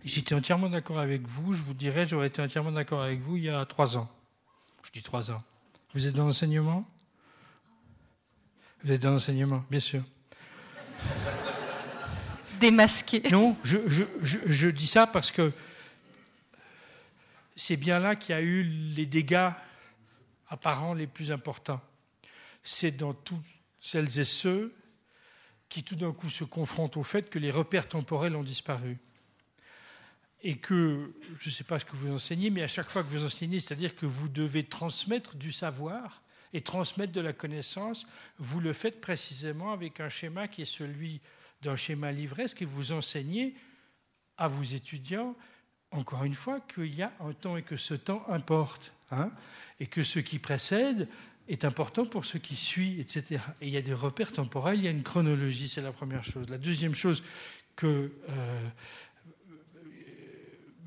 [0.04, 1.54] J'étais entièrement d'accord avec vous.
[1.54, 4.10] Je vous dirais, j'aurais été entièrement d'accord avec vous il y a trois ans.
[4.84, 5.42] Je dis trois ans.
[5.94, 6.86] Vous êtes dans l'enseignement?
[8.84, 10.04] Vous êtes dans l'enseignement, bien sûr.
[13.32, 15.52] Non, je, dis ça parce que
[17.56, 19.50] c'est bien là qu'il y a eu les dégâts
[20.50, 21.82] apparents les plus importants.
[22.64, 23.46] C'est dans toutes
[23.80, 24.74] celles et ceux
[25.70, 28.98] qui tout d'un coup se confrontent au fait que les repères temporels ont disparu.
[30.42, 33.10] Et que, je ne sais pas ce que vous enseignez, mais à chaque fois que
[33.10, 36.24] vous enseignez, c'est-à-dire que vous devez transmettre du savoir
[36.54, 38.08] et transmettre de la connaissance,
[38.40, 41.22] vous le faites précisément avec un schéma qui est celui
[41.62, 43.56] d'un schéma livresque et vous enseignez
[44.38, 45.36] à vos étudiants,
[45.92, 49.32] encore une fois, qu'il y a un temps et que ce temps importe, hein,
[49.80, 51.08] et que ce qui précède
[51.48, 53.42] est important pour ce qui suit, etc.
[53.60, 56.24] Et il y a des repères temporels, il y a une chronologie, c'est la première
[56.24, 56.48] chose.
[56.50, 57.24] La deuxième chose
[57.76, 58.70] que euh,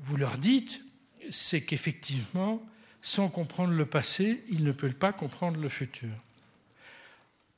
[0.01, 0.83] vous leur dites,
[1.29, 2.65] c'est qu'effectivement,
[3.01, 6.09] sans comprendre le passé, ils ne peuvent pas comprendre le futur.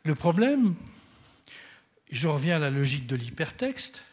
[0.04, 0.76] Le problème,
[2.12, 4.04] je reviens à la logique de l'hypertexte,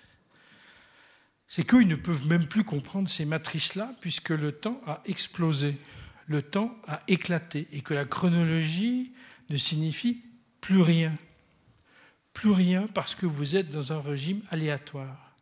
[1.49, 5.79] c'est qu'ils ne peuvent même plus comprendre ces matrices-là puisque le temps a explosé
[6.27, 9.13] le temps a éclaté et que la chronologie
[9.51, 10.23] ne signifie
[10.61, 11.13] plus rien.
[12.33, 15.35] Plus rien parce que vous êtes dans un régime aléatoire.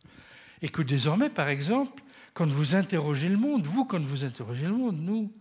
[0.62, 2.02] Et que désormais, par exemple,
[2.35, 5.32] quand vous interrogez le monde, vous, quand vous interrogez le monde, nous,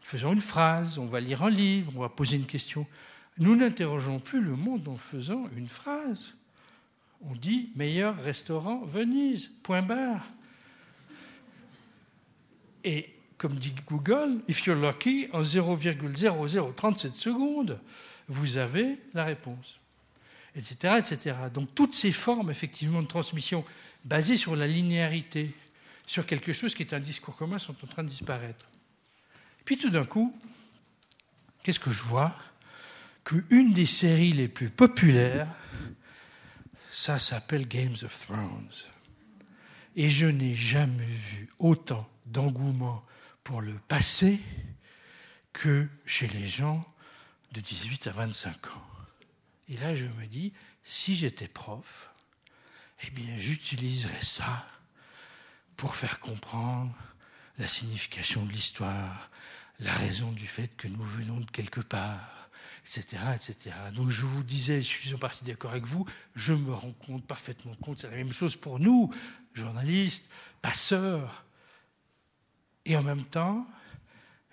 [0.00, 2.86] faisons une phrase, on va lire un livre, on va poser une question.
[3.40, 6.34] Nous n'interrogeons plus le monde en faisant une phrase.
[7.22, 10.26] On dit meilleur restaurant Venise, point barre.
[12.84, 17.80] Et comme dit Google, if you're lucky, en 0,0037 secondes,
[18.28, 19.80] vous avez la réponse,
[20.54, 21.36] etc., etc.
[21.52, 23.64] Donc toutes ces formes, effectivement, de transmission
[24.04, 25.54] basées sur la linéarité,
[26.06, 28.66] sur quelque chose qui est un discours commun, sont en train de disparaître.
[29.64, 30.36] puis tout d'un coup,
[31.62, 32.34] qu'est-ce que je vois?
[33.30, 35.46] Qu'une des séries les plus populaires,
[36.90, 38.72] ça s'appelle Games of Thrones.
[39.94, 43.06] Et je n'ai jamais vu autant d'engouement
[43.44, 44.40] pour le passé
[45.52, 46.84] que chez les gens
[47.52, 48.86] de 18 à 25 ans.
[49.68, 50.52] Et là, je me dis,
[50.82, 52.10] si j'étais prof,
[53.04, 54.66] eh bien, j'utiliserais ça
[55.76, 56.92] pour faire comprendre
[57.58, 59.30] la signification de l'histoire,
[59.78, 62.40] la raison du fait que nous venons de quelque part,
[62.98, 63.74] etc..
[63.94, 67.24] Donc je vous disais, je suis en partie d'accord avec vous, je me rends compte
[67.26, 69.10] parfaitement compte, c'est la même chose pour nous,
[69.54, 70.28] journalistes,
[70.62, 71.44] passeurs,
[72.84, 73.66] et en même temps,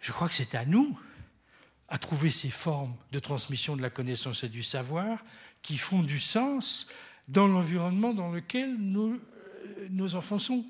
[0.02, 1.00] je crois que c'est à nous
[1.90, 5.24] à trouver ces formes de transmission de la connaissance et du savoir
[5.62, 6.88] qui font du sens
[7.28, 10.66] dans l'environnement dans lequel nos, euh, nos enfants sont.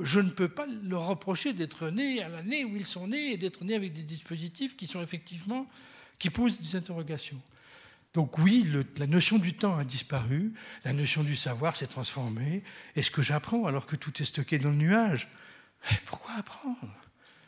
[0.00, 3.36] Je ne peux pas leur reprocher d'être nés à l'année où ils sont nés et
[3.36, 5.66] d'être nés avec des dispositifs qui sont effectivement
[6.18, 7.38] qui posent des interrogations.
[8.14, 8.66] Donc oui,
[8.96, 12.62] la notion du temps a disparu, la notion du savoir s'est transformée.
[12.94, 15.28] Est-ce que j'apprends alors que tout est stocké dans le nuage?
[16.06, 16.94] Pourquoi apprendre?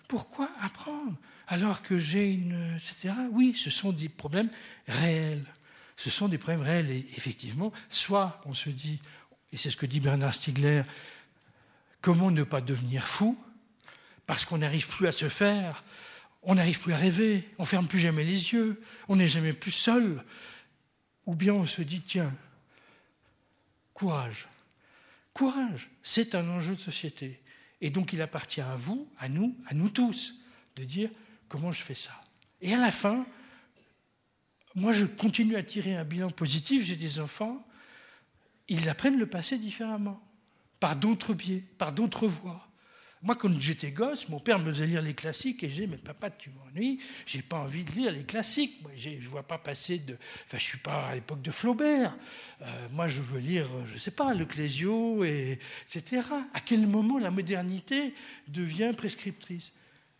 [0.08, 1.16] Pourquoi apprendre?
[1.46, 2.76] Alors que j'ai une...
[2.76, 3.14] etc.
[3.32, 4.50] Oui, ce sont des problèmes
[4.86, 5.46] réels.
[5.96, 6.90] Ce sont des problèmes réels.
[6.90, 9.00] Et effectivement, soit on se dit,
[9.52, 10.82] et c'est ce que dit Bernard Stiegler,
[12.02, 13.42] comment ne pas devenir fou?
[14.26, 15.82] Parce qu'on n'arrive plus à se faire,
[16.42, 19.72] on n'arrive plus à rêver, on ferme plus jamais les yeux, on n'est jamais plus
[19.72, 20.24] seul.
[21.26, 22.34] Ou bien on se dit, tiens,
[23.92, 24.48] courage.
[25.34, 27.40] Courage, c'est un enjeu de société.
[27.80, 30.34] Et donc il appartient à vous, à nous, à nous tous,
[30.76, 31.10] de dire
[31.48, 32.20] comment je fais ça?
[32.60, 33.24] Et à la fin,
[34.74, 37.64] moi je continue à tirer un bilan positif, j'ai des enfants,
[38.68, 40.20] ils apprennent le passé différemment,
[40.80, 42.67] par d'autres biais, par d'autres voies.
[43.22, 46.30] Moi, quand j'étais gosse, mon père me faisait lire les classiques et disais, mais papa,
[46.30, 48.80] tu m'ennuies, j'ai pas envie de lire les classiques.
[48.82, 50.16] Moi, je ne vois pas passer de.
[50.46, 52.16] Enfin, je suis pas à l'époque de Flaubert.
[52.62, 55.58] Euh, moi, je veux lire, je sais pas, le Clésio, et,
[55.92, 56.22] etc.
[56.54, 58.14] À quel moment la modernité
[58.46, 59.72] devient prescriptrice?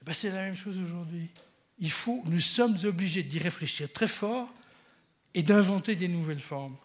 [0.04, 1.30] Ben, C'est la même chose aujourd'hui.
[1.78, 4.52] Il faut, nous sommes obligés d'y réfléchir très fort
[5.34, 6.76] et d'inventer des nouvelles formes.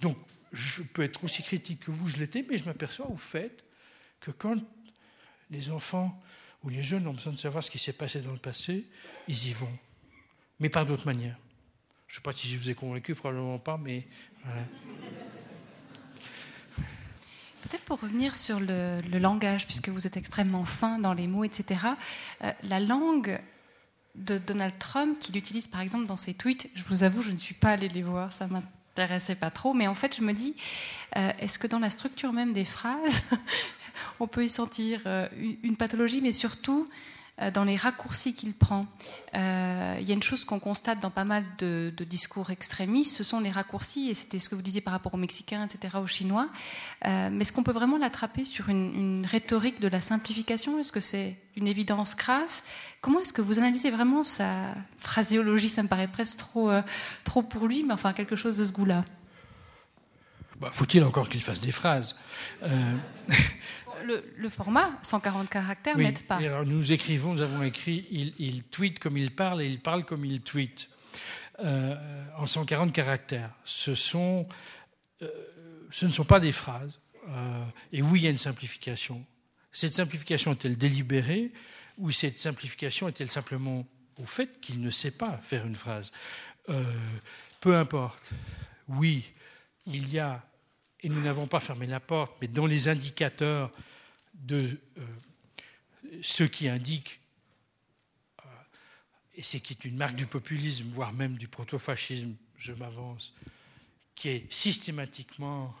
[0.00, 0.16] Donc,
[0.52, 3.64] je peux être aussi critique que vous, je l'étais, mais je m'aperçois au fait
[4.20, 4.56] que quand
[5.50, 6.20] les enfants
[6.62, 8.86] ou les jeunes ont besoin de savoir ce qui s'est passé dans le passé,
[9.28, 9.78] ils y vont.
[10.58, 11.38] Mais par d'autres manières.
[12.06, 14.06] Je ne sais pas si je vous ai convaincu, probablement pas, mais.
[17.62, 21.80] Peut-être pour revenir sur le, langage, puisque vous êtes extrêmement fin dans les mots, etc.
[22.42, 23.40] Euh, la langue
[24.16, 27.38] de Donald Trump, qu'il utilise par exemple dans ses tweets, je vous avoue, je ne
[27.38, 28.48] suis pas allée les voir, ça
[29.00, 30.54] m'intéressait pas trop, mais en fait, je me dis,
[31.16, 33.22] euh, est-ce que dans la structure même des phrases,
[34.20, 35.26] on peut y sentir euh,
[35.62, 36.86] une pathologie, mais surtout
[37.54, 38.86] dans les raccourcis qu'il prend.
[39.34, 43.24] Euh, il y a une chose qu'on constate dans pas mal de, discours extrémistes, ce
[43.24, 46.06] sont les raccourcis, et c'était ce que vous disiez par rapport aux Mexicains, etc., aux
[46.06, 46.48] Chinois.
[47.06, 50.78] Euh, mais est-ce qu'on peut vraiment l'attraper sur une, rhétorique de la simplification?
[50.78, 52.64] Est-ce que c'est une évidence crasse?
[53.00, 55.68] Comment est-ce que vous analysez vraiment sa phraséologie?
[55.68, 56.70] Ça me paraît presque trop,
[57.24, 59.02] trop pour lui, mais enfin quelque chose de ce goût-là.
[60.60, 62.14] Bah, faut-il encore qu'il fasse des phrases?
[64.04, 66.36] Le, format, 140 caractères, n'aide pas.
[66.36, 70.24] alors nous écrivons, nous avons écrit, il, tweet comme il parle et il parle comme
[70.24, 70.88] il tweet.
[71.62, 71.94] Euh,
[72.38, 73.52] en 140 caractères.
[73.64, 74.48] Ce, sont,
[75.20, 75.28] euh,
[75.90, 76.98] ce ne sont pas des phrases.
[77.28, 79.22] Euh, et oui, il y a une simplification.
[79.70, 81.52] Cette simplification est-elle délibérée
[81.98, 83.86] ou cette simplification est-elle simplement
[84.18, 86.12] au fait qu'il ne sait pas faire une phrase?
[87.60, 88.30] Peu importe.
[88.88, 89.30] Oui,
[89.86, 90.42] il y a,
[91.00, 93.70] et nous n'avons pas fermé la porte, mais dans les indicateurs
[94.40, 97.20] de euh, ce qui indique,
[98.40, 98.48] euh,
[99.34, 103.34] et c'est qui est une marque du populisme, voire même du protofascisme, je m'avance,
[104.14, 105.74] qui est systématiquement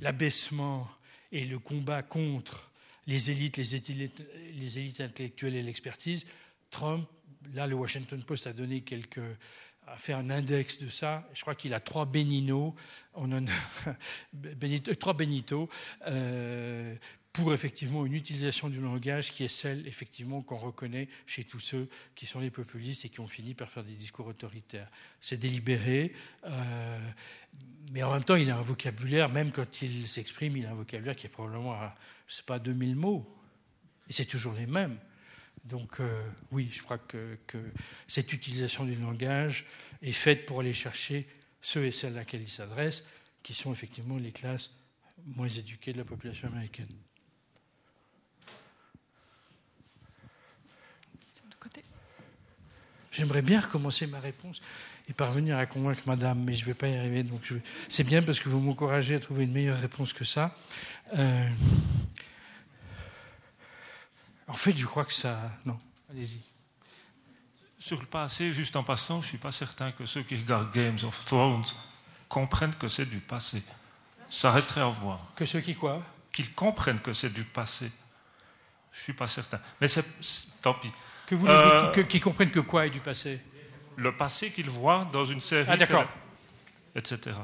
[0.00, 0.88] l'abaissement
[1.32, 2.70] et le combat contre
[3.06, 4.22] les élites, les élites,
[4.54, 6.26] les élites intellectuelles et l'expertise.
[6.70, 7.08] Trump,
[7.54, 9.20] là, le Washington Post a donné quelques,
[9.86, 11.28] a fait un index de ça.
[11.32, 12.74] Je crois qu'il a trois Benino,
[14.98, 15.68] trois Benito,
[16.06, 16.96] euh,
[17.36, 21.88] pour effectivement une utilisation du langage qui est celle effectivement qu'on reconnaît chez tous ceux
[22.14, 24.90] qui sont les populistes et qui ont fini par faire des discours autoritaires.
[25.20, 26.12] C'est délibéré,
[26.44, 27.10] euh,
[27.92, 30.74] mais en même temps il a un vocabulaire, même quand il s'exprime, il a un
[30.74, 31.96] vocabulaire qui est probablement à,
[32.26, 33.30] je sais pas, 2000 mots.
[34.08, 34.98] Et c'est toujours les mêmes.
[35.64, 37.36] Donc euh, oui, je crois que,
[38.06, 39.66] cette utilisation du langage
[40.02, 41.26] est faite pour aller chercher
[41.60, 43.04] ceux et celles à laquelle il s'adresse,
[43.42, 44.70] qui sont effectivement les classes
[45.24, 46.88] moins éduquées de la population américaine.
[53.16, 54.60] J'aimerais bien recommencer ma réponse
[55.08, 57.22] et parvenir à convaincre madame, mais je ne vais pas y arriver.
[57.22, 57.54] Donc je...
[57.88, 60.54] C'est bien parce que vous m'encouragez à trouver une meilleure réponse que ça.
[61.14, 61.48] Euh,
[64.48, 65.50] en fait, je crois que ça.
[65.64, 65.78] Non,
[66.10, 66.40] allez-y.
[67.78, 70.72] Sur le passé, juste en passant, je ne suis pas certain que ceux qui regardent
[70.72, 71.64] Games of Thrones
[72.28, 73.62] comprennent que c'est du passé.
[74.28, 75.20] Ça resterait à voir.
[75.36, 76.02] Que ceux qui quoi?
[76.32, 77.90] Qu'ils comprennent que c'est du passé.
[78.92, 79.60] Je ne suis pas certain.
[79.80, 80.04] Mais c'est,
[80.60, 80.90] tant pis.
[81.26, 83.40] Que vous euh, qui, comprennent que quoi est du passé?
[83.96, 85.66] Le passé qu'ils voient dans une série.
[85.68, 86.06] Ah, d'accord.
[86.94, 87.36] Etc.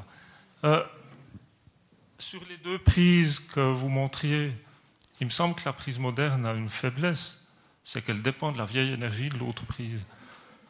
[0.63, 0.83] Euh,
[2.17, 4.53] sur les deux prises que vous montriez,
[5.19, 7.39] il me semble que la prise moderne a une faiblesse,
[7.83, 10.05] c'est qu'elle dépend de la vieille énergie de l'autre prise,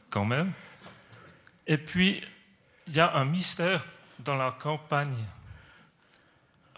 [0.09, 0.51] quand même.
[1.67, 2.21] Et puis,
[2.87, 3.85] il y a un mystère
[4.19, 5.25] dans la campagne.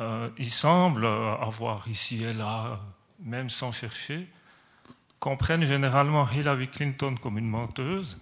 [0.02, 2.82] Euh, il semble avoir ici et là,
[3.20, 4.28] même sans chercher,
[5.20, 8.18] comprennent généralement Hillary Clinton comme une menteuse,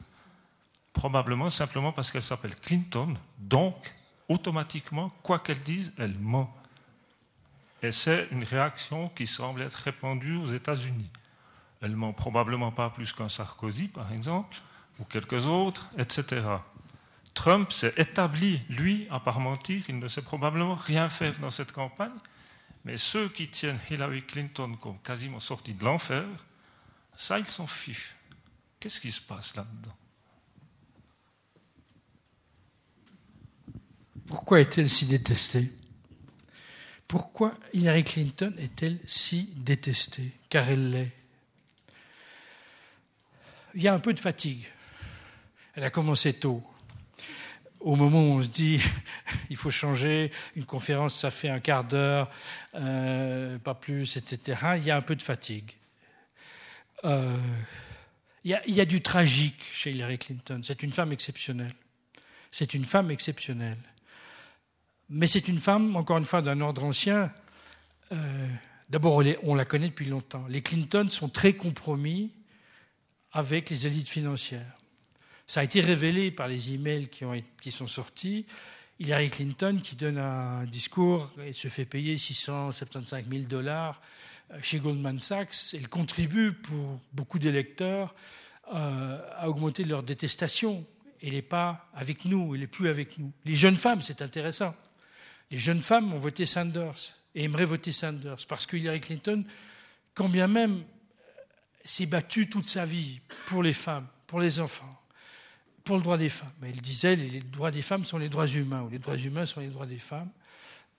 [0.94, 3.76] probablement simplement parce qu'elle s'appelle Clinton, donc
[4.30, 6.56] automatiquement, quoi qu'elle dise, elle ment.
[7.82, 11.10] Et c'est une réaction qui semble être répandue aux États-Unis.
[11.82, 14.58] Elle ment probablement pas plus qu'un Sarkozy, par exemple,
[15.00, 16.46] ou quelques autres, etc.
[17.34, 21.72] Trump s'est établi, lui, à part mentir, il ne sait probablement rien faire dans cette
[21.72, 22.14] campagne,
[22.86, 26.26] mais ceux qui tiennent Hillary Clinton comme quasiment sortie de l'enfer,
[27.24, 28.16] ça, ils s'en fichent.
[28.80, 29.96] Qu'est-ce qui se passe là-dedans
[34.28, 35.72] Pourquoi est-elle si détestée?
[37.08, 40.34] Pourquoi Hillary Clinton est-elle si détestée?
[40.50, 41.12] Car elle l'est.
[43.76, 44.68] Il y a un peu de fatigue.
[45.76, 46.62] Elle a commencé tôt.
[47.80, 48.82] Au moment où on se dit
[49.50, 52.30] il faut changer, une conférence ça fait un quart d'heure,
[52.76, 55.78] euh, pas plus, etc., il y a un peu de fatigue.
[57.06, 57.38] Euh,
[58.46, 60.60] il y, a du tragique chez Hillary Clinton.
[60.64, 61.74] C'est une femme exceptionnelle.
[62.52, 63.78] C'est une femme exceptionnelle.
[65.10, 67.32] Mais c'est une femme, encore une fois, d'un ordre ancien.
[68.12, 68.48] Euh,
[68.90, 70.46] d'abord, on la connaît depuis longtemps.
[70.50, 72.32] Les Clinton sont très compromis
[73.32, 74.76] avec les élites financières.
[75.48, 77.24] Ça a été révélé par les emails qui,
[77.62, 78.46] qui sont sortis.
[79.00, 84.02] Hillary Clinton qui donne un discours et se fait payer 675 000 dollars
[84.62, 88.14] chez Goldman Sachs, elle contribue pour beaucoup d'électeurs
[88.74, 90.86] euh, à augmenter leur détestation.
[91.22, 93.32] Elle n'est pas avec nous, elle n'est plus avec nous.
[93.46, 94.76] Les jeunes femmes, c'est intéressant.
[95.52, 97.16] Les jeunes femmes ont voté Sanders.
[97.36, 98.46] et aimerait voter Sanders.
[98.48, 99.44] Parce que Hillary Clinton,
[100.14, 100.84] quand bien même
[101.86, 105.02] s'est battue toute sa vie pour les femmes, pour les enfants,
[105.84, 106.54] pour le droit des femmes.
[106.62, 109.60] Elle disait les droits des femmes sont les droits humains, ou les droits humains sont
[109.60, 110.30] les droits des femmes.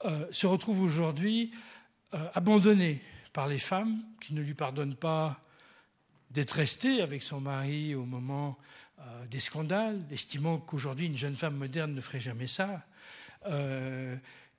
[0.05, 1.53] Euh, se retrouve aujourd'hui
[2.13, 3.01] euh, abandonnée
[3.35, 5.39] par les femmes qui ne lui pardonnent pas
[6.31, 8.57] d'être restée avec son mari au moment
[9.01, 12.87] euh, des scandales, estimant qu'aujourd'hui une jeune femme moderne ne ferait jamais ça,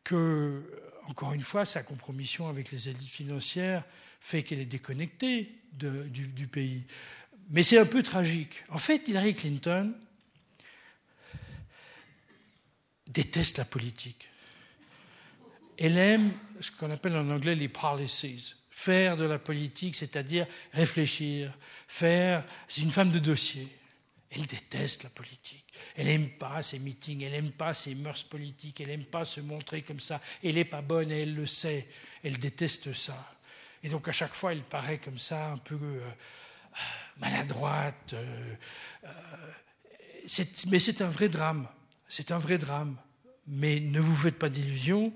[0.04, 0.64] que,
[1.08, 3.84] encore une fois, sa compromission avec les élites financières
[4.22, 6.86] fait qu'elle est déconnectée du, du pays.
[7.50, 8.64] Mais c'est un peu tragique.
[8.70, 9.92] En fait, Hillary Clinton
[13.08, 14.30] déteste la politique.
[15.78, 18.56] Elle aime ce qu'on appelle en anglais les policies.
[18.78, 21.58] Faire de la politique, c'est-à-dire réfléchir,
[21.88, 22.44] faire.
[22.68, 23.70] C'est une femme de dossier.
[24.30, 25.64] Elle déteste la politique.
[25.96, 29.40] Elle n'aime pas ses meetings, elle n'aime pas ses mœurs politiques, elle n'aime pas se
[29.40, 30.20] montrer comme ça.
[30.44, 31.88] Elle n'est pas bonne et elle le sait.
[32.22, 33.32] Elle déteste ça.
[33.82, 36.02] Et donc à chaque fois, elle paraît comme ça, un peu euh,
[37.16, 38.14] maladroite.
[38.14, 38.56] Euh,
[39.06, 41.66] euh, mais c'est un vrai drame.
[42.10, 42.98] C'est un vrai drame.
[43.48, 45.14] Mais ne vous faites pas d'illusions.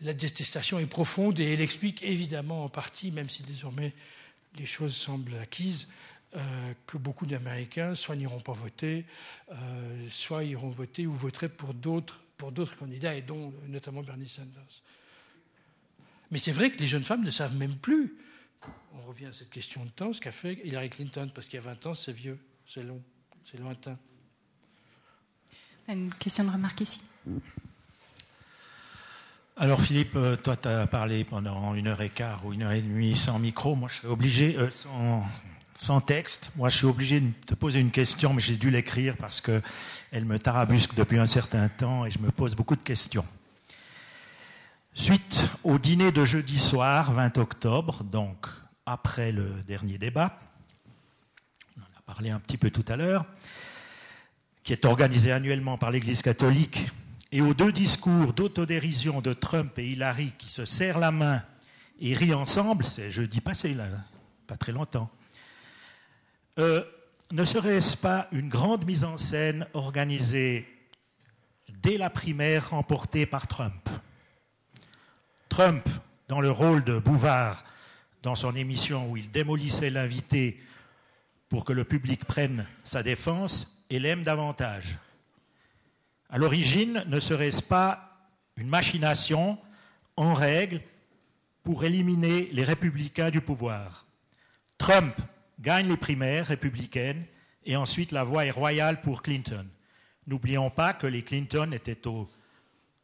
[0.00, 3.92] La détestation est profonde et elle explique évidemment en partie, même si désormais
[4.58, 5.88] les choses semblent acquises,
[6.36, 9.04] euh, que beaucoup d'Américains soit n'iront pas voter,
[9.52, 14.28] euh, soit iront voter ou voteraient pour d'autres, pour d'autres candidats, et dont notamment Bernie
[14.28, 14.82] Sanders.
[16.30, 18.16] Mais c'est vrai que les jeunes femmes ne savent même plus,
[18.94, 21.62] on revient à cette question de temps, ce qu'a fait Hillary Clinton, parce qu'il y
[21.62, 23.00] a 20 ans, c'est vieux, c'est long,
[23.44, 23.96] c'est lointain.
[25.88, 27.00] Une question de remarque ici.
[29.56, 32.72] Alors Philippe, euh, toi tu as parlé pendant une heure et quart ou une heure
[32.72, 34.68] et demie sans micro, moi je suis obligé, euh,
[35.76, 39.16] sans, texte, moi je suis obligé de te poser une question, mais j'ai dû l'écrire
[39.16, 43.24] parce qu'elle me tarabusque depuis un certain temps et je me pose beaucoup de questions.
[44.92, 48.48] Suite au dîner de jeudi soir, 20 octobre, donc
[48.86, 50.36] après le dernier débat,
[51.78, 53.24] on en a parlé un petit peu tout à l'heure,
[54.64, 56.88] qui est organisé annuellement par l'Église catholique,
[57.34, 61.42] et aux deux discours d'autodérision de Trump et Hillary qui se serrent la main
[62.00, 63.86] et rient ensemble, c'est jeudi passé, là,
[64.46, 65.10] pas très longtemps,
[66.60, 66.84] euh,
[67.32, 70.64] ne serait-ce pas une grande mise en scène organisée
[71.82, 73.88] dès la primaire remportée par Trump?
[75.48, 75.88] Trump,
[76.28, 77.64] dans le rôle de Bouvard,
[78.22, 80.62] dans son émission où il démolissait l'invité
[81.48, 84.98] pour que le public prenne sa défense, et l'aime davantage.
[86.34, 89.56] À l'origine, ne serait-ce pas une machination
[90.16, 90.82] en règle
[91.62, 94.08] pour éliminer les républicains du pouvoir?
[94.76, 95.14] Trump
[95.60, 97.24] gagne les primaires républicaines
[97.64, 99.64] et ensuite la voie est royale pour Clinton.
[100.26, 102.28] N'oublions pas que les Clinton étaient au,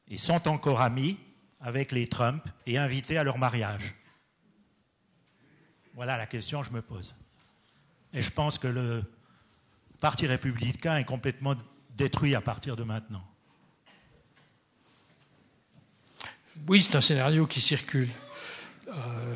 [0.08, 1.16] et sont encore amis
[1.60, 3.94] avec les Trump et invités à leur mariage.
[5.94, 7.14] Voilà la question que je me pose.
[8.12, 9.04] Et je pense que le
[10.00, 11.54] Parti républicain est complètement
[12.00, 13.22] détruit à partir de maintenant.
[16.66, 18.08] Oui, c'est un scénario qui circule.
[18.88, 19.34] Euh,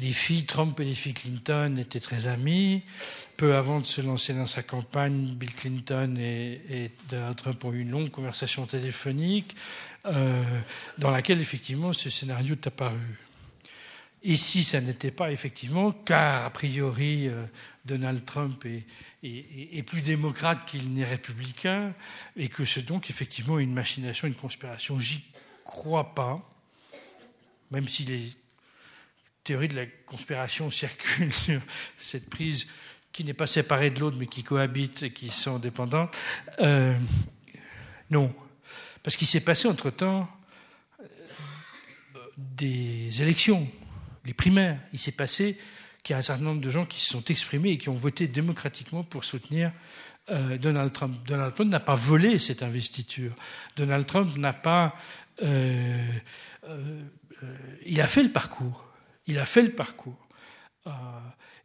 [0.00, 2.82] les filles Trump et les filles Clinton étaient très amies.
[3.36, 7.80] Peu avant de se lancer dans sa campagne, Bill Clinton et, Donald Trump ont eu
[7.80, 9.56] une longue conversation téléphonique
[10.06, 10.42] euh,
[10.98, 13.18] dans laquelle effectivement ce scénario est apparu.
[14.24, 17.44] Si ça n'était pas effectivement, car a priori euh,
[17.84, 21.92] Donald Trump est, plus démocrate qu'il n'est républicain,
[22.36, 25.24] et que c'est donc effectivement une machination, une conspiration, j'y
[25.64, 26.48] crois pas,
[27.72, 28.22] même si les
[29.42, 31.60] théories de la conspiration circulent sur
[31.96, 32.66] cette prise
[33.10, 36.16] qui n'est pas séparée de l'autre, mais qui cohabitent et qui sont dépendantes.
[36.60, 36.96] Euh,
[38.08, 38.32] non,
[39.02, 40.28] parce qu'il s'est passé entre-temps
[41.00, 41.06] euh,
[42.36, 43.68] des élections
[44.24, 44.78] les primaires.
[44.92, 45.58] Il s'est passé
[46.02, 47.94] qu'il y a un certain nombre de gens qui se sont exprimés et qui ont
[47.94, 49.72] voté démocratiquement pour soutenir
[50.30, 51.16] euh, Donald Trump.
[51.26, 53.34] Donald Trump n'a pas volé cette investiture.
[53.76, 54.94] Donald Trump n'a pas.
[55.42, 56.00] Euh,
[56.68, 57.02] euh,
[57.84, 58.88] il a fait le parcours.
[59.26, 60.28] Il a fait le parcours.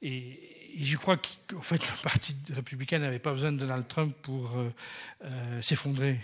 [0.01, 0.43] et,
[0.79, 4.55] je crois qu'en fait, le Parti républicain n'avait pas besoin de Donald Trump pour
[5.59, 6.19] s'effondrer.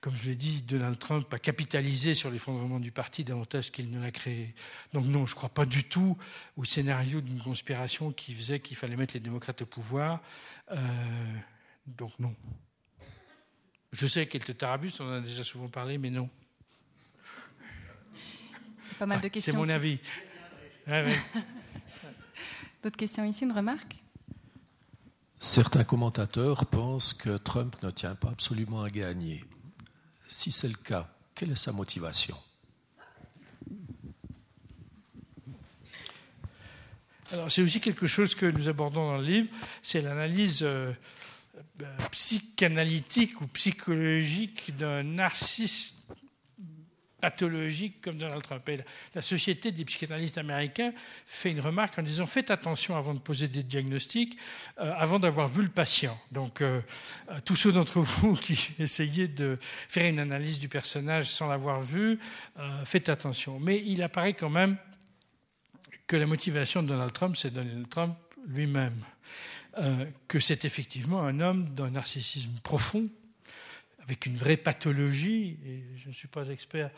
[0.00, 4.00] Comme je l'ai dit, Donald Trump a capitalisé sur l'effondrement du parti davantage qu'il ne
[4.00, 4.54] l'a créé.
[4.92, 6.16] Donc non, je ne crois pas du tout
[6.56, 10.20] au scénario d'une conspiration qui faisait qu'il fallait mettre les démocrates au pouvoir.
[10.72, 10.78] Euh,
[11.86, 12.34] donc non.
[13.92, 16.28] Je sais qu'elle te tarabus, on en a déjà souvent parlé, mais non.
[18.98, 19.52] Pas mal de questions.
[19.52, 19.98] C'est mon avis.
[22.82, 23.96] D'autres questions ici, une remarque?
[25.42, 29.42] Certains commentateurs pensent que Trump ne tient pas absolument à gagner.
[30.26, 32.36] Si c'est le cas, Quelle est sa motivation?
[37.32, 39.48] Alors, c'est aussi quelque chose que nous abordons dans le livre,
[39.80, 40.92] c'est l'analyse euh,
[42.10, 45.94] psychanalytique ou psychologique d'un narcisse
[47.20, 48.68] pathologique comme Donald Trump.
[48.68, 48.80] Et
[49.14, 50.92] la Société des psychanalystes américains
[51.26, 54.38] fait une remarque en disant faites attention avant de poser des diagnostics,
[54.78, 56.18] euh, avant d'avoir vu le patient.
[56.32, 56.80] Donc, euh,
[57.44, 62.18] tous ceux d'entre vous qui essayez de faire une analyse du personnage sans l'avoir vu,
[62.84, 63.58] faites attention.
[63.60, 64.76] Mais il apparaît quand même
[66.06, 68.16] que la motivation de Donald Trump, c'est Donald Trump
[68.46, 69.04] lui-même.
[69.78, 73.08] Euh, que c'est effectivement un homme d'un narcissisme profond,
[74.02, 76.90] avec une vraie pathologie, et je ne suis pas expert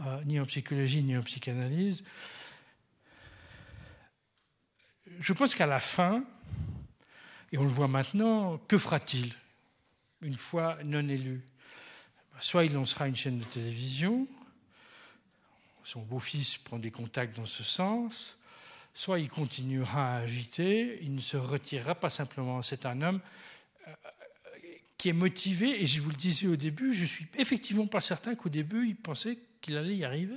[0.00, 2.04] euh, ni en psychologie ni en psychanalyse.
[5.18, 6.24] Je pense qu'à la fin,
[7.52, 9.34] et on le voit maintenant, que fera-t-il
[10.22, 11.42] une fois non élu?
[12.38, 14.26] Soit il lancera une chaîne de télévision,
[15.82, 18.38] son beau-fils prend des contacts dans ce sens,
[18.94, 22.62] soit il continuera à agiter, il ne se retirera pas simplement.
[22.62, 23.20] C'est un homme
[25.00, 28.34] qui est motivé, et je vous le disais au début, je suis effectivement pas certain
[28.34, 30.36] qu'au début il pensait qu'il allait y arriver.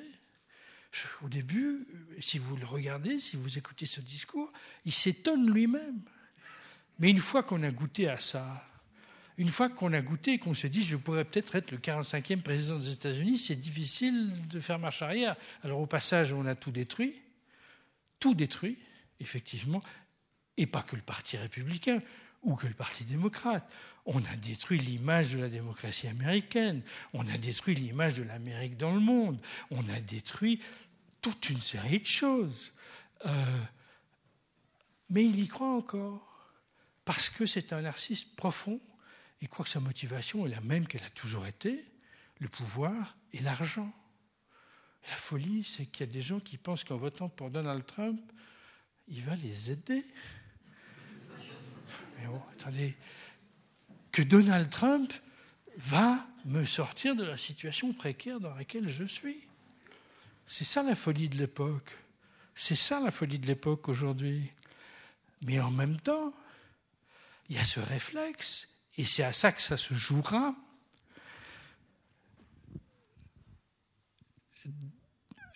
[1.22, 1.86] au début,
[2.20, 4.52] si vous le regardez, si vous écoutez ce discours,
[4.86, 6.00] il s'étonne lui-même.
[7.00, 8.66] Mais une fois qu'on a goûté à ça,
[9.38, 12.42] une fois qu'on a goûté et qu'on se dit je pourrais peut-être être le 45e
[12.42, 15.36] président des États-Unis, c'est difficile de faire marche arrière.
[15.64, 17.22] Alors au passage, on a tout détruit
[18.24, 18.78] tout détruit,
[19.20, 19.84] effectivement,
[20.56, 22.02] et pas que le Parti républicain
[22.44, 23.72] ou que le Parti démocrate.
[24.06, 26.82] On a détruit l'image de la démocratie américaine,
[27.14, 29.40] on a détruit l'image de l'Amérique dans le monde,
[29.72, 30.62] on a détruit
[31.22, 32.74] toute une série de choses.
[33.26, 33.60] Euh,
[35.10, 36.54] mais il y croit encore,
[37.06, 38.82] parce que c'est un narcisse profond,
[39.42, 41.84] il croit que sa motivation est la même qu'elle a toujours été,
[42.40, 43.94] le pouvoir et l'argent.
[45.10, 48.22] La folie, c'est qu'il y a des gens qui pensent qu'en votant pour Donald Trump,
[49.08, 50.06] il va les aider.
[52.54, 52.96] Attendez,
[54.12, 55.12] que Donald Trump
[55.78, 59.48] va me sortir de la situation précaire dans laquelle je suis.
[60.46, 61.92] C'est ça la folie de l'époque.
[62.56, 64.52] C'est ça la folie de l'époque aujourd'hui.
[65.42, 66.34] Mais en même temps,
[67.50, 68.68] il y a ce réflexe,
[68.98, 70.56] et c'est à ça que ça se jouera,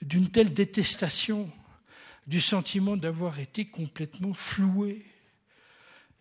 [0.02, 1.52] d'une telle détestation,
[2.26, 5.06] du sentiment d'avoir été complètement floué.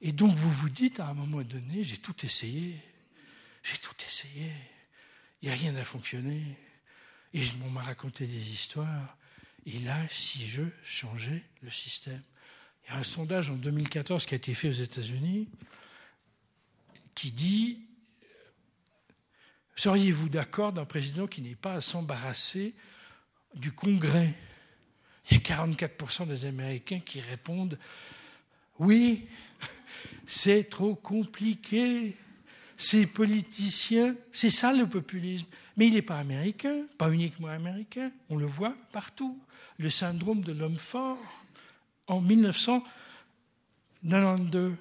[0.00, 2.76] Et donc vous vous dites à un moment donné, j'ai tout essayé,
[3.62, 4.52] j'ai tout essayé,
[5.46, 6.42] a rien à fonctionner.
[7.34, 9.16] Et m'en m'a raconté des histoires.
[9.66, 12.22] Et là, si je changeais le système.
[12.84, 15.48] Il y a un sondage en 2014 qui a été fait aux États-Unis
[17.14, 17.80] qui dit
[19.74, 22.74] Seriez-vous d'accord d'un président qui n'est pas à s'embarrasser
[23.54, 24.34] du Congrès,
[25.30, 27.78] il y a 44% des Américains qui répondent
[28.78, 29.28] Oui,
[30.26, 32.14] c'est trop compliqué.
[32.76, 35.46] Ces politiciens, c'est ça le populisme.
[35.76, 39.40] Mais il n'est pas américain, pas uniquement américain, on le voit partout.
[39.78, 41.16] Le syndrome de l'homme fort.
[42.06, 44.74] En 1992,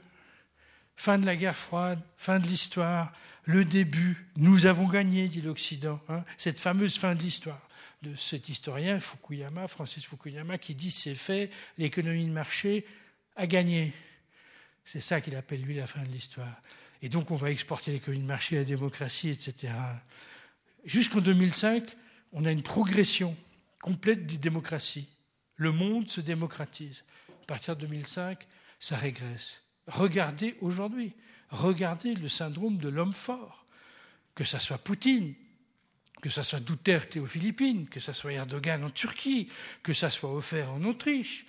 [0.95, 3.11] fin de la guerre froide, fin de l'histoire,
[3.45, 7.61] le début, nous avons gagné, dit l'Occident, hein, cette fameuse fin de l'histoire
[8.01, 12.85] de cet historien Fukuyama, Francis Fukuyama, qui dit c'est fait, l'économie de marché
[13.35, 13.93] a gagné.
[14.85, 16.61] C'est ça qu'il appelle lui la fin de l'histoire.
[17.01, 19.73] Et donc on va exporter l'économie de marché, la démocratie, etc.
[20.85, 21.83] Jusqu'en 2005,
[22.31, 23.35] on a une progression
[23.81, 25.07] complète des démocraties.
[25.55, 27.03] Le monde se démocratise.
[27.43, 28.45] À partir de 2005,
[28.79, 29.63] ça régresse.
[29.87, 31.13] Regardez aujourd'hui,
[31.49, 33.65] regardez le syndrome de l'homme fort,
[34.33, 35.33] que ça soit Poutine,
[36.21, 39.49] que ça soit Duterte aux Philippines, que ça soit Erdogan en Turquie,
[39.83, 41.45] que ça soit offert en Autriche,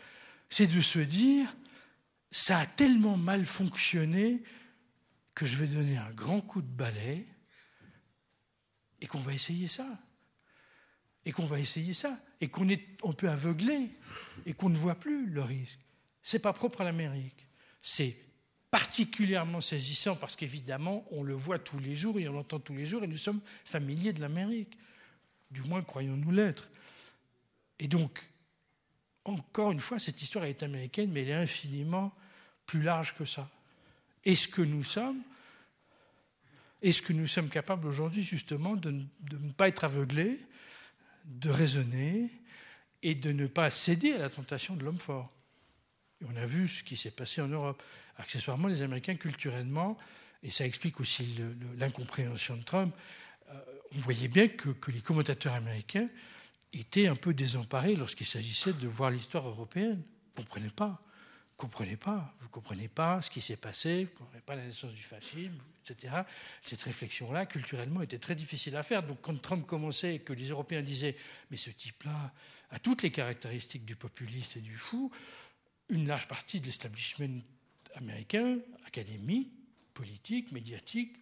[0.51, 1.55] c'est de se dire
[2.31, 4.43] ça a tellement mal fonctionné
[5.35, 7.27] que je vais donner un grand coup de balai
[9.01, 9.87] et qu'on va essayer ça.
[11.25, 12.19] Et qu'on va essayer ça.
[12.41, 13.91] Et qu'on est, on peut aveugler
[14.47, 15.81] et qu'on ne voit plus le risque.
[16.23, 17.47] C'est pas propre à l'Amérique.
[17.83, 18.17] C'est
[18.71, 22.87] particulièrement saisissant parce qu'évidemment, on le voit tous les jours et on l'entend tous les
[22.87, 24.77] jours et nous sommes familiers de l'Amérique.
[25.51, 26.69] Du moins, croyons-nous l'être.
[27.79, 28.21] Et donc,
[29.29, 32.15] encore une fois, cette histoire est américaine, mais elle est infiniment
[32.67, 33.49] plus large que ça.
[34.25, 35.23] Est-ce que nous sommes,
[36.83, 40.39] est-ce que nous sommes capables aujourd'hui justement de, ne pas être aveuglés,
[41.25, 42.31] de raisonner
[43.03, 45.33] et de ne pas céder à la tentation de l'homme fort?
[46.25, 47.83] On a vu ce qui s'est passé en Europe.
[48.17, 49.99] Accessoirement, les Américains, culturellement,
[50.43, 51.39] et ça explique aussi
[51.79, 52.95] l'incompréhension de Trump,
[53.95, 56.09] on voyait bien que, les commentateurs américains
[56.73, 60.03] étaient un peu désemparés lorsqu'il s'agissait de voir l'histoire européenne.
[60.35, 61.03] Vous ne comprenez pas
[61.57, 65.03] comprenez pas, vous comprenez pas ce qui s'est passé, vous comprenez pas la naissance du
[65.03, 66.23] fascisme, etc.
[66.61, 69.03] Cette réflexion-là, culturellement, était très difficile à faire.
[69.03, 71.17] Donc, quand Trump commençait et que les Européens disaient,
[71.51, 72.33] mais ce type-là
[72.71, 75.11] a toutes les caractéristiques du populiste et du fou,
[75.89, 77.41] une large partie de l'establishment
[77.95, 79.53] américain, académique,
[79.95, 81.17] politique, médiatique,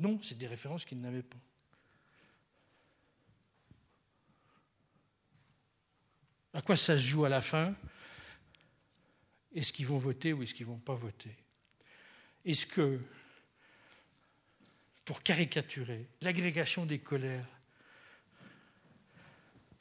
[0.00, 1.38] non, c'est des références qu'ils n'avaient pas.
[6.56, 7.74] À quoi ça se joue à la fin?
[9.54, 11.36] Est-ce qu'ils vont voter ou est-ce qu'ils ne vont pas voter?
[12.46, 12.98] Est-ce que,
[15.04, 17.46] pour caricaturer, l'agrégation des colères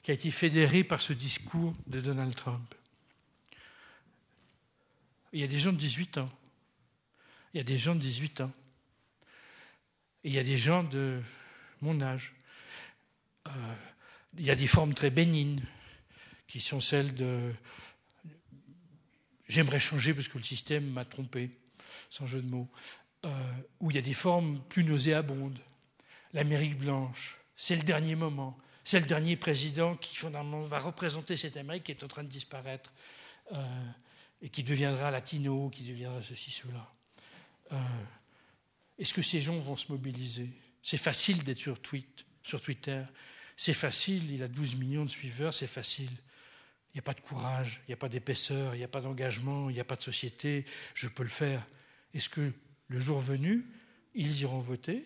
[0.04, 2.76] qui a été fédérée par ce discours de Donald Trump,
[5.32, 6.32] il y a des gens de 18 ans,
[7.54, 8.54] il y a des gens de 18 ans,
[10.26, 11.22] il y a des gens de
[11.80, 12.34] mon âge,
[13.48, 13.52] euh,
[14.38, 15.64] il y a des formes très bénignes
[16.56, 17.52] qui sont celles de
[19.50, 21.52] J'aimerais changer parce que le système m'a trompé,
[22.10, 22.70] sans jeu de mots.
[23.26, 23.30] Euh,
[23.82, 25.60] où il y a des formes plus nauséabondes.
[26.32, 28.58] L'Amérique blanche, c'est le dernier moment.
[28.86, 32.30] C'est le dernier président qui, fondamentalement, va représenter cette Amérique qui est en train de
[32.30, 32.94] disparaître
[33.52, 33.90] euh,
[34.42, 36.90] et qui deviendra latino, qui deviendra ceci, cela.
[37.74, 37.78] Euh,
[38.98, 40.50] est-ce que ces gens vont se mobiliser?
[40.82, 41.78] C'est facile d'être sur,
[42.44, 43.04] sur Twitter.
[43.58, 46.12] C'est facile, il a 12 millions de suiveurs, c'est facile.
[46.96, 49.02] Il n'y a pas de courage, il n'y a pas d'épaisseur, il n'y a pas
[49.02, 50.64] d'engagement, il n'y a pas de société,
[50.94, 51.68] je peux le faire.
[52.14, 52.54] Est-ce que
[52.88, 53.66] le jour venu,
[54.14, 55.06] ils iront voter?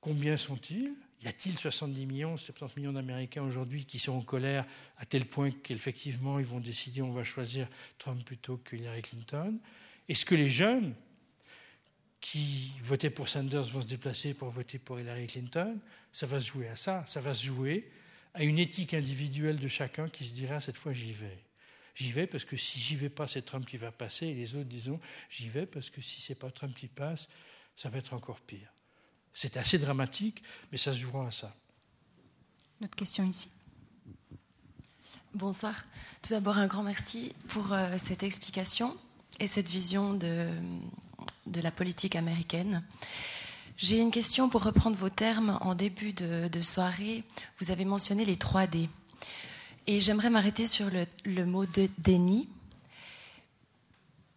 [0.00, 0.96] Combien sont-ils?
[1.22, 4.66] Y a-t-il 70 millions, 70 millions d'Américains aujourd'hui qui sont en colère
[4.96, 7.68] à tel point qu'effectivement ils vont décider on va choisir
[7.98, 9.60] Trump plutôt que Hillary Clinton?
[10.08, 10.92] Est-ce que les jeunes
[12.20, 15.78] qui votaient pour Sanders vont se déplacer pour voter pour Hillary Clinton?
[16.10, 17.88] Ça va se jouer à ça, ça va se jouer
[18.34, 21.44] à une éthique individuelle de chacun qui se dira cette fois j'y vais.
[21.94, 24.54] J'y vais parce que si j'y vais pas, c'est Trump qui va passer, et les
[24.54, 25.00] autres disons
[25.30, 27.28] j'y vais parce que si c'est pas Trump qui passe,
[27.76, 28.72] ça va être encore pire.
[29.34, 30.42] C'est assez dramatique,
[30.72, 31.54] mais ça se jouera à ça.
[32.80, 33.48] Notre question ici.
[35.34, 35.84] Bonsoir.
[36.22, 38.96] Tout d'abord, un grand merci pour euh, cette explication
[39.40, 40.48] et cette vision de,
[41.46, 42.82] de la politique américaine.
[43.78, 45.56] J'ai une question pour reprendre vos termes.
[45.60, 47.22] En début de, soirée,
[47.60, 48.88] vous avez mentionné les 3D.
[49.86, 52.48] Et j'aimerais m'arrêter sur le, mot de déni,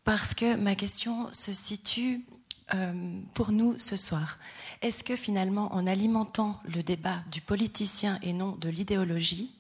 [0.03, 2.22] parce que ma question se situe
[2.76, 4.35] euh, pour nous ce soir.
[4.84, 9.55] Est-ce que finalement, en alimentant le débat du politicien et non de l'idéologie,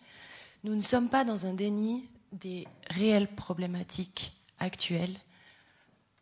[0.63, 5.17] nous ne sommes pas dans un déni des réelles problématiques actuelles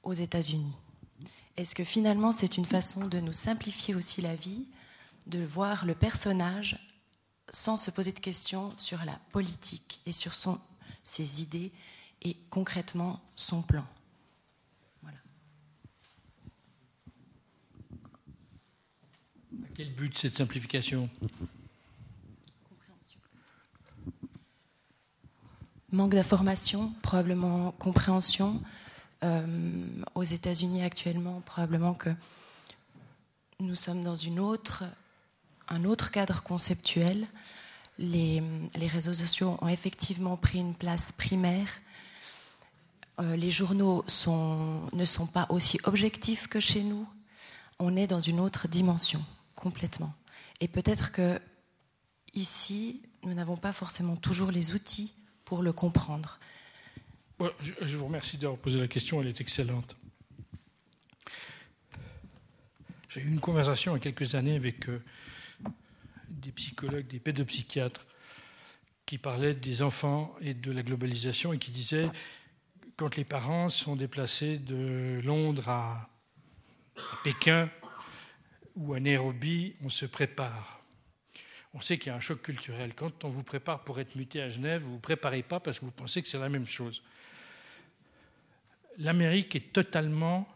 [0.04, 0.78] aux États-Unis?
[1.60, 4.66] Est-ce que finalement c'est une façon de nous simplifier aussi la vie,
[5.28, 6.80] de voir le personnage
[7.52, 10.58] sans se poser de questions sur la politique et sur son,
[11.04, 11.74] ses idées
[12.22, 13.86] et concrètement son plan?
[15.02, 15.18] Voilà.
[19.76, 21.10] quel but cette simplification?
[25.92, 28.64] Manque d'information, probablement compréhension,
[29.22, 32.10] aux États-Unis actuellement, probablement que
[33.60, 34.16] nous sommes dans
[35.68, 37.28] un autre cadre conceptuel.
[37.98, 38.42] Les,
[38.88, 41.68] réseaux sociaux ont effectivement pris une place primaire.
[43.20, 47.06] Euh, les journaux ne sont pas aussi objectifs que chez nous.
[47.80, 49.24] On est dans une autre dimension,
[49.56, 50.14] complètement.
[50.62, 51.42] Et peut-être que
[52.34, 55.14] ici, nous n'avons pas forcément toujours les outils
[55.44, 56.40] pour le comprendre.
[57.62, 59.96] Je vous remercie d'avoir posé la question, elle est excellente.
[63.08, 65.02] J'ai eu une conversation il y a quelques années avec euh,
[66.28, 68.06] des psychologues, des pédopsychiatres,
[69.06, 72.10] qui parlaient des enfants et de la globalisation et qui disaient
[72.98, 76.10] quand les parents sont déplacés de Londres à,
[77.24, 77.70] Pékin
[78.76, 80.82] ou à Nairobi, on se prépare.
[81.74, 82.94] On sait qu'il y a un choc culturel.
[82.94, 85.80] Quand on vous prépare pour être muté à Genève, vous ne vous préparez pas parce
[85.80, 87.02] que vous pensez que c'est la même chose
[89.00, 90.48] l'Amérique est totalement,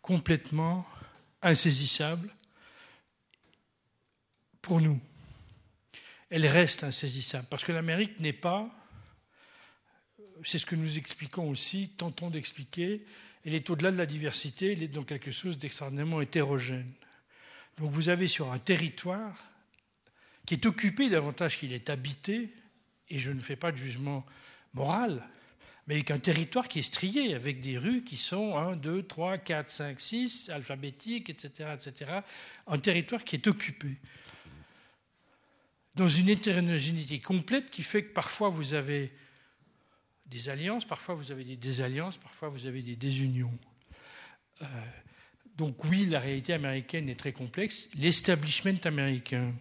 [0.00, 0.86] complètement
[1.42, 2.32] insaisissable
[4.62, 5.00] pour nous.
[6.30, 8.70] Elle reste insaisissable parce que l'Amérique n'est pas,
[10.44, 13.04] c'est ce que nous expliquons aussi, tentons d'expliquer,
[13.44, 16.92] elle est au-delà de la diversité, elle est dans quelque chose d'extraordinairement hétérogène.
[17.78, 19.50] Donc vous avez sur un territoire
[20.46, 22.52] qui est occupé davantage qu'il est habité,
[23.08, 24.24] et je ne fais pas de jugement
[24.74, 25.26] moral,
[25.88, 29.38] mais avec un territoire qui est strié, avec des rues qui sont 1, 2, 3,
[29.38, 32.20] 4, 5, 6, alphabétiques, etc., etc.,
[32.66, 33.96] un territoire qui est occupé.
[35.94, 39.10] Dans une hétérogénéité complète qui fait que parfois vous avez
[40.26, 43.58] des alliances, parfois vous avez des désalliances, parfois vous avez des désunions.
[44.60, 44.66] Euh,
[45.56, 47.88] donc oui, la réalité américaine est très complexe.
[47.94, 49.54] L'establishment américain,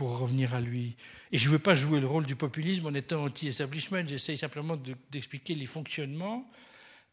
[0.00, 0.96] pour revenir à lui,
[1.30, 4.78] et je ne veux pas jouer le rôle du populisme en étant anti-establishment, j'essaye simplement
[5.10, 6.50] d'expliquer les fonctionnements.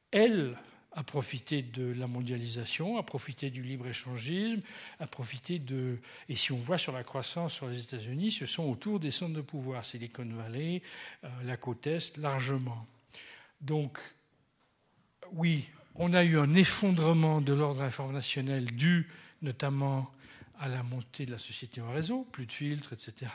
[0.09, 0.55] Elle
[0.93, 4.61] a profité de la mondialisation, a profité du libre-échangisme,
[5.01, 5.97] a profité de...
[6.29, 9.35] Et si on voit sur la croissance sur les États-Unis, ce sont autour des centres
[9.35, 10.81] de pouvoir, Silicon Valley,
[11.25, 12.87] euh, la côte Est, largement.
[13.59, 13.99] Donc,
[15.33, 19.09] oui, on a eu un effondrement de l'ordre informationnel dû
[19.41, 20.09] notamment
[20.59, 23.31] à la montée de la société en réseau, plus de filtres, etc.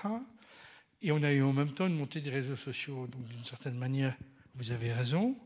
[1.02, 3.06] Et on a eu en même temps une montée des réseaux sociaux.
[3.06, 4.16] Donc, d'une certaine manière,
[4.54, 5.36] vous avez raison.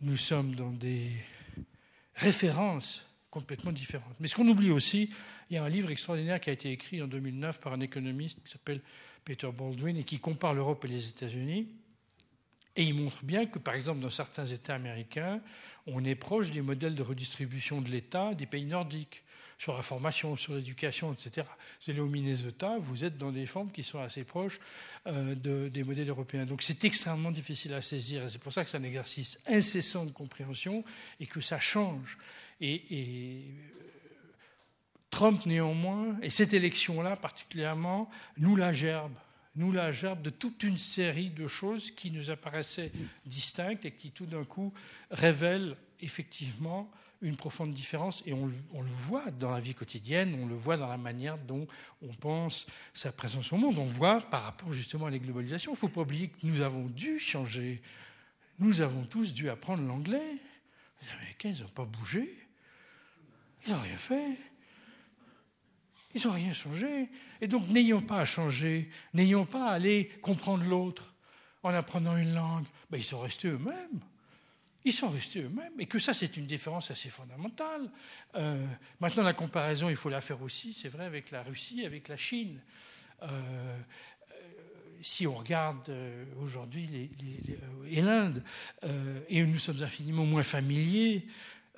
[0.00, 1.10] Nous sommes dans des
[2.14, 4.14] références complètement différentes.
[4.20, 5.10] Mais ce qu'on oublie aussi,
[5.50, 8.42] il y a un livre extraordinaire qui a été écrit en 2009 par un économiste
[8.44, 8.80] qui s'appelle
[9.24, 11.68] Peter Baldwin et qui compare l'Europe et les États-Unis.
[12.76, 15.40] Et il montre bien que, par exemple, dans certains États américains,
[15.86, 19.24] on est proche des modèles de redistribution de l'État des pays nordiques
[19.58, 21.46] sur la formation, sur l'éducation, etc.
[21.84, 24.60] Vous allez au Minnesota, vous êtes dans des formes qui sont assez proches
[25.08, 26.46] euh, des modèles européens.
[26.46, 30.04] Donc c'est extrêmement difficile à saisir et c'est pour ça que c'est un exercice incessant
[30.04, 30.84] de compréhension
[31.18, 32.18] et que ça change.
[32.60, 33.44] Et, et
[35.10, 39.12] Trump néanmoins, et cette élection-là particulièrement, nous la gerbe
[39.56, 42.92] nous la gerbe de toute une série de choses qui nous apparaissaient
[43.26, 44.72] distinctes et qui tout d'un coup
[45.10, 46.88] révèlent effectivement
[47.20, 50.86] une profonde différence et on, le voit dans la vie quotidienne, on le voit dans
[50.86, 51.66] la manière dont
[52.02, 55.72] on pense sa présence au monde, on voit par rapport justement à la globalisation.
[55.72, 57.82] Il ne faut pas oublier que nous avons dû changer,
[58.58, 60.36] nous avons tous dû apprendre l'anglais.
[61.02, 62.28] Les Américains, ils n'ont pas bougé,
[63.66, 64.36] ils n'ont rien fait.
[66.14, 67.08] Ils n'ont rien changé.
[67.40, 71.14] Et donc, n'ayons pas à changer, n'ayons pas à aller comprendre l'autre
[71.62, 72.64] en apprenant une langue.
[72.90, 74.00] Ben, ils sont restés eux-mêmes.
[74.84, 75.72] Ils sont restés eux-mêmes.
[75.78, 77.90] Et que ça, c'est une différence assez fondamentale.
[78.36, 78.64] Euh,
[79.00, 82.16] maintenant, la comparaison, il faut la faire aussi, c'est vrai, avec la Russie, avec la
[82.16, 82.60] Chine.
[83.22, 83.78] Euh, euh,
[85.02, 85.92] si on regarde
[86.40, 87.10] aujourd'hui
[87.90, 88.42] l'Inde,
[89.28, 91.26] et nous sommes infiniment moins familiers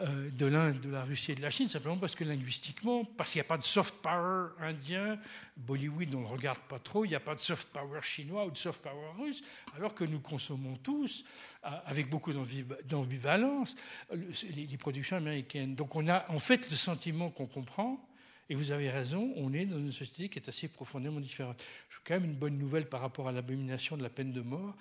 [0.01, 3.39] de l'Inde, de la Russie et de la Chine, simplement parce que linguistiquement, parce qu'il
[3.39, 5.19] n'y a pas de soft power indien,
[5.57, 8.47] Bollywood on ne le regarde pas trop, il n'y a pas de soft power chinois
[8.47, 9.43] ou de soft power russe,
[9.77, 11.25] alors que nous consommons tous,
[11.65, 13.75] euh, avec beaucoup d'ambivalence,
[14.13, 15.75] les, productions américaines.
[15.75, 18.09] Donc on a en fait le sentiment qu'on comprend,
[18.49, 21.63] et vous avez raison, on est dans une société qui est assez profondément différente.
[21.89, 24.75] Je quand même une bonne nouvelle par rapport à l'abomination de la peine de mort.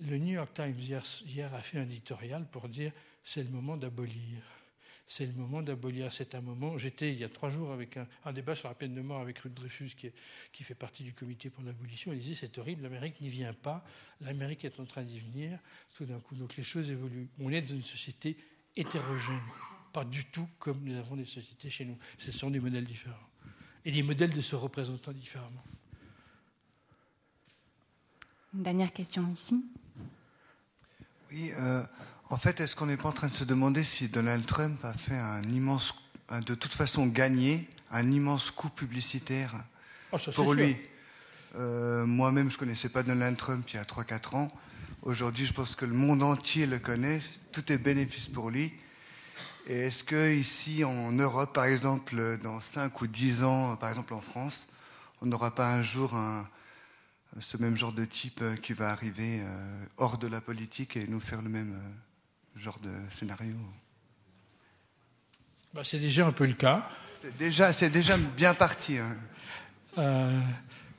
[0.00, 0.78] Le New York Times
[1.26, 2.90] hier a fait un éditorial pour dire
[3.22, 4.42] c'est le moment d'abolir.
[5.06, 6.12] C'est le moment d'abolir.
[6.12, 6.78] C'est un moment.
[6.78, 9.40] J'étais il y a trois jours avec un, débat sur la peine de mort avec
[9.40, 9.90] Ruth Dreyfus,
[10.52, 12.12] qui, fait partie du comité pour l'abolition.
[12.12, 13.84] Il disait c'est horrible, l'Amérique n'y vient pas.
[14.20, 15.58] L'Amérique est en train d'y venir.
[15.94, 17.28] Tout d'un coup, donc les choses évoluent.
[17.40, 18.36] On est dans une société
[18.76, 19.40] hétérogène,
[19.92, 21.98] pas du tout comme nous avons des sociétés chez nous.
[22.16, 23.30] Ce sont des modèles différents
[23.84, 25.64] et des modèles de se représentant différemment.
[28.54, 29.64] Une dernière question ici.
[31.32, 31.84] Oui, euh,
[32.28, 34.92] en fait, est-ce qu'on n'est pas en train de se demander si Donald Trump a
[34.92, 35.94] fait un immense,
[36.44, 39.54] de toute façon gagné, un immense coup publicitaire
[40.10, 40.76] oh, pour lui?
[41.56, 44.48] Euh, Moi-même, je ne connaissais pas Donald Trump il y a 3-4 ans.
[45.02, 47.20] Aujourd'hui, je pense que le monde entier le connaît.
[47.52, 48.72] Tout est bénéfice pour lui.
[49.68, 54.14] Et est-ce que ici, en Europe, par exemple, dans 5 ou 10 ans, par exemple
[54.14, 54.66] en France,
[55.22, 56.12] on n'aura pas un jour
[57.38, 61.20] ce même genre de type qui va arriver euh, hors de la politique et nous
[61.20, 63.54] faire le même euh, genre de scénario
[65.72, 66.88] bah, C'est déjà un peu le cas.
[67.20, 68.98] C'est déjà, c'est déjà bien parti.
[68.98, 69.16] Hein.
[69.98, 70.40] Euh,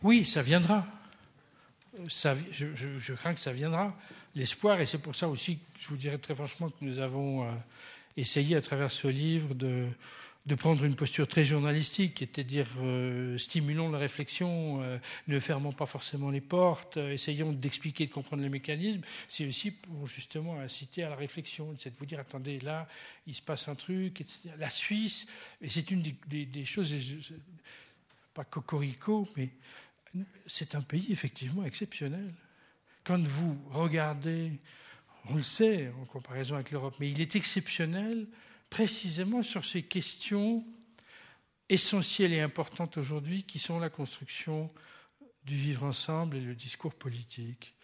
[0.03, 0.85] oui, ça viendra.
[2.07, 3.95] Ça, je, crains que ça viendra.
[4.35, 7.43] L'espoir, et c'est pour ça aussi que je vous dirais très franchement que nous avons
[7.43, 7.51] euh,
[8.15, 9.87] essayé à travers ce livre de,
[10.47, 14.97] de prendre une posture très journalistique, qui était de dire euh, stimulons la réflexion, euh,
[15.27, 19.01] ne fermons pas forcément les portes, euh, essayons d'expliquer, de comprendre les mécanismes.
[19.27, 22.87] C'est aussi pour justement inciter à la réflexion, c'est de vous dire attendez, là,
[23.27, 24.49] il se passe un truc, etc.
[24.57, 25.27] La Suisse,
[25.61, 26.95] et c'est une des choses,
[28.33, 29.49] pas cocorico, mais
[30.47, 32.33] c'est un pays effectivement exceptionnel.
[33.03, 34.51] Quand vous regardez,
[35.29, 38.27] on le sait en comparaison avec l'Europe, mais il est exceptionnel
[38.71, 40.65] précisément sur ces questions
[41.69, 44.71] essentielles et importantes aujourd'hui qui sont la construction
[45.43, 47.75] du vivre ensemble et le discours politique.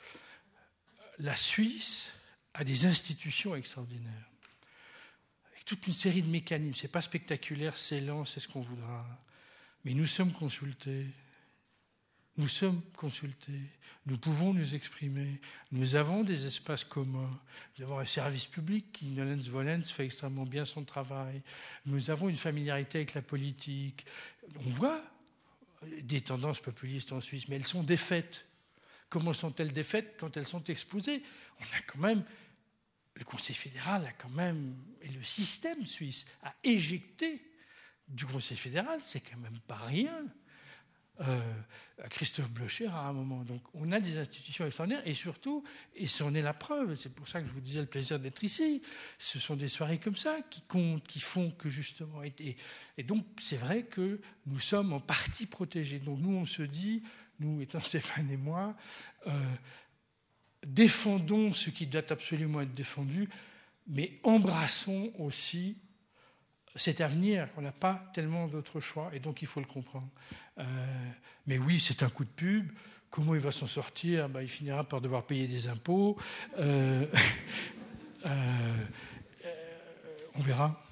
[1.19, 2.14] La Suisse
[2.53, 4.31] à des institutions extraordinaires,
[5.51, 6.73] avec toute une série de mécanismes.
[6.73, 9.05] Ce n'est pas spectaculaire, c'est lent, c'est ce qu'on voudra.
[9.84, 11.05] Mais nous sommes consultés.
[12.38, 13.61] Nous sommes consultés,
[14.05, 15.41] nous pouvons nous exprimer,
[15.72, 17.41] nous avons des espaces communs,
[17.77, 21.41] nous avons un service public qui, Nolens Volens, fait extrêmement bien son travail,
[21.88, 24.05] nous avons une familiarité avec la politique.
[24.65, 25.03] On voit
[26.03, 28.45] des tendances populistes en Suisse, mais elles sont défaites.
[29.09, 31.23] Comment sont-elles défaites quand elles sont exposées?
[31.59, 32.23] On a quand même,
[33.15, 37.41] le Conseil fédéral a quand même, et le système suisse a éjecté
[38.07, 40.23] du Conseil fédéral, c'est quand même pas rien.
[41.22, 41.41] Euh,
[42.03, 43.44] à Christophe Blocher à un moment.
[43.44, 45.64] Donc on a des institutions extraordinaires et surtout,
[45.95, 48.44] et c'en est la preuve, c'est pour ça que je vous disais le plaisir d'être
[48.44, 48.84] ici,
[49.18, 52.22] ce sont des soirées comme ça qui comptent, qui font que justement...
[52.23, 52.56] Et,
[53.03, 55.98] donc c'est vrai que nous sommes en partie protégés.
[55.98, 57.02] Donc nous on se dit,
[57.39, 58.76] nous étant Stéphane et moi,
[59.26, 59.31] euh,
[60.68, 63.27] défendons ce qui doit absolument être défendu,
[63.88, 65.77] mais embrassons aussi
[66.78, 70.08] cet avenir, on n'a pas tellement d'autres choix, et donc il faut le comprendre.
[70.60, 70.64] Euh,
[71.45, 72.72] mais oui, c'est un coup de pub.
[73.10, 74.30] Comment il va s'en sortir?
[74.30, 76.18] Ben, Il finira par devoir payer des impôts.
[78.26, 78.36] Euh,
[79.45, 79.45] euh,
[80.34, 80.84] on verra.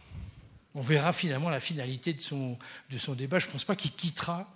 [0.76, 2.58] On verra finalement la finalité de son,
[2.92, 3.40] de son débat.
[3.40, 4.48] Je ne pense pas qu'il quittera,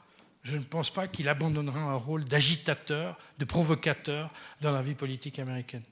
[0.44, 4.32] je ne pense pas qu'il abandonnera un rôle d'agitateur, de provocateur
[4.62, 5.84] dans la vie politique américaine.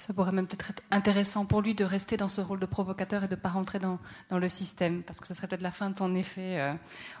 [0.00, 3.22] Ça pourrait même peut-être être intéressant pour lui de rester dans ce rôle de provocateur
[3.24, 3.98] et de ne pas rentrer dans,
[4.30, 6.72] le système, parce que ça serait peut-être la fin de son effet euh,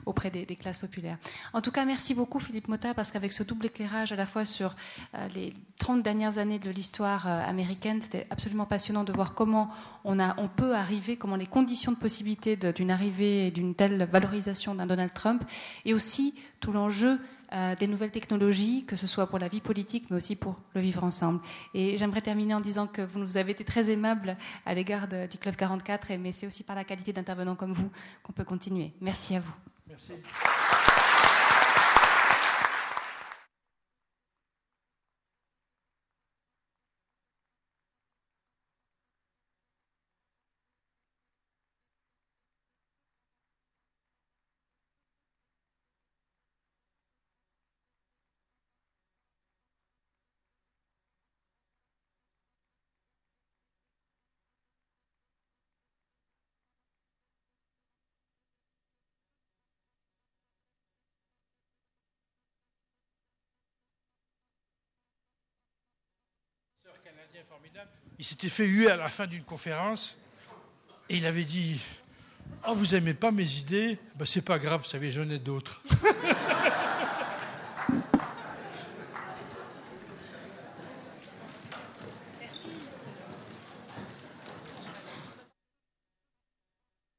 [0.06, 1.18] auprès des, classes populaires.
[1.52, 4.46] En tout cas, merci beaucoup Philippe Mota, parce qu'avec ce double éclairage à la fois
[4.46, 4.74] sur
[5.14, 9.68] euh, les 30 dernières années de l'histoire euh, américaine, c'était absolument passionnant de voir comment
[10.04, 14.74] on, on peut arriver, comment les conditions de possibilité d'une arrivée et d'une telle valorisation
[14.74, 15.44] d'un Donald Trump,
[15.84, 17.20] et aussi tout l'enjeu
[17.52, 20.80] euh, des nouvelles technologies, que ce soit pour la vie politique, mais aussi pour le
[20.80, 21.40] vivre ensemble.
[21.74, 24.36] Et j'aimerais terminer en disant que vous nous avez été très aimable
[24.66, 27.90] à l'égard du Club 44, mais c'est aussi par la qualité d'intervenants comme vous
[28.22, 28.92] qu'on peut continuer.
[29.00, 29.54] Merci à vous.
[29.88, 30.12] Merci.
[68.18, 70.18] Il s'était fait huer à la fin d'une conférence
[71.08, 71.80] et il avait dit
[72.68, 73.98] oh, vous aimez pas mes idées?
[74.16, 75.82] Ben, C'est pas grave, vous savez, j'en ai d'autres.